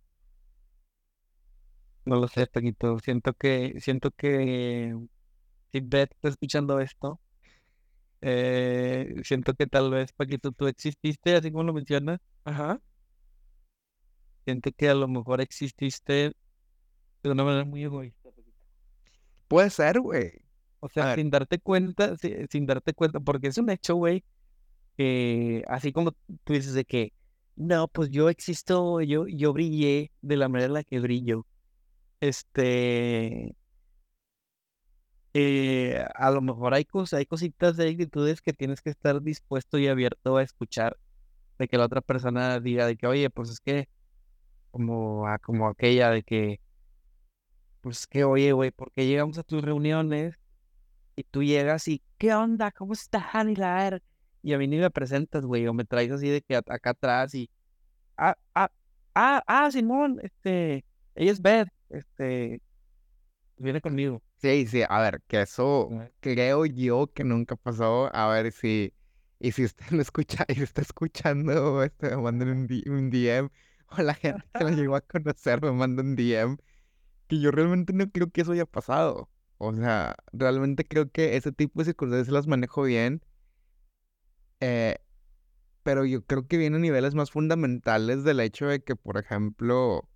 No 2.06 2.16
lo 2.18 2.28
sé, 2.28 2.48
Paquito. 2.48 3.00
Siento 3.00 3.34
que, 3.34 3.76
siento 3.82 4.12
que 4.12 4.96
si 5.72 5.80
Beth 5.82 6.12
está 6.14 6.30
escuchando 6.30 6.80
esto, 6.80 7.20
eh, 8.22 9.16
siento 9.24 9.54
que 9.54 9.68
tal 9.68 9.92
vez, 9.92 10.12
Paquito, 10.14 10.52
tú 10.52 10.68
exististe, 10.68 11.36
así 11.36 11.52
como 11.52 11.64
lo 11.64 11.74
mencionas. 11.74 12.20
Ajá. 12.44 12.82
Siento 14.46 14.72
que 14.76 14.90
a 14.90 14.96
lo 14.96 15.08
mejor 15.08 15.40
exististe 15.42 16.34
de 17.24 17.32
una 17.32 17.44
manera 17.44 17.66
muy 17.66 17.84
egoísta, 17.84 18.30
Paquito. 18.32 18.58
Puede 19.48 19.70
ser, 19.70 20.00
güey. 20.00 20.32
O 20.80 20.90
sea, 20.90 21.16
sin 21.16 21.30
darte 21.30 21.60
cuenta, 21.60 22.16
si- 22.18 22.36
sin 22.50 22.66
darte 22.66 22.94
cuenta, 22.94 23.20
porque 23.20 23.48
es 23.48 23.58
un 23.58 23.70
hecho, 23.70 23.96
güey, 23.96 24.24
así 25.68 25.92
como 25.94 26.12
tú 26.44 26.54
dices 26.54 26.74
de 26.74 26.86
que, 26.86 27.14
no, 27.56 27.88
pues 27.88 28.10
yo 28.10 28.30
existo, 28.30 29.02
yo, 29.02 29.28
yo 29.28 29.54
brillé 29.54 30.12
de 30.22 30.38
la 30.38 30.50
manera 30.50 30.68
en 30.68 30.74
la 30.74 30.84
que 30.84 31.00
brillo. 31.00 31.46
Este, 32.22 33.56
eh, 35.34 36.06
a 36.16 36.32
lo 36.32 36.42
mejor 36.42 36.74
hay 36.74 36.86
cosas, 36.86 37.20
hay 37.20 37.26
cositas 37.26 37.78
de 37.78 37.90
actitudes 37.90 38.42
que 38.42 38.54
tienes 38.54 38.82
que 38.82 38.90
estar 38.90 39.22
dispuesto 39.22 39.78
y 39.78 39.88
abierto 39.88 40.38
a 40.38 40.44
escuchar, 40.44 40.98
de 41.60 41.68
que 41.68 41.78
la 41.78 41.86
otra 41.86 42.02
persona 42.02 42.60
diga 42.60 42.86
de 42.88 42.98
que, 42.98 43.08
oye, 43.08 43.30
pues 43.30 43.50
es 43.52 43.60
que 43.60 43.88
como, 44.72 45.26
como 45.44 45.68
aquella 45.70 46.12
de 46.12 46.24
que, 46.24 46.60
pues 47.82 48.08
que, 48.08 48.24
oye, 48.24 48.52
güey, 48.54 48.72
¿por 48.72 48.92
qué 48.92 49.08
llegamos 49.08 49.38
a 49.38 49.44
tus 49.44 49.62
reuniones 49.64 50.36
y 51.16 51.24
tú 51.24 51.44
llegas 51.44 51.88
y, 51.88 52.02
¿qué 52.18 52.34
onda? 52.34 52.72
¿Cómo 52.72 52.94
estás, 52.94 53.24
Hilar? 53.46 54.02
Y 54.42 54.54
a 54.54 54.58
mí 54.58 54.68
ni 54.68 54.78
me 54.78 54.90
presentas, 54.90 55.46
güey, 55.46 55.68
o 55.68 55.74
me 55.74 55.86
traes 55.86 56.12
así 56.12 56.30
de 56.30 56.42
que 56.42 56.56
acá 56.56 56.92
atrás 56.92 57.36
y, 57.36 57.50
ah, 58.18 58.36
ah, 58.56 58.72
ah, 59.16 59.44
ah, 59.48 59.72
Simón, 59.72 60.20
este, 60.24 60.86
ella 61.16 61.32
es 61.32 61.42
Beth, 61.42 61.70
este, 61.90 62.62
viene 63.58 63.82
conmigo. 63.82 64.22
Sí, 64.38 64.68
sí, 64.68 64.84
a 64.88 65.00
ver, 65.02 65.22
que 65.28 65.42
eso 65.42 65.90
creo 66.22 66.66
yo 66.66 67.08
que 67.14 67.24
nunca 67.24 67.56
pasó. 67.56 68.10
A 68.16 68.28
ver 68.30 68.52
si, 68.52 68.94
y 69.40 69.52
si 69.52 69.66
usted 69.66 69.86
lo 69.92 70.02
escucha, 70.02 70.46
y 70.48 70.62
está 70.62 70.82
escuchando, 70.82 71.84
este, 71.84 72.10
me 72.12 72.18
mandan 72.18 72.50
un, 72.50 72.68
un 72.88 73.10
DM, 73.10 73.50
o 73.98 74.02
la 74.02 74.14
gente 74.14 74.46
que 74.58 74.64
lo 74.64 74.70
llegó 74.72 74.96
a 74.96 75.02
conocer 75.02 75.62
me 75.62 75.72
manda 75.72 76.02
un 76.04 76.16
DM, 76.16 76.58
que 77.28 77.40
yo 77.40 77.52
realmente 77.52 77.94
no 77.94 78.10
creo 78.12 78.32
que 78.32 78.42
eso 78.42 78.54
haya 78.54 78.66
pasado. 78.66 79.30
O 79.58 79.74
sea, 79.76 80.16
realmente 80.34 80.86
creo 80.86 81.12
que 81.12 81.36
ese 81.38 81.52
tipo 81.52 81.80
de 81.82 81.86
circunstancias 81.86 82.30
las 82.34 82.48
manejo 82.48 82.84
bien. 82.84 83.22
Eh, 84.62 84.98
pero 85.84 86.06
yo 86.06 86.24
creo 86.26 86.48
que 86.48 86.58
viene 86.58 86.78
a 86.78 86.80
niveles 86.80 87.16
más 87.16 87.32
fundamentales 87.32 88.24
del 88.24 88.40
hecho 88.42 88.68
de 88.68 88.82
que, 88.84 88.96
por 88.96 89.18
ejemplo, 89.18 90.08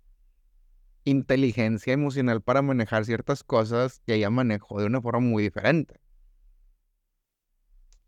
inteligencia 1.04 1.92
emocional 1.94 2.42
para 2.42 2.60
manejar 2.62 3.04
ciertas 3.06 3.42
cosas 3.44 4.00
que 4.06 4.14
ella 4.14 4.30
manejó 4.30 4.80
de 4.80 4.86
una 4.86 5.00
forma 5.00 5.20
muy 5.20 5.42
diferente. 5.42 6.00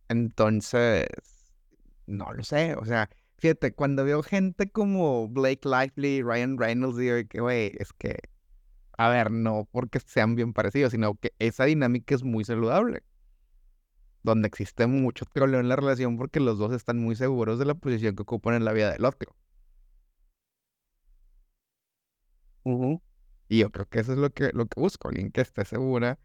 Entonces, 0.09 1.07
no 2.07 2.33
lo 2.33 2.43
sé, 2.45 2.75
o 2.77 2.85
sea, 2.85 3.11
fíjate, 3.39 3.73
cuando 3.75 4.05
veo 4.05 4.23
gente 4.23 4.71
como 4.71 5.29
Blake 5.29 5.69
Lively, 5.69 6.23
Ryan 6.23 6.59
Reynolds, 6.59 6.97
digo 6.99 7.17
que, 7.29 7.41
güey, 7.41 7.73
es 7.79 7.93
que, 7.93 8.19
a 8.99 9.09
ver, 9.11 9.31
no 9.31 9.69
porque 9.73 10.01
sean 10.01 10.37
bien 10.37 10.53
parecidos, 10.53 10.93
sino 10.93 11.17
que 11.17 11.35
esa 11.39 11.65
dinámica 11.67 12.15
es 12.15 12.25
muy 12.25 12.45
saludable. 12.45 13.03
Donde 14.27 14.47
existe 14.49 14.87
mucho 14.87 15.25
troleo 15.33 15.59
en 15.61 15.71
la 15.71 15.77
relación 15.77 16.19
porque 16.19 16.39
los 16.39 16.59
dos 16.59 16.75
están 16.75 16.99
muy 16.99 17.17
seguros 17.17 17.59
de 17.59 17.65
la 17.65 17.75
posición 17.77 18.15
que 18.15 18.25
ocupan 18.25 18.55
en 18.57 18.67
la 18.67 18.75
vida 18.75 18.93
del 18.93 19.07
otro. 19.07 19.35
Y 23.49 23.59
yo 23.61 23.71
creo 23.71 23.87
que 23.89 24.01
eso 24.01 24.13
es 24.13 24.19
lo 24.19 24.31
que, 24.31 24.51
lo 24.53 24.67
que 24.67 24.81
busco, 24.81 25.09
alguien 25.09 25.31
que 25.33 25.41
esté 25.41 25.65
segura 25.65 26.19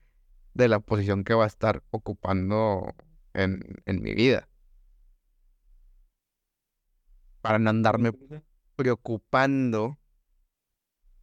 de 0.53 0.67
la 0.67 0.79
posición 0.79 1.23
que 1.23 1.33
va 1.35 1.45
a 1.45 1.47
estar 1.47 1.83
ocupando 1.91 2.95
en, 3.33 3.61
en 3.85 4.01
mi 4.03 4.13
vida. 4.15 4.49
Para 7.41 7.59
no 7.59 7.69
andarme 7.69 8.11
preocupando. 8.75 9.85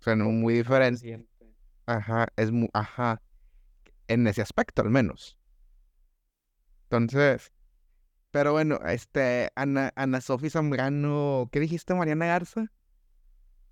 O 0.00 0.02
sea, 0.02 0.16
no 0.16 0.30
muy 0.30 0.54
diferente. 0.54 1.24
Ajá, 1.86 2.28
es 2.36 2.52
muy, 2.52 2.68
ajá. 2.74 3.22
En 4.08 4.26
ese 4.28 4.42
aspecto 4.42 4.82
al 4.82 4.90
menos. 4.90 5.37
Entonces, 6.90 7.52
pero 8.30 8.52
bueno, 8.52 8.80
este, 8.86 9.50
Ana, 9.54 9.92
Ana 9.96 10.20
Sofía 10.20 10.50
Zambrano, 10.50 11.48
¿qué 11.52 11.60
dijiste, 11.60 11.94
Mariana 11.94 12.26
Garza? 12.26 12.72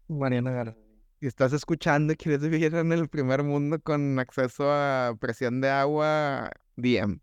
Mariana 0.09 0.53
Garza 0.53 0.87
si 1.21 1.27
estás 1.27 1.53
escuchando 1.53 2.13
y 2.13 2.17
quieres 2.17 2.43
vivir 2.43 2.75
en 2.75 2.93
el 2.93 3.09
primer 3.09 3.43
mundo 3.43 3.81
con 3.81 4.19
acceso 4.19 4.71
a 4.71 5.17
presión 5.19 5.61
de 5.61 5.71
agua, 5.71 6.51
DM. 6.77 7.21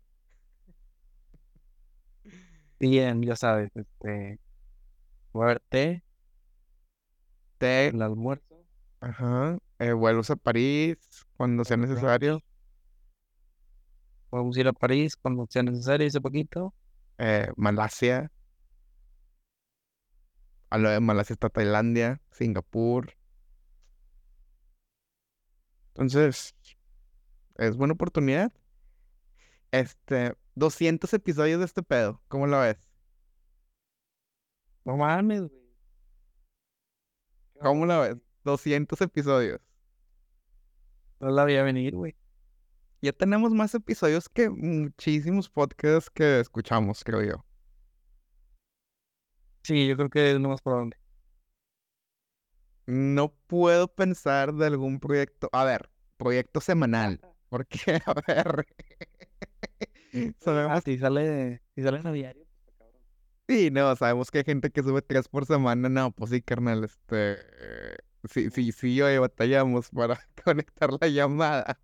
Bien, 2.80 3.22
ya 3.22 3.36
sabes, 3.36 3.70
este, 3.74 4.40
té, 5.70 6.02
té, 7.58 7.86
el 7.88 8.02
almuerzo. 8.02 8.64
Ajá, 9.00 9.58
eh, 9.78 9.92
vuelos 9.92 10.30
a 10.30 10.36
París 10.36 10.96
cuando 11.36 11.64
sea 11.64 11.76
necesario. 11.76 12.42
Podemos 14.34 14.56
ir 14.56 14.66
a 14.66 14.72
París 14.72 15.14
cuando 15.14 15.46
sea 15.48 15.62
necesario, 15.62 16.08
ese 16.08 16.20
poquito. 16.20 16.74
Eh, 17.18 17.46
Malasia. 17.56 18.32
A 20.70 20.78
lo 20.78 20.90
de 20.90 20.98
Malasia 20.98 21.34
está 21.34 21.48
Tailandia, 21.50 22.20
Singapur. 22.32 23.14
Entonces, 25.90 26.56
es 27.58 27.76
buena 27.76 27.94
oportunidad. 27.94 28.52
Este, 29.70 30.36
200 30.56 31.14
episodios 31.14 31.60
de 31.60 31.66
este 31.66 31.84
pedo, 31.84 32.20
¿cómo 32.26 32.48
lo 32.48 32.58
ves? 32.58 32.90
No 34.84 34.96
mames, 34.96 35.42
güey. 35.42 35.62
¿Cómo 37.60 37.86
lo 37.86 38.00
ves? 38.00 38.16
200 38.42 39.00
episodios. 39.00 39.60
No 41.20 41.30
la 41.30 41.44
voy 41.44 41.54
a 41.54 41.62
venir, 41.62 41.94
güey. 41.94 42.16
Ya 43.04 43.12
tenemos 43.12 43.52
más 43.52 43.74
episodios 43.74 44.30
que 44.30 44.48
muchísimos 44.48 45.50
podcasts 45.50 46.08
que 46.08 46.40
escuchamos, 46.40 47.04
creo 47.04 47.22
yo. 47.22 47.44
Sí, 49.62 49.86
yo 49.86 49.94
creo 49.94 50.08
que 50.08 50.38
no 50.38 50.48
más 50.48 50.62
por 50.62 50.72
dónde. 50.72 50.96
No 52.86 53.34
puedo 53.46 53.88
pensar 53.88 54.54
de 54.54 54.64
algún 54.68 55.00
proyecto. 55.00 55.50
A 55.52 55.64
ver, 55.64 55.90
proyecto 56.16 56.62
semanal. 56.62 57.20
Porque, 57.50 58.00
a 58.06 58.14
ver. 58.26 58.66
sabemos... 60.40 60.72
Ah, 60.72 60.80
si 60.80 60.96
sale, 60.96 61.60
si 61.74 61.82
sale 61.82 62.00
a 62.02 62.10
diario. 62.10 62.46
Pues, 62.78 62.90
sí, 63.48 63.70
no, 63.70 63.94
sabemos 63.96 64.30
que 64.30 64.38
hay 64.38 64.44
gente 64.44 64.70
que 64.70 64.82
sube 64.82 65.02
tres 65.02 65.28
por 65.28 65.44
semana. 65.44 65.90
No, 65.90 66.10
pues 66.10 66.30
sí, 66.30 66.40
carnal, 66.40 66.84
este. 66.84 67.36
Sí, 68.30 68.48
sí, 68.48 68.72
sí, 68.72 69.02
hoy 69.02 69.18
batallamos 69.18 69.90
para 69.90 70.26
conectar 70.44 70.90
la 70.98 71.08
llamada. 71.08 71.78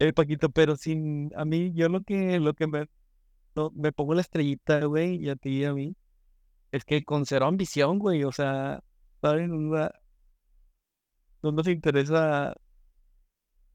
El 0.00 0.14
Paquito, 0.14 0.50
pero 0.50 0.76
sin 0.76 1.30
a 1.36 1.44
mí, 1.44 1.72
yo 1.74 1.88
lo 1.88 2.02
que, 2.02 2.40
lo 2.40 2.54
que 2.54 2.66
me, 2.66 2.88
me 3.74 3.92
pongo 3.92 4.14
la 4.14 4.22
estrellita, 4.22 4.84
güey, 4.86 5.16
y 5.16 5.28
a 5.28 5.36
ti 5.36 5.60
y 5.60 5.64
a 5.64 5.74
mí, 5.74 5.94
es 6.72 6.84
que 6.84 7.04
con 7.04 7.26
cero 7.26 7.46
ambición, 7.46 7.98
güey, 7.98 8.24
o 8.24 8.32
sea, 8.32 8.82
¿saben? 9.20 9.70
No, 9.70 9.90
no 11.42 11.52
nos 11.52 11.68
interesa 11.68 12.54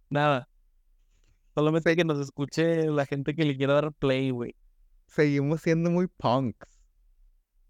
nada. 0.09 0.49
Solamente 1.53 1.95
que 1.95 2.03
nos 2.03 2.19
escuche 2.19 2.87
la 2.87 3.05
gente 3.05 3.35
que 3.35 3.45
le 3.45 3.55
quiera 3.55 3.75
dar 3.75 3.93
play, 3.93 4.31
güey. 4.31 4.55
Seguimos 5.07 5.61
siendo 5.61 5.89
muy 5.89 6.07
punks. 6.07 6.67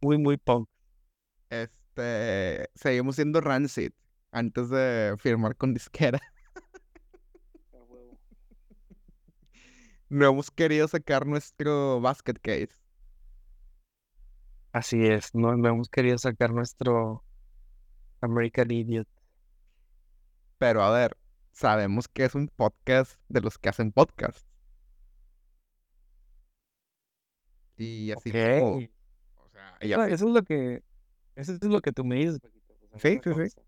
Muy, 0.02 0.18
muy 0.18 0.38
punk. 0.38 0.68
Este, 1.50 2.70
seguimos 2.74 3.16
siendo 3.16 3.42
rancid 3.42 3.92
antes 4.32 4.70
de 4.70 5.16
firmar 5.20 5.56
con 5.56 5.74
disquera. 5.74 6.20
no 10.10 10.28
hemos 10.28 10.52
querido 10.52 10.88
sacar 10.88 11.26
nuestro 11.26 12.00
basket 12.02 12.36
case. 12.42 12.70
Así 14.72 15.06
es, 15.06 15.34
no, 15.34 15.54
hemos 15.54 15.90
querido 15.90 16.18
sacar 16.18 16.52
nuestro 16.52 17.24
American 18.22 18.72
Idiot. 18.72 19.08
Pero 20.58 20.84
a 20.84 20.92
ver, 20.92 21.18
sabemos 21.52 22.08
que 22.08 22.26
es 22.26 22.36
un 22.36 22.50
podcast 22.50 23.20
de 23.30 23.42
los 23.42 23.58
que 23.58 23.70
hacen 23.70 23.92
podcast. 23.92 24.46
Y 27.78 28.12
así 28.12 28.32
como, 28.32 28.78
o 29.38 29.50
sea, 29.52 29.78
eso 29.82 30.28
es 30.28 30.34
lo 30.34 30.44
que 30.44 30.84
eso 31.36 31.54
es 31.54 31.64
lo 31.64 31.82
que 31.82 31.92
tú 31.92 32.06
me 32.06 32.16
dices. 32.16 32.40
sí, 32.98 33.20
sí, 33.24 33.34
sí. 33.34 33.62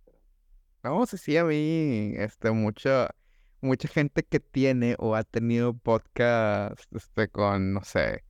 No, 0.84 1.06
sí, 1.06 1.18
sí, 1.18 1.38
a 1.38 1.44
mí, 1.44 2.14
este, 2.16 2.52
mucha, 2.52 3.14
mucha 3.62 3.88
gente 3.88 4.24
que 4.24 4.40
tiene 4.40 4.96
o 5.00 5.16
ha 5.16 5.24
tenido 5.24 5.74
podcast, 5.74 6.80
este, 6.96 7.28
con, 7.30 7.74
no 7.74 7.84
sé, 7.84 8.24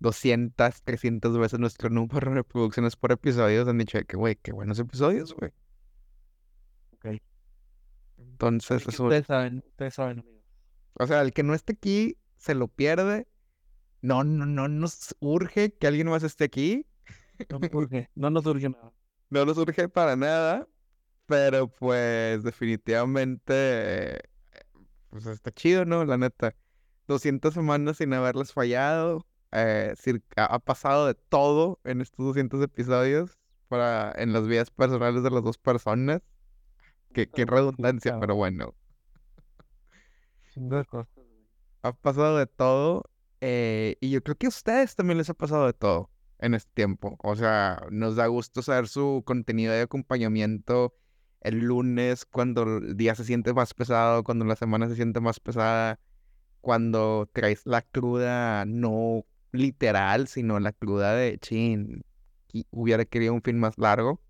200, 0.00 0.82
300 0.82 1.38
veces 1.38 1.58
nuestro 1.60 1.90
número 1.90 2.30
de 2.30 2.36
reproducciones 2.36 2.96
por 2.96 3.12
episodios 3.12 3.68
han 3.68 3.78
dicho 3.78 3.98
que, 4.06 4.16
güey, 4.16 4.36
qué 4.36 4.52
buenos 4.52 4.78
episodios, 4.78 5.34
güey. 5.34 5.52
Ok. 6.94 7.22
Entonces, 8.18 8.86
eso... 8.86 9.04
Ustedes 9.04 9.26
saben, 9.26 9.62
ustedes 9.66 9.94
saben, 9.94 10.18
amigos. 10.20 10.42
O 10.94 11.06
sea, 11.06 11.22
el 11.22 11.32
que 11.32 11.42
no 11.42 11.54
esté 11.54 11.74
aquí 11.74 12.18
se 12.36 12.54
lo 12.54 12.68
pierde. 12.68 13.28
No, 14.00 14.24
no, 14.24 14.46
no 14.46 14.68
nos 14.68 15.14
urge 15.20 15.72
que 15.74 15.86
alguien 15.86 16.08
más 16.08 16.22
esté 16.22 16.44
aquí. 16.44 16.86
No 17.48 17.58
nos 17.58 17.72
urge, 17.72 18.10
no 18.14 18.30
nos 18.30 18.46
urge 18.46 18.68
nada. 18.68 18.92
No 19.30 19.46
nos 19.46 19.56
urge 19.56 19.88
para 19.88 20.14
nada, 20.14 20.68
pero 21.24 21.66
pues 21.66 22.42
definitivamente, 22.42 24.20
pues 25.12 25.26
está 25.26 25.52
chido, 25.52 25.84
¿no? 25.84 26.04
La 26.04 26.16
neta. 26.16 26.56
200 27.06 27.52
semanas 27.52 27.98
sin 27.98 28.14
haberles 28.14 28.52
fallado 28.52 29.26
eh, 29.52 29.94
ha 30.36 30.58
pasado 30.60 31.06
de 31.06 31.14
todo 31.14 31.78
en 31.84 32.00
estos 32.00 32.24
200 32.24 32.62
episodios 32.62 33.38
para, 33.68 34.12
en 34.16 34.32
las 34.32 34.46
vidas 34.46 34.70
personales 34.70 35.22
de 35.22 35.30
las 35.30 35.44
dos 35.44 35.58
personas. 35.58 36.22
Qué, 37.12 37.28
qué 37.28 37.44
redundancia, 37.44 38.18
pero 38.18 38.34
bueno. 38.34 38.74
Ha 41.82 41.92
pasado 41.92 42.38
de 42.38 42.46
todo. 42.46 43.04
Eh, 43.42 43.96
y 44.00 44.10
yo 44.10 44.22
creo 44.22 44.36
que 44.36 44.46
a 44.46 44.48
ustedes 44.48 44.96
también 44.96 45.18
les 45.18 45.28
ha 45.28 45.34
pasado 45.34 45.66
de 45.66 45.74
todo. 45.74 46.10
en 46.38 46.54
este 46.54 46.70
tiempo. 46.72 47.18
O 47.22 47.36
sea, 47.36 47.82
nos 47.90 48.16
da 48.16 48.26
gusto 48.28 48.62
saber 48.62 48.88
su 48.88 49.22
contenido 49.26 49.74
de 49.74 49.82
acompañamiento 49.82 50.94
el 51.42 51.58
lunes 51.58 52.24
cuando 52.24 52.78
el 52.78 52.96
día 52.96 53.14
se 53.14 53.24
siente 53.24 53.52
más 53.52 53.74
pesado, 53.74 54.24
cuando 54.24 54.44
la 54.44 54.56
semana 54.56 54.88
se 54.88 54.96
siente 54.96 55.20
más 55.20 55.40
pesada, 55.40 55.98
cuando 56.60 57.28
traes 57.32 57.66
la 57.66 57.82
cruda 57.82 58.64
no 58.64 59.26
literal, 59.50 60.28
sino 60.28 60.60
la 60.60 60.72
cruda 60.72 61.14
de 61.14 61.38
chin, 61.38 62.04
hubiera 62.70 63.04
querido 63.04 63.34
un 63.34 63.42
fin 63.42 63.58
más 63.58 63.76
largo. 63.76 64.20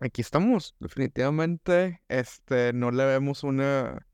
Aquí 0.00 0.20
estamos, 0.20 0.74
definitivamente. 0.78 2.00
Este, 2.08 2.72
no 2.72 2.90
le 2.90 3.04
vemos 3.04 3.42
una, 3.42 4.06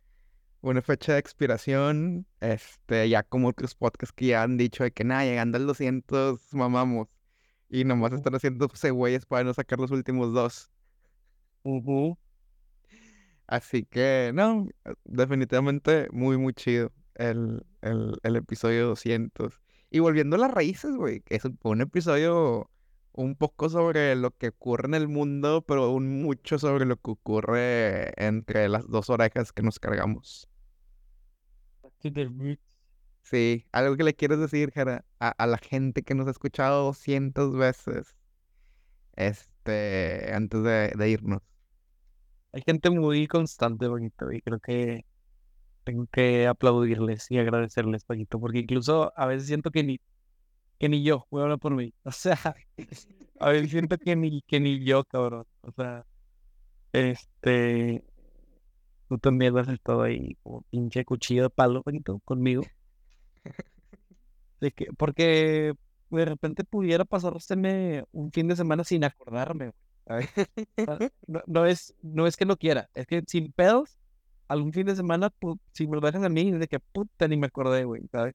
una 0.62 0.80
fecha 0.80 1.12
de 1.12 1.18
expiración. 1.18 2.26
Este, 2.40 3.08
ya 3.08 3.22
como 3.22 3.48
otros 3.48 3.74
podcasts 3.74 4.14
que 4.14 4.26
ya 4.28 4.42
han 4.42 4.56
dicho 4.56 4.84
de 4.84 4.92
que 4.92 5.04
nada, 5.04 5.24
llegando 5.24 5.58
al 5.58 5.66
200 5.66 6.54
mamamos. 6.54 7.08
Y 7.68 7.84
nomás 7.84 8.12
están 8.12 8.34
haciendo 8.34 8.68
güeyes 8.92 9.26
para 9.26 9.44
no 9.44 9.54
sacar 9.54 9.78
los 9.78 9.90
últimos 9.90 10.32
dos. 10.32 10.70
Así 13.46 13.84
que, 13.84 14.32
no, 14.34 14.68
definitivamente 15.04 16.08
muy, 16.12 16.38
muy 16.38 16.54
chido 16.54 16.92
el, 17.14 17.64
el, 17.82 18.18
el 18.22 18.36
episodio 18.36 18.88
200. 18.88 19.60
Y 19.90 19.98
volviendo 19.98 20.36
a 20.36 20.38
las 20.38 20.50
raíces, 20.50 20.94
güey, 20.96 21.22
es 21.28 21.42
un 21.62 21.80
episodio 21.82 22.70
un 23.12 23.36
poco 23.36 23.68
sobre 23.68 24.14
lo 24.16 24.30
que 24.30 24.48
ocurre 24.48 24.86
en 24.88 24.94
el 24.94 25.08
mundo, 25.08 25.62
pero 25.66 25.90
un 25.90 26.22
mucho 26.22 26.58
sobre 26.58 26.86
lo 26.86 26.96
que 26.96 27.10
ocurre 27.10 28.12
entre 28.16 28.68
las 28.68 28.88
dos 28.88 29.10
orejas 29.10 29.52
que 29.52 29.62
nos 29.62 29.78
cargamos. 29.78 30.48
Sí, 33.22 33.66
algo 33.72 33.96
que 33.96 34.04
le 34.04 34.14
quieres 34.14 34.38
decir, 34.38 34.72
Jara, 34.72 35.04
a, 35.20 35.46
la 35.46 35.58
gente 35.58 36.02
que 36.02 36.14
nos 36.14 36.26
ha 36.26 36.32
escuchado 36.32 36.92
cientos 36.94 37.54
veces, 37.56 38.16
este, 39.16 40.32
antes 40.34 40.62
de, 40.62 41.08
irnos. 41.08 41.42
Hay 42.52 42.62
gente 42.66 42.90
muy 42.90 43.26
constante, 43.28 43.88
bonito, 43.88 44.30
y 44.32 44.40
creo 44.42 44.60
que 44.60 45.04
tengo 45.84 46.06
que 46.06 46.46
aplaudirles 46.46 47.30
y 47.30 47.38
agradecerles, 47.38 48.04
Paquito, 48.04 48.40
porque 48.40 48.60
incluso 48.60 49.12
a 49.16 49.26
veces 49.26 49.48
siento 49.48 49.70
que 49.70 49.82
ni 49.84 50.00
que 50.82 50.88
ni 50.88 51.04
yo, 51.04 51.26
voy 51.30 51.40
a 51.40 51.44
hablar 51.44 51.58
por 51.60 51.74
mí. 51.74 51.94
O 52.04 52.10
sea, 52.10 52.38
a 53.38 53.50
ver, 53.50 53.68
siento 53.68 53.98
que 53.98 54.16
ni, 54.16 54.42
que 54.42 54.58
ni 54.60 54.84
yo, 54.84 55.04
cabrón. 55.04 55.46
O 55.62 55.70
sea, 55.72 56.04
este, 56.92 58.04
tú 59.08 59.18
también 59.18 59.54
vas 59.54 59.68
a 59.68 59.74
estar 59.74 60.00
ahí 60.00 60.36
como 60.42 60.62
pinche 60.70 61.04
cuchillo 61.04 61.44
de 61.44 61.50
palo, 61.50 61.84
conmigo. 62.24 62.64
De 64.60 64.72
que, 64.72 64.86
porque 64.98 65.74
de 66.10 66.24
repente 66.24 66.64
pudiera 66.64 67.04
pasárseme 67.04 68.04
un 68.12 68.32
fin 68.32 68.48
de 68.48 68.56
semana 68.56 68.84
sin 68.84 69.04
acordarme. 69.04 69.72
No, 71.46 71.66
es, 71.66 71.94
no 72.02 72.26
es 72.26 72.36
que 72.36 72.44
no 72.44 72.56
quiera, 72.56 72.90
es 72.94 73.06
que 73.06 73.22
sin 73.26 73.52
pedos, 73.52 73.98
algún 74.48 74.72
fin 74.72 74.86
de 74.86 74.96
semana, 74.96 75.32
si 75.72 75.86
me 75.86 75.96
lo 75.96 76.02
dejan 76.02 76.24
a 76.24 76.28
mí, 76.28 76.50
es 76.50 76.58
de 76.58 76.68
que 76.68 76.80
puta 76.80 77.28
ni 77.28 77.36
me 77.36 77.46
acordé, 77.46 77.84
güey, 77.84 78.02
¿sabes? 78.10 78.34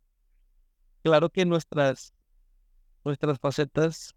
Claro 1.04 1.30
que 1.30 1.46
nuestras 1.46 2.14
nuestras 3.04 3.40
facetas 3.40 4.14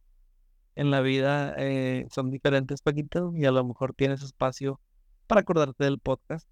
en 0.75 0.91
la 0.91 1.01
vida 1.01 1.55
eh, 1.59 2.07
son 2.11 2.31
diferentes, 2.31 2.83
Paquito, 2.83 3.33
y 3.37 3.45
a 3.45 3.53
lo 3.53 3.65
mejor 3.65 3.95
tienes 3.95 4.23
espacio 4.23 4.81
para 5.27 5.43
acordarte 5.43 5.85
del 5.85 5.99
podcast 5.99 6.49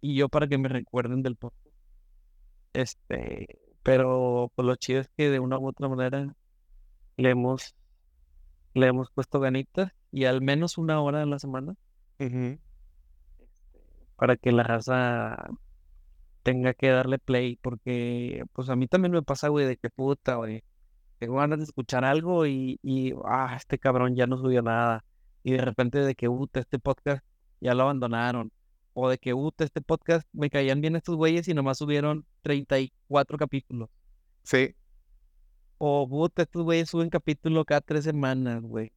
y 0.00 0.14
yo 0.14 0.28
para 0.28 0.46
que 0.46 0.58
me 0.58 0.68
recuerden 0.68 1.22
del 1.22 1.36
podcast. 1.36 1.74
Este, 2.72 3.58
pero 3.82 4.52
pues 4.54 4.66
lo 4.66 4.76
chido 4.76 5.00
es 5.00 5.08
que 5.16 5.30
de 5.30 5.40
una 5.40 5.58
u 5.58 5.66
otra 5.68 5.88
manera 5.88 6.34
le 7.16 7.30
hemos, 7.30 7.74
le 8.74 8.86
hemos 8.86 9.10
puesto 9.10 9.40
ganitas 9.40 9.92
y 10.12 10.24
al 10.24 10.42
menos 10.42 10.78
una 10.78 11.00
hora 11.00 11.22
en 11.22 11.30
la 11.30 11.38
semana 11.38 11.74
para 14.16 14.36
que 14.36 14.52
la 14.52 14.62
raza 14.62 15.48
tenga 16.42 16.74
que 16.74 16.90
darle 16.90 17.18
play, 17.18 17.56
porque 17.56 18.44
pues 18.52 18.68
a 18.68 18.76
mí 18.76 18.86
también 18.86 19.12
me 19.12 19.22
pasa, 19.22 19.48
güey, 19.48 19.66
de 19.66 19.76
que 19.76 19.90
puta, 19.90 20.36
güey 20.36 20.62
tengo 21.20 21.36
ganas 21.36 21.58
de 21.58 21.64
escuchar 21.64 22.04
algo 22.04 22.46
y, 22.46 22.80
y, 22.82 23.12
ah, 23.26 23.54
este 23.54 23.78
cabrón 23.78 24.16
ya 24.16 24.26
no 24.26 24.38
subió 24.38 24.62
nada. 24.62 25.04
Y 25.42 25.52
de 25.52 25.58
repente 25.58 25.98
de 25.98 26.14
que, 26.14 26.28
uta, 26.28 26.60
este 26.60 26.78
podcast 26.78 27.22
ya 27.60 27.74
lo 27.74 27.82
abandonaron. 27.82 28.50
O 28.94 29.10
de 29.10 29.18
que, 29.18 29.34
uta, 29.34 29.64
este 29.64 29.82
podcast 29.82 30.26
me 30.32 30.48
caían 30.48 30.80
bien 30.80 30.96
estos 30.96 31.16
güeyes 31.16 31.46
y 31.48 31.52
nomás 31.52 31.76
subieron 31.76 32.24
34 32.40 33.36
capítulos. 33.36 33.90
Sí. 34.44 34.74
O, 35.76 36.08
puta, 36.08 36.42
estos 36.42 36.62
güeyes 36.62 36.88
suben 36.88 37.10
capítulo 37.10 37.66
cada 37.66 37.82
tres 37.82 38.04
semanas, 38.04 38.62
güey. 38.62 38.90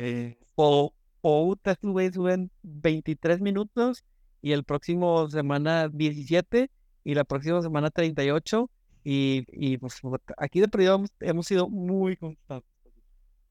Eh, 0.00 0.38
o, 0.54 0.94
o, 1.22 1.56
estos 1.64 1.90
güeyes 1.90 2.14
suben 2.14 2.52
23 2.62 3.40
minutos 3.40 4.04
y 4.40 4.52
el 4.52 4.62
próximo 4.62 5.28
semana 5.28 5.88
17 5.88 6.70
y 7.02 7.14
la 7.14 7.24
próxima 7.24 7.60
semana 7.62 7.90
38 7.90 8.70
y, 9.02 9.44
y 9.48 9.76
pues 9.78 10.00
aquí 10.36 10.60
de 10.60 10.68
periodo 10.68 11.04
hemos, 11.18 11.46
sido 11.46 11.68
muy 11.68 12.16
constantes. 12.16 12.70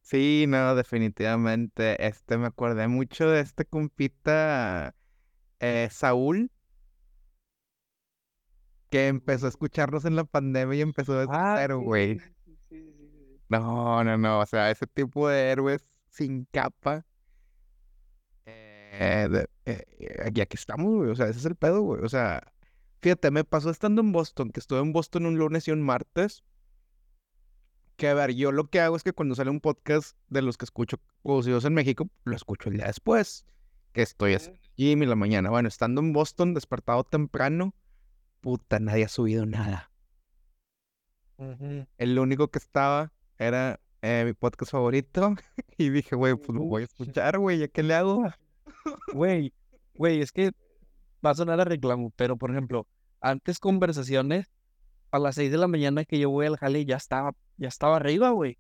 Sí, 0.02 0.46
no, 0.48 0.74
definitivamente. 0.74 2.08
Este, 2.08 2.38
me 2.38 2.48
acordé 2.48 2.88
mucho 2.88 3.30
de 3.30 3.42
este 3.42 3.66
compita 3.66 4.96
eh, 5.60 5.90
Saúl, 5.92 6.50
que 8.90 9.08
empezó 9.08 9.48
a 9.48 9.50
escucharnos 9.50 10.06
en 10.06 10.16
la 10.16 10.24
pandemia 10.24 10.78
y 10.78 10.82
empezó 10.82 11.20
a 11.20 11.26
ah, 11.28 11.56
cero, 11.60 11.82
güey. 11.82 12.22
no, 13.50 14.02
no, 14.06 14.18
no, 14.18 14.40
o 14.40 14.46
sea, 14.46 14.72
ese 14.72 14.88
tipo 14.88 15.28
de 15.28 15.52
héroes 15.52 15.97
sin 16.18 16.46
capa. 16.52 17.06
Eh, 18.46 19.46
eh, 19.66 19.86
aquí, 20.26 20.42
aquí 20.42 20.56
estamos, 20.56 20.96
güey, 20.96 21.12
o 21.12 21.16
sea, 21.16 21.28
ese 21.28 21.40
es 21.40 21.46
el 21.46 21.56
pedo, 21.56 21.82
güey, 21.82 22.04
o 22.04 22.10
sea, 22.10 22.42
Fíjate, 23.00 23.30
me 23.32 23.44
pasó 23.44 23.70
estando 23.70 24.02
en 24.02 24.12
Boston, 24.12 24.50
que 24.50 24.60
estuve 24.60 24.80
en 24.80 24.92
Boston 24.92 25.28
un 25.28 25.38
lunes 25.38 25.68
y 25.68 25.72
un 25.72 25.82
martes. 25.82 26.44
Que 27.96 28.10
a 28.10 28.14
ver, 28.14 28.34
yo 28.34 28.52
lo 28.52 28.70
que 28.70 28.80
hago 28.80 28.96
es 28.96 29.04
que 29.04 29.14
cuando 29.14 29.36
sale 29.36 29.50
un 29.50 29.60
podcast 29.60 30.18
de 30.30 30.42
los 30.42 30.58
que 30.58 30.66
escucho 30.66 30.98
producidos 31.24 31.66
en 31.66 31.74
México, 31.74 32.10
lo 32.24 32.36
escucho 32.36 32.70
el 32.70 32.78
día 32.78 32.88
después. 32.88 33.46
Que 33.94 34.02
estoy 34.02 34.34
en 34.34 34.60
gym 34.76 35.04
y 35.04 35.06
la 35.06 35.16
mañana. 35.16 35.50
Bueno, 35.50 35.68
estando 35.68 36.02
en 36.02 36.14
Boston, 36.14 36.54
despertado 36.54 37.04
temprano, 37.04 37.74
puta, 38.42 38.80
nadie 38.80 39.06
ha 39.06 39.10
subido 39.10 39.46
nada. 39.46 39.92
El 41.98 42.18
único 42.18 42.50
que 42.50 42.58
estaba 42.58 43.14
era 43.38 43.80
eh, 44.02 44.24
mi 44.26 44.34
podcast 44.34 44.72
favorito. 44.72 45.36
y 45.78 45.90
dije, 45.90 46.16
güey, 46.16 46.36
pues 46.36 46.50
lo 46.50 46.64
voy 46.64 46.84
a 46.84 46.86
escuchar, 46.86 47.38
güey, 47.40 47.60
¿ya 47.60 47.68
qué 47.68 47.84
le 47.84 47.94
hago? 47.94 48.24
Güey, 49.14 49.54
güey, 49.96 50.22
es 50.22 50.32
que 50.32 50.52
va 51.26 51.32
a 51.32 51.36
sonar 51.36 51.60
a 51.60 51.66
reclamo, 51.66 52.12
pero 52.16 52.38
por 52.38 52.52
ejemplo, 52.52 52.88
antes 53.22 53.60
conversaciones 53.60 54.48
a 55.12 55.20
las 55.20 55.36
6 55.36 55.52
de 55.52 55.58
la 55.58 55.68
mañana 55.68 56.06
que 56.06 56.20
yo 56.20 56.30
voy 56.30 56.46
al 56.46 56.58
jale 56.58 56.86
ya 56.86 56.98
estaba, 56.98 57.34
ya 57.58 57.68
estaba 57.68 57.98
arriba, 57.98 58.30
güey. 58.30 58.58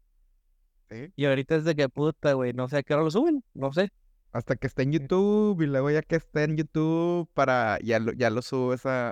Y 1.16 1.26
ahorita 1.26 1.56
es 1.56 1.66
de 1.66 1.76
que 1.76 1.90
puta, 1.90 2.34
güey, 2.34 2.54
no 2.54 2.70
sé 2.70 2.78
a 2.78 2.84
qué 2.84 2.94
hora 2.94 3.04
lo 3.04 3.12
suben, 3.12 3.44
no 3.54 3.74
sé. 3.74 3.90
Hasta 4.32 4.56
que 4.56 4.68
esté 4.68 4.84
en 4.84 4.94
YouTube 4.94 5.62
y 5.62 5.66
luego 5.66 5.90
ya 5.90 6.02
que 6.02 6.18
esté 6.18 6.44
en 6.44 6.58
YouTube 6.58 7.30
para, 7.34 7.80
ya 7.84 8.00
lo, 8.00 8.14
ya 8.14 8.30
lo 8.30 8.42
subes 8.42 8.86
a, 8.86 9.12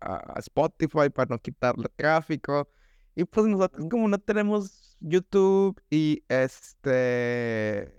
a, 0.00 0.38
Spotify 0.38 1.10
para 1.14 1.28
no 1.30 1.38
quitarle 1.38 1.88
tráfico. 1.94 2.68
Y 3.14 3.24
pues 3.24 3.46
nosotros 3.46 3.86
como 3.90 4.08
no 4.08 4.18
tenemos 4.18 4.85
YouTube 5.00 5.80
y 5.90 6.24
este... 6.28 7.92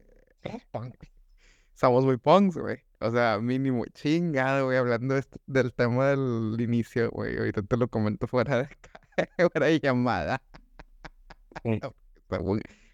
Somos 1.73 2.05
muy 2.05 2.17
punks, 2.17 2.57
güey. 2.57 2.79
O 2.99 3.11
sea, 3.11 3.39
mínimo, 3.39 3.85
chingado, 3.93 4.65
güey, 4.65 4.77
hablando 4.77 5.19
del 5.45 5.73
tema 5.73 6.07
del 6.07 6.55
inicio, 6.59 7.11
güey. 7.11 7.37
Ahorita 7.37 7.61
te 7.61 7.77
lo 7.77 7.87
comento 7.87 8.27
fuera 8.27 8.57
de, 8.63 8.69
fuera 9.51 9.67
de 9.67 9.79
llamada. 9.79 10.41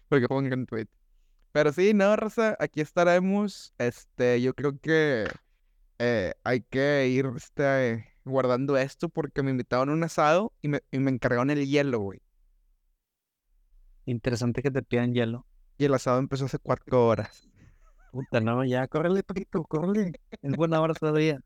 Porque 0.08 0.28
pongan 0.28 0.66
tweet. 0.66 0.88
Pero 1.52 1.72
sí, 1.72 1.94
no, 1.94 2.16
Rosa, 2.16 2.56
aquí 2.60 2.80
estaremos. 2.80 3.74
Este, 3.78 4.42
yo 4.42 4.54
creo 4.54 4.78
que 4.78 5.26
eh, 5.98 6.34
hay 6.44 6.60
que 6.62 7.08
ir 7.08 7.30
este, 7.36 8.06
guardando 8.24 8.76
esto 8.76 9.08
porque 9.08 9.42
me 9.42 9.52
invitaron 9.52 9.90
a 9.90 9.92
un 9.92 10.04
asado 10.04 10.52
y 10.60 10.68
me, 10.68 10.82
y 10.90 10.98
me 10.98 11.10
encargaron 11.10 11.50
el 11.50 11.66
hielo, 11.66 12.00
güey. 12.00 12.20
Interesante 14.06 14.62
que 14.62 14.70
te 14.70 14.82
pidan 14.82 15.14
hielo. 15.14 15.46
Y 15.78 15.86
el 15.86 15.94
asado 15.94 16.18
empezó 16.18 16.44
hace 16.44 16.58
cuatro 16.58 17.06
horas. 17.06 17.48
Puta, 18.12 18.40
no, 18.40 18.64
ya, 18.64 18.86
córrele, 18.86 19.22
Paquito, 19.22 19.64
córrele. 19.64 20.12
Es 20.42 20.56
buena 20.56 20.80
hora 20.80 20.94
todavía. 20.94 21.40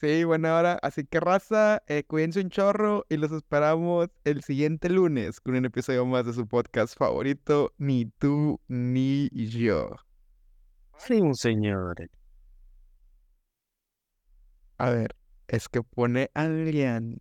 Sí, 0.00 0.24
buena 0.24 0.56
hora. 0.56 0.78
Así 0.80 1.04
que 1.04 1.20
raza, 1.20 1.82
eh, 1.86 2.04
cuídense 2.04 2.40
un 2.40 2.48
chorro 2.48 3.04
y 3.10 3.18
los 3.18 3.32
esperamos 3.32 4.08
el 4.24 4.42
siguiente 4.42 4.88
lunes 4.88 5.40
con 5.40 5.56
un 5.56 5.66
episodio 5.66 6.06
más 6.06 6.24
de 6.24 6.32
su 6.32 6.48
podcast 6.48 6.96
favorito, 6.96 7.74
Ni 7.76 8.06
tú 8.06 8.60
ni 8.66 9.28
yo. 9.30 9.90
Sí, 10.96 11.20
un 11.20 11.34
señor. 11.34 12.08
A 14.78 14.88
ver, 14.88 15.14
es 15.48 15.68
que 15.68 15.82
pone 15.82 16.30
Adrián 16.32 17.20